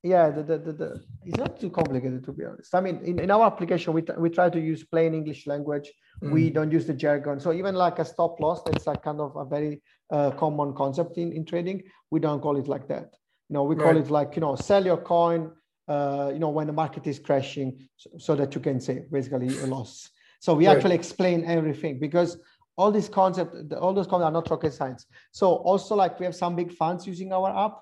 yeah, 0.03 0.31
the, 0.31 0.43
the, 0.43 0.59
the, 0.59 0.73
the, 0.73 1.05
it's 1.27 1.37
not 1.37 1.61
too 1.61 1.71
complicated 1.71 2.25
to 2.25 2.33
be 2.33 2.45
honest. 2.45 2.75
I 2.75 2.81
mean, 2.81 3.01
in, 3.05 3.19
in 3.19 3.31
our 3.31 3.45
application, 3.45 3.93
we, 3.93 4.03
we 4.17 4.31
try 4.31 4.49
to 4.49 4.61
use 4.61 4.83
plain 4.85 5.15
English 5.15 5.47
language. 5.47 5.91
Mm. 6.23 6.33
We 6.33 6.51
don't 6.51 6.73
use 6.73 6.87
the 6.87 6.95
jargon. 6.95 7.39
So 7.39 7.53
even 7.53 7.75
like 7.75 7.99
a 7.99 8.05
stop 8.05 8.41
loss, 8.41 8.63
that's 8.65 8.87
a 8.87 8.95
kind 8.95 9.21
of 9.21 9.37
a 9.37 9.45
very 9.45 9.83
uh, 10.11 10.31
common 10.33 10.75
concept 10.75 11.19
in, 11.19 11.33
in 11.33 11.45
trading. 11.45 11.83
We 12.11 12.21
don't 12.21 12.41
call 12.41 12.57
it 12.57 12.67
like 12.67 12.89
that. 12.89 13.15
You 13.49 13.55
know, 13.55 13.65
we 13.65 13.77
call 13.77 13.93
right. 13.93 13.97
it 13.97 14.11
like, 14.11 14.37
you 14.37 14.41
know, 14.41 14.57
sell 14.57 14.85
your 14.85 14.97
coin, 14.97 15.51
uh, 15.89 16.31
you 16.33 16.39
know, 16.39 16.51
when 16.51 16.67
the 16.67 16.73
market 16.73 17.07
is 17.07 17.19
crashing 17.19 17.89
so, 17.97 18.11
so 18.17 18.37
that 18.37 18.55
you 18.55 18.61
can 18.61 18.81
say 18.81 19.05
basically 19.11 19.49
a 19.59 19.67
loss. 19.67 20.09
So 20.41 20.55
we 20.55 20.67
right. 20.67 20.77
actually 20.77 20.95
explain 20.95 21.45
everything 21.45 21.99
because 21.99 22.39
all 22.79 22.91
these 22.91 23.11
concepts, 23.11 23.55
all 23.79 23.93
those 23.93 24.07
concepts 24.07 24.29
are 24.29 24.33
not 24.33 24.51
rocket 24.51 24.73
science. 24.73 25.05
So 25.33 25.57
also 25.57 25.95
like 25.95 26.19
we 26.19 26.25
have 26.25 26.35
some 26.35 26.57
big 26.57 26.73
funds 26.73 27.07
using 27.07 27.33
our 27.33 27.51
app. 27.67 27.81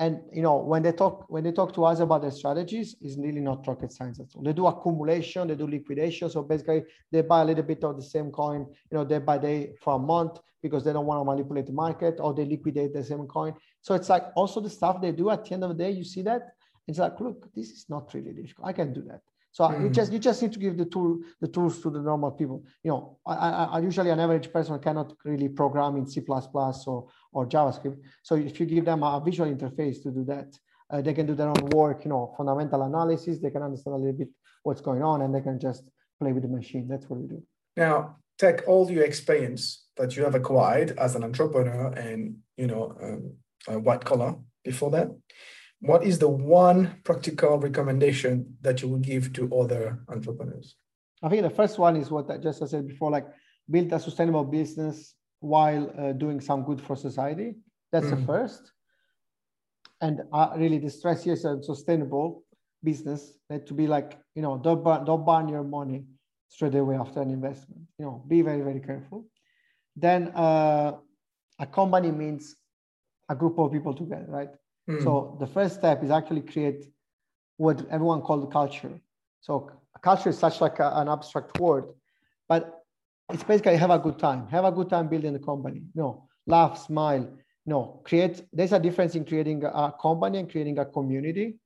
And 0.00 0.22
you 0.32 0.40
know, 0.40 0.56
when 0.56 0.82
they 0.82 0.92
talk 0.92 1.26
when 1.28 1.44
they 1.44 1.52
talk 1.52 1.74
to 1.74 1.84
us 1.84 2.00
about 2.00 2.22
their 2.22 2.30
strategies, 2.30 2.96
it's 3.02 3.18
really 3.18 3.40
not 3.40 3.66
rocket 3.68 3.92
science 3.92 4.18
at 4.18 4.34
all. 4.34 4.42
They 4.42 4.54
do 4.54 4.66
accumulation, 4.66 5.46
they 5.46 5.54
do 5.54 5.66
liquidation. 5.66 6.30
So 6.30 6.42
basically, 6.42 6.84
they 7.12 7.20
buy 7.20 7.42
a 7.42 7.44
little 7.44 7.64
bit 7.64 7.84
of 7.84 7.96
the 7.96 8.02
same 8.02 8.30
coin, 8.30 8.66
you 8.90 8.96
know, 8.96 9.04
day 9.04 9.18
by 9.18 9.36
day 9.36 9.74
for 9.82 9.96
a 9.96 9.98
month 9.98 10.38
because 10.62 10.84
they 10.84 10.94
don't 10.94 11.04
want 11.04 11.20
to 11.20 11.24
manipulate 11.24 11.66
the 11.66 11.72
market, 11.72 12.16
or 12.18 12.32
they 12.32 12.46
liquidate 12.46 12.94
the 12.94 13.04
same 13.04 13.26
coin. 13.26 13.52
So 13.82 13.94
it's 13.94 14.08
like 14.08 14.24
also 14.36 14.60
the 14.60 14.70
stuff 14.70 15.02
they 15.02 15.12
do 15.12 15.28
at 15.28 15.44
the 15.44 15.52
end 15.52 15.64
of 15.64 15.76
the 15.76 15.84
day. 15.84 15.90
You 15.90 16.04
see 16.04 16.22
that 16.22 16.42
it's 16.88 16.98
like, 16.98 17.20
look, 17.20 17.52
this 17.54 17.68
is 17.70 17.84
not 17.90 18.12
really 18.14 18.32
difficult. 18.32 18.68
I 18.68 18.72
can 18.72 18.94
do 18.94 19.02
that. 19.02 19.20
So 19.52 19.64
mm. 19.64 19.82
you 19.82 19.90
just 19.90 20.12
you 20.12 20.18
just 20.18 20.42
need 20.42 20.52
to 20.52 20.58
give 20.58 20.76
the 20.76 20.84
tool 20.84 21.18
the 21.40 21.48
tools 21.48 21.80
to 21.82 21.90
the 21.90 22.00
normal 22.00 22.30
people. 22.30 22.64
You 22.84 22.90
know, 22.92 23.18
I, 23.26 23.34
I, 23.34 23.64
I 23.64 23.78
usually 23.80 24.10
an 24.10 24.20
average 24.20 24.52
person 24.52 24.78
cannot 24.78 25.12
really 25.24 25.48
program 25.48 25.96
in 25.96 26.06
C++ 26.06 26.22
or 26.26 27.08
or 27.32 27.46
JavaScript. 27.46 27.98
So 28.22 28.36
if 28.36 28.60
you 28.60 28.66
give 28.66 28.84
them 28.84 29.02
a 29.02 29.20
visual 29.24 29.52
interface 29.52 30.02
to 30.04 30.10
do 30.10 30.24
that, 30.24 30.56
uh, 30.90 31.00
they 31.00 31.14
can 31.14 31.26
do 31.26 31.34
their 31.34 31.48
own 31.48 31.68
work. 31.70 32.04
You 32.04 32.10
know, 32.10 32.32
fundamental 32.36 32.82
analysis. 32.82 33.38
They 33.38 33.50
can 33.50 33.62
understand 33.62 33.94
a 33.94 33.98
little 33.98 34.18
bit 34.18 34.28
what's 34.62 34.80
going 34.80 35.02
on, 35.02 35.22
and 35.22 35.34
they 35.34 35.40
can 35.40 35.58
just 35.58 35.82
play 36.20 36.32
with 36.32 36.42
the 36.42 36.48
machine. 36.48 36.86
That's 36.88 37.08
what 37.08 37.20
we 37.20 37.26
do. 37.26 37.42
Now, 37.76 38.16
take 38.38 38.66
all 38.68 38.90
your 38.90 39.04
experience 39.04 39.86
that 39.96 40.16
you 40.16 40.24
have 40.24 40.34
acquired 40.34 40.92
as 40.98 41.14
an 41.16 41.24
entrepreneur 41.24 41.88
and 41.88 42.36
you 42.56 42.68
know 42.68 42.96
um, 43.02 43.82
white 43.82 44.04
collar 44.04 44.36
before 44.64 44.90
that 44.90 45.08
what 45.80 46.04
is 46.04 46.18
the 46.18 46.28
one 46.28 47.00
practical 47.04 47.58
recommendation 47.58 48.56
that 48.60 48.82
you 48.82 48.88
would 48.88 49.02
give 49.02 49.32
to 49.34 49.54
other 49.54 50.00
entrepreneurs? 50.08 50.76
I 51.22 51.28
think 51.28 51.42
the 51.42 51.50
first 51.50 51.78
one 51.78 51.96
is 51.96 52.10
what 52.10 52.30
I 52.30 52.38
just 52.38 52.66
said 52.68 52.86
before, 52.86 53.10
like 53.10 53.26
build 53.70 53.92
a 53.92 54.00
sustainable 54.00 54.44
business 54.44 55.14
while 55.40 55.92
uh, 55.98 56.12
doing 56.12 56.40
some 56.40 56.64
good 56.64 56.80
for 56.80 56.96
society. 56.96 57.54
That's 57.92 58.06
mm. 58.06 58.20
the 58.20 58.26
first. 58.26 58.72
And 60.00 60.22
uh, 60.32 60.50
really, 60.56 60.78
the 60.78 60.90
stress 60.90 61.24
here 61.24 61.34
is 61.34 61.44
a 61.44 61.62
sustainable 61.62 62.44
business 62.82 63.38
that 63.48 63.66
to 63.66 63.74
be 63.74 63.86
like, 63.86 64.18
you 64.34 64.42
know, 64.42 64.58
don't 64.58 64.82
burn, 64.82 65.04
don't 65.04 65.26
burn 65.26 65.48
your 65.48 65.62
money 65.62 66.04
straight 66.48 66.74
away 66.74 66.96
after 66.96 67.20
an 67.20 67.30
investment. 67.30 67.82
You 67.98 68.06
know, 68.06 68.24
be 68.26 68.42
very, 68.42 68.62
very 68.62 68.80
careful. 68.80 69.26
Then 69.96 70.28
uh, 70.28 70.92
a 71.58 71.66
company 71.66 72.10
means 72.10 72.56
a 73.28 73.34
group 73.34 73.58
of 73.58 73.72
people 73.72 73.94
together, 73.94 74.26
right? 74.28 74.48
Mm. 74.90 75.02
So 75.02 75.36
the 75.40 75.46
first 75.46 75.76
step 75.76 76.02
is 76.02 76.10
actually 76.10 76.42
create 76.42 76.84
what 77.56 77.86
everyone 77.90 78.22
called 78.22 78.52
culture. 78.52 79.00
So 79.40 79.70
culture 80.02 80.30
is 80.30 80.38
such 80.38 80.60
like 80.60 80.78
a, 80.78 80.90
an 80.96 81.08
abstract 81.08 81.58
word, 81.60 81.84
but 82.48 82.84
it's 83.32 83.44
basically 83.44 83.76
have 83.76 83.90
a 83.90 83.98
good 83.98 84.18
time. 84.18 84.48
Have 84.48 84.64
a 84.64 84.72
good 84.72 84.90
time 84.90 85.08
building 85.08 85.32
the 85.32 85.38
company. 85.38 85.82
No, 85.94 86.28
laugh, 86.46 86.78
smile. 86.78 87.28
No, 87.66 88.00
create. 88.04 88.42
There's 88.52 88.72
a 88.72 88.80
difference 88.80 89.14
in 89.14 89.24
creating 89.24 89.62
a 89.64 89.94
company 90.00 90.38
and 90.38 90.50
creating 90.50 90.78
a 90.78 90.84
community, 90.84 91.58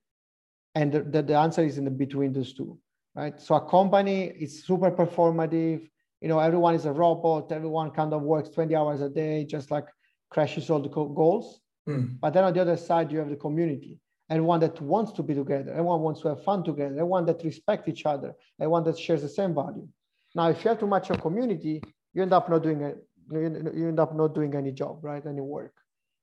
and 0.75 0.93
the, 0.93 1.03
the, 1.03 1.23
the 1.23 1.37
answer 1.37 1.63
is 1.63 1.79
in 1.79 1.85
the 1.85 1.91
between 1.91 2.33
those 2.33 2.53
two, 2.53 2.79
right? 3.15 3.41
So 3.41 3.55
a 3.55 3.71
company 3.71 4.27
is 4.27 4.65
super 4.65 4.91
performative. 4.91 5.89
You 6.21 6.29
know, 6.29 6.41
everyone 6.41 6.75
is 6.75 6.85
a 6.85 6.93
robot. 6.93 7.53
Everyone 7.53 7.91
kind 7.91 8.13
of 8.13 8.23
works 8.23 8.49
20 8.51 8.75
hours 8.75 9.01
a 9.01 9.09
day, 9.09 9.45
just 9.45 9.71
like 9.71 9.87
crashes 10.31 10.69
all 10.69 10.81
the 10.81 10.89
goals. 10.89 11.61
Mm. 11.89 12.19
But 12.21 12.35
then 12.35 12.45
on 12.45 12.53
the 12.53 12.61
other 12.61 12.77
side, 12.77 13.13
you 13.13 13.19
have 13.19 13.29
the 13.29 13.37
community, 13.37 14.01
everyone 14.31 14.61
that 14.61 14.81
wants 14.81 15.13
to 15.13 15.23
be 15.23 15.35
together, 15.35 15.71
everyone 15.73 16.01
wants 16.01 16.21
to 16.23 16.29
have 16.29 16.43
fun 16.43 16.65
together, 16.65 16.95
everyone 16.95 17.27
that 17.27 17.43
respects 17.45 17.89
each 17.89 18.07
other, 18.07 18.35
everyone 18.61 18.85
that 18.85 18.99
shares 18.99 19.23
the 19.23 19.29
same 19.29 19.55
value. 19.55 19.87
Now, 20.35 20.49
if 20.49 20.65
you 20.65 20.71
have 20.71 20.81
too 20.81 20.87
much 20.87 21.11
of 21.11 21.21
community, 21.21 21.83
you 22.13 22.23
end 22.23 22.33
up 22.33 22.49
not 22.49 22.63
doing 22.63 22.81
it. 22.81 22.97
You 23.31 23.89
end 23.89 24.01
up 24.01 24.15
not 24.15 24.35
doing 24.35 24.55
any 24.55 24.73
job, 24.73 25.03
right? 25.03 25.25
Any 25.25 25.41
work. 25.41 25.73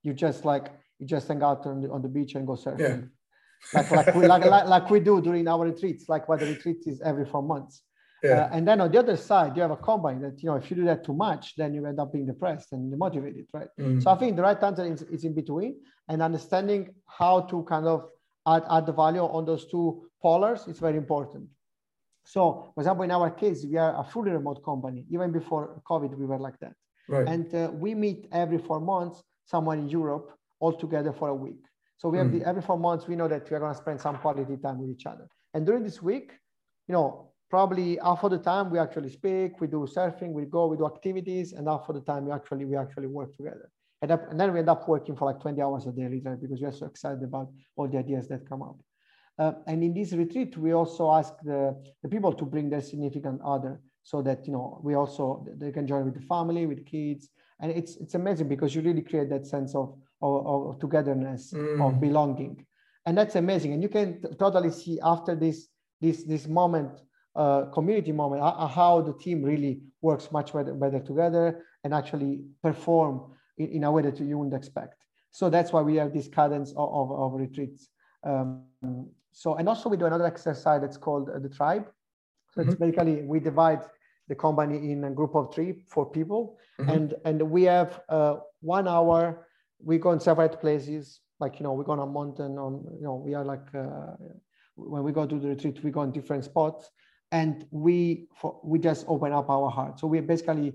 You 0.03 0.13
just 0.13 0.45
like 0.45 0.71
you 0.99 1.07
just 1.07 1.27
hang 1.27 1.41
out 1.41 1.65
on 1.65 1.81
the, 1.81 1.89
on 1.89 2.01
the 2.01 2.07
beach 2.07 2.35
and 2.35 2.45
go 2.45 2.53
surfing. 2.53 2.79
Yeah. 2.79 2.97
like, 3.73 3.91
like, 3.91 4.15
we, 4.15 4.27
like, 4.27 4.45
like, 4.45 4.67
like 4.67 4.89
we 4.89 4.99
do 4.99 5.21
during 5.21 5.47
our 5.47 5.65
retreats, 5.65 6.09
like 6.09 6.29
what 6.29 6.39
the 6.39 6.45
retreat 6.45 6.83
is 6.85 7.01
every 7.01 7.25
four 7.25 7.41
months. 7.41 7.81
Yeah. 8.23 8.45
Uh, 8.45 8.49
and 8.53 8.67
then 8.67 8.81
on 8.81 8.91
the 8.91 8.99
other 8.99 9.17
side, 9.17 9.55
you 9.55 9.61
have 9.63 9.71
a 9.71 9.77
combine 9.77 10.21
that, 10.21 10.41
you 10.43 10.49
know, 10.49 10.55
if 10.55 10.69
you 10.69 10.77
do 10.77 10.85
that 10.85 11.03
too 11.03 11.13
much, 11.13 11.55
then 11.55 11.73
you 11.73 11.85
end 11.85 11.99
up 11.99 12.13
being 12.13 12.27
depressed 12.27 12.71
and 12.71 12.93
demotivated, 12.93 13.47
right? 13.51 13.69
Mm. 13.79 14.01
So 14.01 14.11
I 14.11 14.15
think 14.15 14.35
the 14.35 14.43
right 14.43 14.61
answer 14.61 14.85
is, 14.85 15.01
is 15.03 15.23
in 15.23 15.33
between 15.33 15.77
and 16.07 16.21
understanding 16.21 16.93
how 17.07 17.41
to 17.41 17.63
kind 17.63 17.87
of 17.87 18.09
add, 18.47 18.63
add 18.69 18.85
the 18.85 18.93
value 18.93 19.21
on 19.21 19.45
those 19.45 19.65
two 19.65 20.03
polars 20.23 20.69
is 20.69 20.79
very 20.79 20.97
important. 20.97 21.47
So, 22.23 22.71
for 22.75 22.81
example, 22.81 23.03
in 23.03 23.11
our 23.11 23.31
case, 23.31 23.65
we 23.65 23.77
are 23.77 23.99
a 23.99 24.03
fully 24.03 24.29
remote 24.29 24.63
company. 24.63 25.05
Even 25.09 25.31
before 25.31 25.81
COVID, 25.89 26.15
we 26.15 26.27
were 26.27 26.37
like 26.37 26.59
that. 26.59 26.73
Right. 27.09 27.27
And 27.27 27.53
uh, 27.55 27.71
we 27.73 27.95
meet 27.95 28.27
every 28.31 28.59
four 28.59 28.79
months, 28.79 29.23
someone 29.45 29.79
in 29.79 29.89
Europe, 29.89 30.31
all 30.59 30.73
together 30.73 31.11
for 31.11 31.29
a 31.29 31.35
week. 31.35 31.63
So 31.97 32.09
we 32.09 32.19
have 32.19 32.27
mm. 32.27 32.39
the, 32.39 32.47
every 32.47 32.61
four 32.61 32.77
months, 32.77 33.07
we 33.07 33.15
know 33.15 33.27
that 33.27 33.49
we 33.49 33.57
are 33.57 33.59
going 33.59 33.73
to 33.73 33.77
spend 33.77 33.99
some 33.99 34.17
quality 34.17 34.57
time 34.57 34.79
with 34.79 34.91
each 34.91 35.07
other. 35.07 35.27
And 35.55 35.65
during 35.65 35.83
this 35.83 36.01
week, 36.01 36.33
you 36.87 36.93
know, 36.93 37.30
probably 37.51 37.99
half 38.01 38.23
of 38.23 38.31
the 38.31 38.39
time 38.39 38.71
we 38.71 38.79
actually 38.79 39.09
speak, 39.09 39.59
we 39.59 39.67
do 39.67 39.85
surfing, 39.97 40.31
we 40.31 40.45
go, 40.45 40.67
we 40.67 40.77
do 40.77 40.85
activities, 40.85 41.51
and 41.53 41.67
half 41.67 41.87
of 41.89 41.95
the 41.95 42.01
time 42.01 42.25
we 42.25 42.31
actually 42.31 42.65
we 42.65 42.75
actually 42.77 43.07
work 43.07 43.35
together. 43.35 43.69
And, 44.01 44.09
and 44.11 44.39
then 44.39 44.51
we 44.53 44.59
end 44.59 44.69
up 44.69 44.87
working 44.87 45.15
for 45.15 45.25
like 45.25 45.39
20 45.39 45.61
hours 45.61 45.85
a 45.85 45.91
day 45.91 46.07
later 46.09 46.35
because 46.41 46.59
we 46.61 46.65
are 46.65 46.71
so 46.71 46.87
excited 46.87 47.21
about 47.23 47.49
all 47.75 47.87
the 47.87 47.99
ideas 47.99 48.27
that 48.29 48.49
come 48.49 48.63
up. 48.63 48.77
Uh, 49.37 49.51
and 49.67 49.83
in 49.83 49.93
this 49.93 50.13
retreat, 50.13 50.57
we 50.57 50.71
also 50.73 51.11
ask 51.11 51.33
the, 51.43 51.75
the 52.01 52.09
people 52.09 52.33
to 52.33 52.45
bring 52.45 52.69
their 52.69 52.81
significant 52.81 53.39
other 53.45 53.79
so 54.03 54.21
that 54.21 54.47
you 54.47 54.53
know 54.53 54.79
we 54.83 54.95
also 54.95 55.45
they 55.57 55.71
can 55.71 55.85
join 55.85 56.05
with 56.05 56.15
the 56.15 56.25
family, 56.33 56.65
with 56.65 56.79
the 56.79 56.83
kids, 56.83 57.29
and 57.59 57.71
it's 57.71 57.97
it's 57.97 58.15
amazing 58.15 58.47
because 58.47 58.73
you 58.73 58.81
really 58.81 59.01
create 59.01 59.29
that 59.29 59.45
sense 59.45 59.75
of 59.75 59.95
of, 60.21 60.69
of 60.69 60.79
togetherness, 60.79 61.53
mm. 61.53 61.85
of 61.85 62.01
belonging, 62.01 62.65
and 63.05 63.15
that's 63.17 63.35
amazing. 63.35 63.73
And 63.73 63.83
you 63.83 63.89
can 63.89 64.21
totally 64.39 64.71
see 64.71 64.99
after 65.03 65.35
this 65.35 65.67
this 66.01 66.23
this 66.23 66.47
moment 66.47 66.99
uh, 67.35 67.65
community 67.65 68.11
moment, 68.11 68.41
uh, 68.41 68.67
how 68.67 69.01
the 69.01 69.13
team 69.13 69.41
really 69.41 69.81
works 70.01 70.31
much 70.31 70.53
better, 70.53 70.73
better 70.73 70.99
together 70.99 71.63
and 71.83 71.93
actually 71.93 72.41
perform 72.61 73.31
in, 73.57 73.67
in, 73.69 73.83
a 73.83 73.91
way 73.91 74.01
that 74.01 74.19
you 74.19 74.37
wouldn't 74.37 74.53
expect. 74.53 75.05
So 75.31 75.49
that's 75.49 75.71
why 75.71 75.81
we 75.81 75.95
have 75.95 76.13
this 76.13 76.27
cadence 76.27 76.71
of, 76.71 76.89
of, 76.93 77.11
of 77.11 77.33
retreats. 77.33 77.89
Um, 78.23 78.63
so, 79.31 79.55
and 79.55 79.69
also 79.69 79.87
we 79.89 79.97
do 79.97 80.05
another 80.05 80.25
exercise 80.25 80.81
that's 80.81 80.97
called 80.97 81.29
uh, 81.29 81.39
the 81.39 81.49
tribe. 81.49 81.87
So 82.53 82.61
mm-hmm. 82.61 82.71
it's 82.71 82.79
basically, 82.79 83.21
we 83.21 83.39
divide 83.39 83.81
the 84.27 84.35
company 84.35 84.91
in 84.91 85.05
a 85.05 85.11
group 85.11 85.35
of 85.35 85.53
three, 85.53 85.83
four 85.87 86.09
people. 86.11 86.57
Mm-hmm. 86.79 86.89
And, 86.89 87.13
and 87.23 87.41
we 87.49 87.63
have 87.63 88.01
uh, 88.09 88.37
one 88.59 88.87
hour, 88.87 89.47
we 89.81 89.97
go 89.97 90.11
in 90.11 90.19
separate 90.19 90.59
places, 90.59 91.21
like, 91.39 91.59
you 91.59 91.63
know, 91.63 91.73
we 91.73 91.85
go 91.85 91.93
on 91.93 91.99
a 91.99 92.05
mountain 92.05 92.57
on, 92.57 92.85
you 92.97 93.03
know, 93.03 93.15
we 93.15 93.33
are 93.33 93.45
like, 93.45 93.73
uh, 93.73 94.15
when 94.75 95.03
we 95.03 95.11
go 95.11 95.25
to 95.25 95.39
the 95.39 95.47
retreat, 95.47 95.83
we 95.83 95.91
go 95.91 96.01
in 96.01 96.11
different 96.11 96.43
spots 96.43 96.91
and 97.31 97.65
we 97.71 98.27
for, 98.35 98.59
we 98.63 98.79
just 98.79 99.05
open 99.07 99.31
up 99.31 99.49
our 99.49 99.69
heart. 99.69 99.99
So 99.99 100.07
we 100.07 100.19
basically 100.19 100.73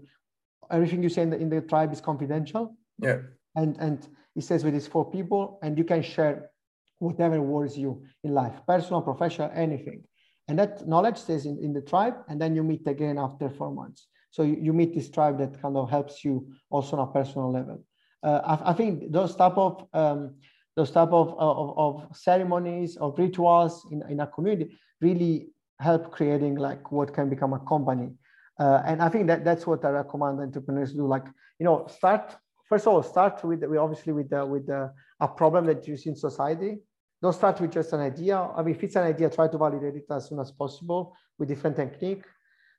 everything 0.70 1.02
you 1.02 1.08
say 1.08 1.22
in 1.22 1.30
the, 1.30 1.36
in 1.36 1.48
the 1.48 1.60
tribe 1.60 1.92
is 1.92 2.00
confidential. 2.00 2.76
Yeah. 2.98 3.18
And 3.54 3.76
and 3.78 4.06
it 4.34 4.42
says 4.42 4.64
with 4.64 4.74
these 4.74 4.86
four 4.86 5.10
people, 5.10 5.58
and 5.62 5.78
you 5.78 5.84
can 5.84 6.02
share 6.02 6.50
whatever 6.98 7.40
worries 7.40 7.76
you 7.76 8.02
in 8.24 8.32
life, 8.34 8.54
personal, 8.66 9.02
professional, 9.02 9.50
anything. 9.54 10.02
And 10.48 10.58
that 10.58 10.86
knowledge 10.86 11.18
stays 11.18 11.44
in, 11.44 11.58
in 11.58 11.72
the 11.72 11.80
tribe, 11.80 12.14
and 12.28 12.40
then 12.40 12.54
you 12.54 12.62
meet 12.62 12.86
again 12.86 13.18
after 13.18 13.50
four 13.50 13.72
months. 13.72 14.06
So 14.30 14.42
you, 14.42 14.56
you 14.60 14.72
meet 14.72 14.94
this 14.94 15.10
tribe 15.10 15.38
that 15.38 15.60
kind 15.60 15.76
of 15.76 15.90
helps 15.90 16.24
you 16.24 16.48
also 16.70 16.96
on 16.96 17.08
a 17.08 17.12
personal 17.12 17.52
level. 17.52 17.82
Uh, 18.22 18.40
I, 18.44 18.70
I, 18.70 18.72
think 18.74 19.10
those 19.10 19.34
type 19.34 19.56
of 19.56 19.86
um, 19.92 20.34
those 20.76 20.90
type 20.90 21.08
of, 21.08 21.34
of, 21.38 21.78
of 21.78 22.16
ceremonies 22.16 22.96
of 22.96 23.18
rituals 23.18 23.86
in, 23.90 24.02
in 24.10 24.20
a 24.20 24.26
community 24.26 24.76
really 25.00 25.48
help 25.80 26.10
creating 26.10 26.56
like 26.56 26.90
what 26.90 27.12
can 27.12 27.28
become 27.28 27.52
a 27.52 27.60
company. 27.60 28.10
Uh, 28.58 28.82
and 28.86 29.02
I 29.02 29.08
think 29.08 29.26
that 29.26 29.44
that's 29.44 29.66
what 29.66 29.84
I 29.84 29.90
recommend 29.90 30.40
entrepreneurs 30.40 30.92
do. 30.92 31.06
Like, 31.06 31.26
you 31.58 31.64
know, 31.64 31.86
start 31.88 32.36
first 32.68 32.86
of 32.86 32.92
all, 32.92 33.02
start 33.02 33.42
with, 33.44 33.62
with 33.64 33.78
obviously 33.78 34.12
with 34.12 34.30
the, 34.30 34.44
with 34.44 34.66
the, 34.66 34.92
a 35.20 35.28
problem 35.28 35.66
that 35.66 35.86
you 35.86 35.96
see 35.96 36.10
in 36.10 36.16
society. 36.16 36.78
Don't 37.22 37.32
start 37.32 37.60
with 37.60 37.72
just 37.72 37.92
an 37.92 38.00
idea. 38.00 38.36
I 38.38 38.62
mean, 38.62 38.74
if 38.74 38.82
it's 38.84 38.96
an 38.96 39.04
idea, 39.04 39.30
try 39.30 39.48
to 39.48 39.58
validate 39.58 39.96
it 39.96 40.04
as 40.10 40.28
soon 40.28 40.38
as 40.38 40.50
possible 40.52 41.16
with 41.38 41.48
different 41.48 41.76
technique. 41.76 42.24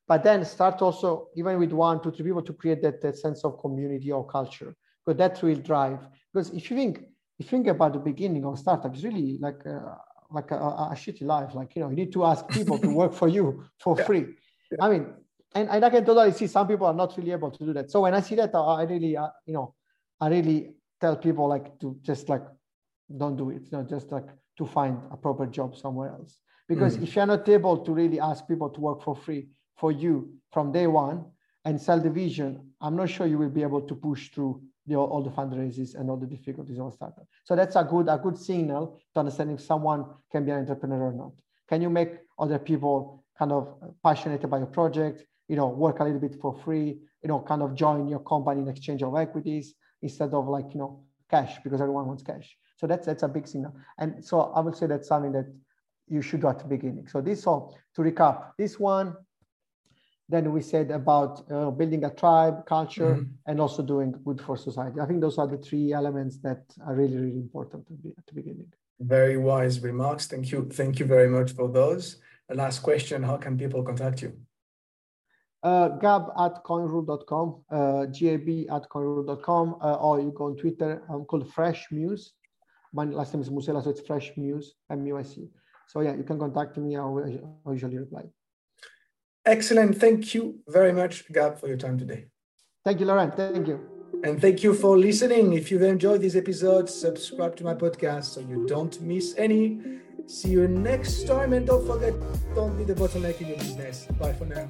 But 0.08 0.24
then 0.24 0.46
start 0.46 0.82
also 0.82 1.30
even 1.36 1.60
with 1.60 1.72
one, 1.72 2.02
two, 2.02 2.12
three 2.12 2.26
people 2.26 2.44
to 2.44 2.54
create 2.54 2.82
that, 2.84 3.02
that 3.02 3.18
sense 3.18 3.44
of 3.44 3.60
community 3.60 4.12
or 4.12 4.26
culture, 4.26 4.76
because 5.06 5.18
that 5.18 5.42
will 5.42 5.56
drive. 5.56 6.00
Because 6.34 6.50
if 6.52 6.70
you 6.70 6.78
think 6.78 7.02
if 7.40 7.52
you 7.52 7.58
think 7.58 7.68
about 7.68 7.94
the 7.94 8.00
beginning 8.00 8.46
of 8.46 8.58
startups, 8.58 9.04
really 9.04 9.38
like 9.40 9.66
uh, 9.66 9.96
like 10.32 10.52
a, 10.52 10.56
a, 10.56 10.94
shitty 10.94 11.24
life. 11.24 11.54
Like, 11.54 11.76
you 11.76 11.82
know, 11.82 11.90
you 11.90 11.96
need 11.96 12.12
to 12.14 12.26
ask 12.26 12.48
people 12.50 12.78
to 12.80 12.88
work 12.90 13.14
for 13.14 13.28
you 13.28 13.64
for 13.80 13.98
yeah. 13.98 14.06
free. 14.06 14.26
Yeah. 14.72 14.78
I 14.82 14.90
mean, 14.90 15.14
and, 15.56 15.70
and 15.70 15.86
I 15.86 15.90
can 15.90 16.06
totally 16.06 16.32
see 16.32 16.48
some 16.48 16.68
people 16.68 16.86
are 16.86 16.94
not 16.94 17.18
really 17.18 17.32
able 17.32 17.52
to 17.52 17.66
do 17.66 17.74
that. 17.74 17.90
So 17.90 18.02
when 18.02 18.14
I 18.14 18.22
see 18.22 18.36
that, 18.36 18.54
I 18.54 18.84
really, 18.84 19.16
uh, 19.16 19.30
you 19.46 19.54
know, 19.54 19.74
I 20.20 20.28
really 20.30 20.74
tell 21.00 21.16
people 21.16 21.48
like 21.48 21.80
to 21.80 21.98
just 22.02 22.30
like, 22.30 22.44
don't 23.16 23.38
do 23.38 23.50
it, 23.52 23.64
you 23.64 23.78
know, 23.78 23.84
just 23.84 24.12
like 24.12 24.28
to 24.58 24.66
find 24.66 25.00
a 25.12 25.18
proper 25.18 25.46
job 25.46 25.76
somewhere 25.76 26.10
else. 26.10 26.38
Because 26.68 26.98
mm. 26.98 27.04
if 27.04 27.16
you're 27.16 27.26
not 27.26 27.48
able 27.48 27.78
to 27.78 27.92
really 27.94 28.20
ask 28.20 28.48
people 28.48 28.70
to 28.70 28.82
work 28.82 29.02
for 29.02 29.16
free 29.16 29.48
for 29.78 29.92
you 29.92 30.34
from 30.52 30.72
day 30.72 30.88
one 30.88 31.26
and 31.64 31.80
sell 31.80 32.00
the 32.00 32.10
vision, 32.10 32.72
I'm 32.82 32.96
not 32.96 33.10
sure 33.10 33.26
you 33.28 33.38
will 33.38 33.50
be 33.50 33.62
able 33.62 33.82
to 33.82 33.96
push 33.96 34.30
through 34.32 34.62
all 34.96 35.22
the 35.22 35.30
fundraisers 35.30 35.96
and 35.96 36.10
all 36.10 36.18
the 36.18 36.26
difficulties 36.26 36.80
of 36.80 36.88
a 36.88 36.92
startup. 36.92 37.28
So 37.44 37.56
that's 37.56 37.76
a 37.76 37.84
good, 37.84 38.08
a 38.10 38.18
good 38.18 38.38
signal 38.38 39.00
to 39.14 39.20
understand 39.20 39.52
if 39.52 39.62
someone 39.62 40.06
can 40.32 40.46
be 40.46 40.52
an 40.52 40.60
entrepreneur 40.60 41.10
or 41.10 41.14
not. 41.14 41.34
Can 41.68 41.82
you 41.82 41.90
make 41.90 42.12
other 42.40 42.60
people 42.60 43.24
kind 43.38 43.52
of 43.52 43.76
passionate 44.04 44.44
about 44.44 44.58
your 44.58 44.68
project, 44.68 45.26
you 45.48 45.56
know, 45.56 45.68
work 45.68 46.00
a 46.00 46.04
little 46.04 46.20
bit 46.20 46.36
for 46.42 46.54
free, 46.64 47.00
you 47.22 47.28
know, 47.28 47.40
kind 47.40 47.62
of 47.62 47.76
join 47.76 48.08
your 48.08 48.20
company 48.20 48.62
in 48.62 48.68
exchange 48.68 49.04
of 49.04 49.16
equities 49.16 49.76
instead 50.02 50.34
of 50.34 50.48
like, 50.48 50.74
you 50.74 50.80
know, 50.80 51.04
cash 51.30 51.58
because 51.64 51.82
everyone 51.82 52.08
wants 52.08 52.24
cash. 52.24 52.58
So 52.78 52.88
that's, 52.88 53.06
that's 53.06 53.24
a 53.24 53.28
big 53.28 53.48
signal. 53.48 53.76
And 53.98 54.24
so 54.24 54.42
I 54.42 54.62
would 54.62 54.76
say 54.76 54.88
that's 54.88 55.08
something 55.08 55.32
that 55.34 55.48
you 56.08 56.22
should 56.22 56.42
do 56.42 56.48
at 56.48 56.60
the 56.60 56.66
beginning. 56.66 57.08
So 57.08 57.22
this 57.22 57.46
all 57.46 57.78
to 57.96 58.02
recap, 58.02 58.52
this 58.58 58.80
one, 58.80 59.16
then 60.30 60.52
we 60.52 60.62
said 60.62 60.92
about 60.92 61.50
uh, 61.52 61.72
building 61.72 62.04
a 62.04 62.10
tribe 62.10 62.66
culture 62.66 63.16
mm-hmm. 63.16 63.32
and 63.46 63.62
also 63.62 63.82
doing 63.82 64.14
good 64.26 64.42
for 64.42 64.58
society 64.58 65.00
i 65.00 65.06
think 65.06 65.22
those 65.22 65.38
are 65.38 65.48
the 65.48 65.58
three 65.58 65.94
elements 65.94 66.38
that 66.40 66.64
are 66.86 66.96
really 66.96 67.18
really 67.18 67.38
important 67.38 67.86
to 67.88 67.94
be 67.94 68.10
at 68.18 68.26
the 68.28 68.34
beginning 68.34 68.72
very 69.00 69.38
wise 69.38 69.80
remarks 69.82 70.28
thank 70.28 70.52
you 70.52 70.68
thank 70.74 71.00
you 71.00 71.06
very 71.06 71.30
much 71.30 71.52
for 71.54 71.70
those 71.70 72.18
the 72.50 72.56
last 72.56 72.80
question 72.80 73.24
how 73.24 73.38
can 73.38 73.58
people 73.58 73.84
contact 73.84 74.22
you 74.22 74.32
uh, 75.64 75.90
gab 75.90 76.30
at 76.40 76.64
coinrule.com, 76.64 77.64
uh, 77.72 78.06
gab 78.06 78.48
at 78.72 78.90
coinrule.com, 78.90 79.76
uh, 79.82 79.96
or 79.96 80.22
you 80.22 80.32
go 80.32 80.46
on 80.46 80.56
Twitter. 80.56 81.02
I'm 81.10 81.26
called 81.26 81.52
Fresh 81.52 81.88
Muse. 81.92 82.34
My 82.94 83.06
last 83.06 83.34
name 83.34 83.42
is 83.42 83.50
Musella, 83.50 83.84
so 83.84 83.90
it's 83.90 84.02
Fresh 84.02 84.32
Muse, 84.38 84.76
M-U-S-E. 84.92 85.50
So 85.88 86.02
yeah, 86.02 86.16
you 86.16 86.24
can 86.24 86.40
contact 86.40 86.78
me. 86.78 86.96
I'll 86.96 87.20
usually 87.70 87.98
reply. 87.98 88.24
Excellent. 89.48 89.98
Thank 89.98 90.36
you 90.36 90.60
very 90.68 90.92
much, 90.92 91.32
Gab, 91.32 91.58
for 91.58 91.68
your 91.68 91.78
time 91.78 91.98
today. 91.98 92.26
Thank 92.84 93.00
you, 93.00 93.06
Laurent. 93.06 93.34
Thank 93.36 93.66
you. 93.68 93.80
And 94.24 94.42
thank 94.42 94.62
you 94.62 94.74
for 94.74 94.98
listening. 94.98 95.54
If 95.54 95.72
you've 95.72 95.84
enjoyed 95.84 96.22
this 96.22 96.36
episode, 96.36 96.90
subscribe 96.90 97.56
to 97.58 97.64
my 97.64 97.74
podcast 97.74 98.26
so 98.26 98.42
you 98.42 98.66
don't 98.68 99.00
miss 99.02 99.36
any. 99.38 99.80
See 100.26 100.50
you 100.50 100.68
next 100.68 101.24
time. 101.28 101.54
And 101.54 101.66
don't 101.66 101.88
forget, 101.88 102.14
don't 102.56 102.78
be 102.78 102.84
the 102.84 102.94
bottleneck 102.94 103.40
in 103.40 103.48
your 103.48 103.58
business. 103.58 104.08
Bye 104.20 104.34
for 104.34 104.46
now. 104.46 104.70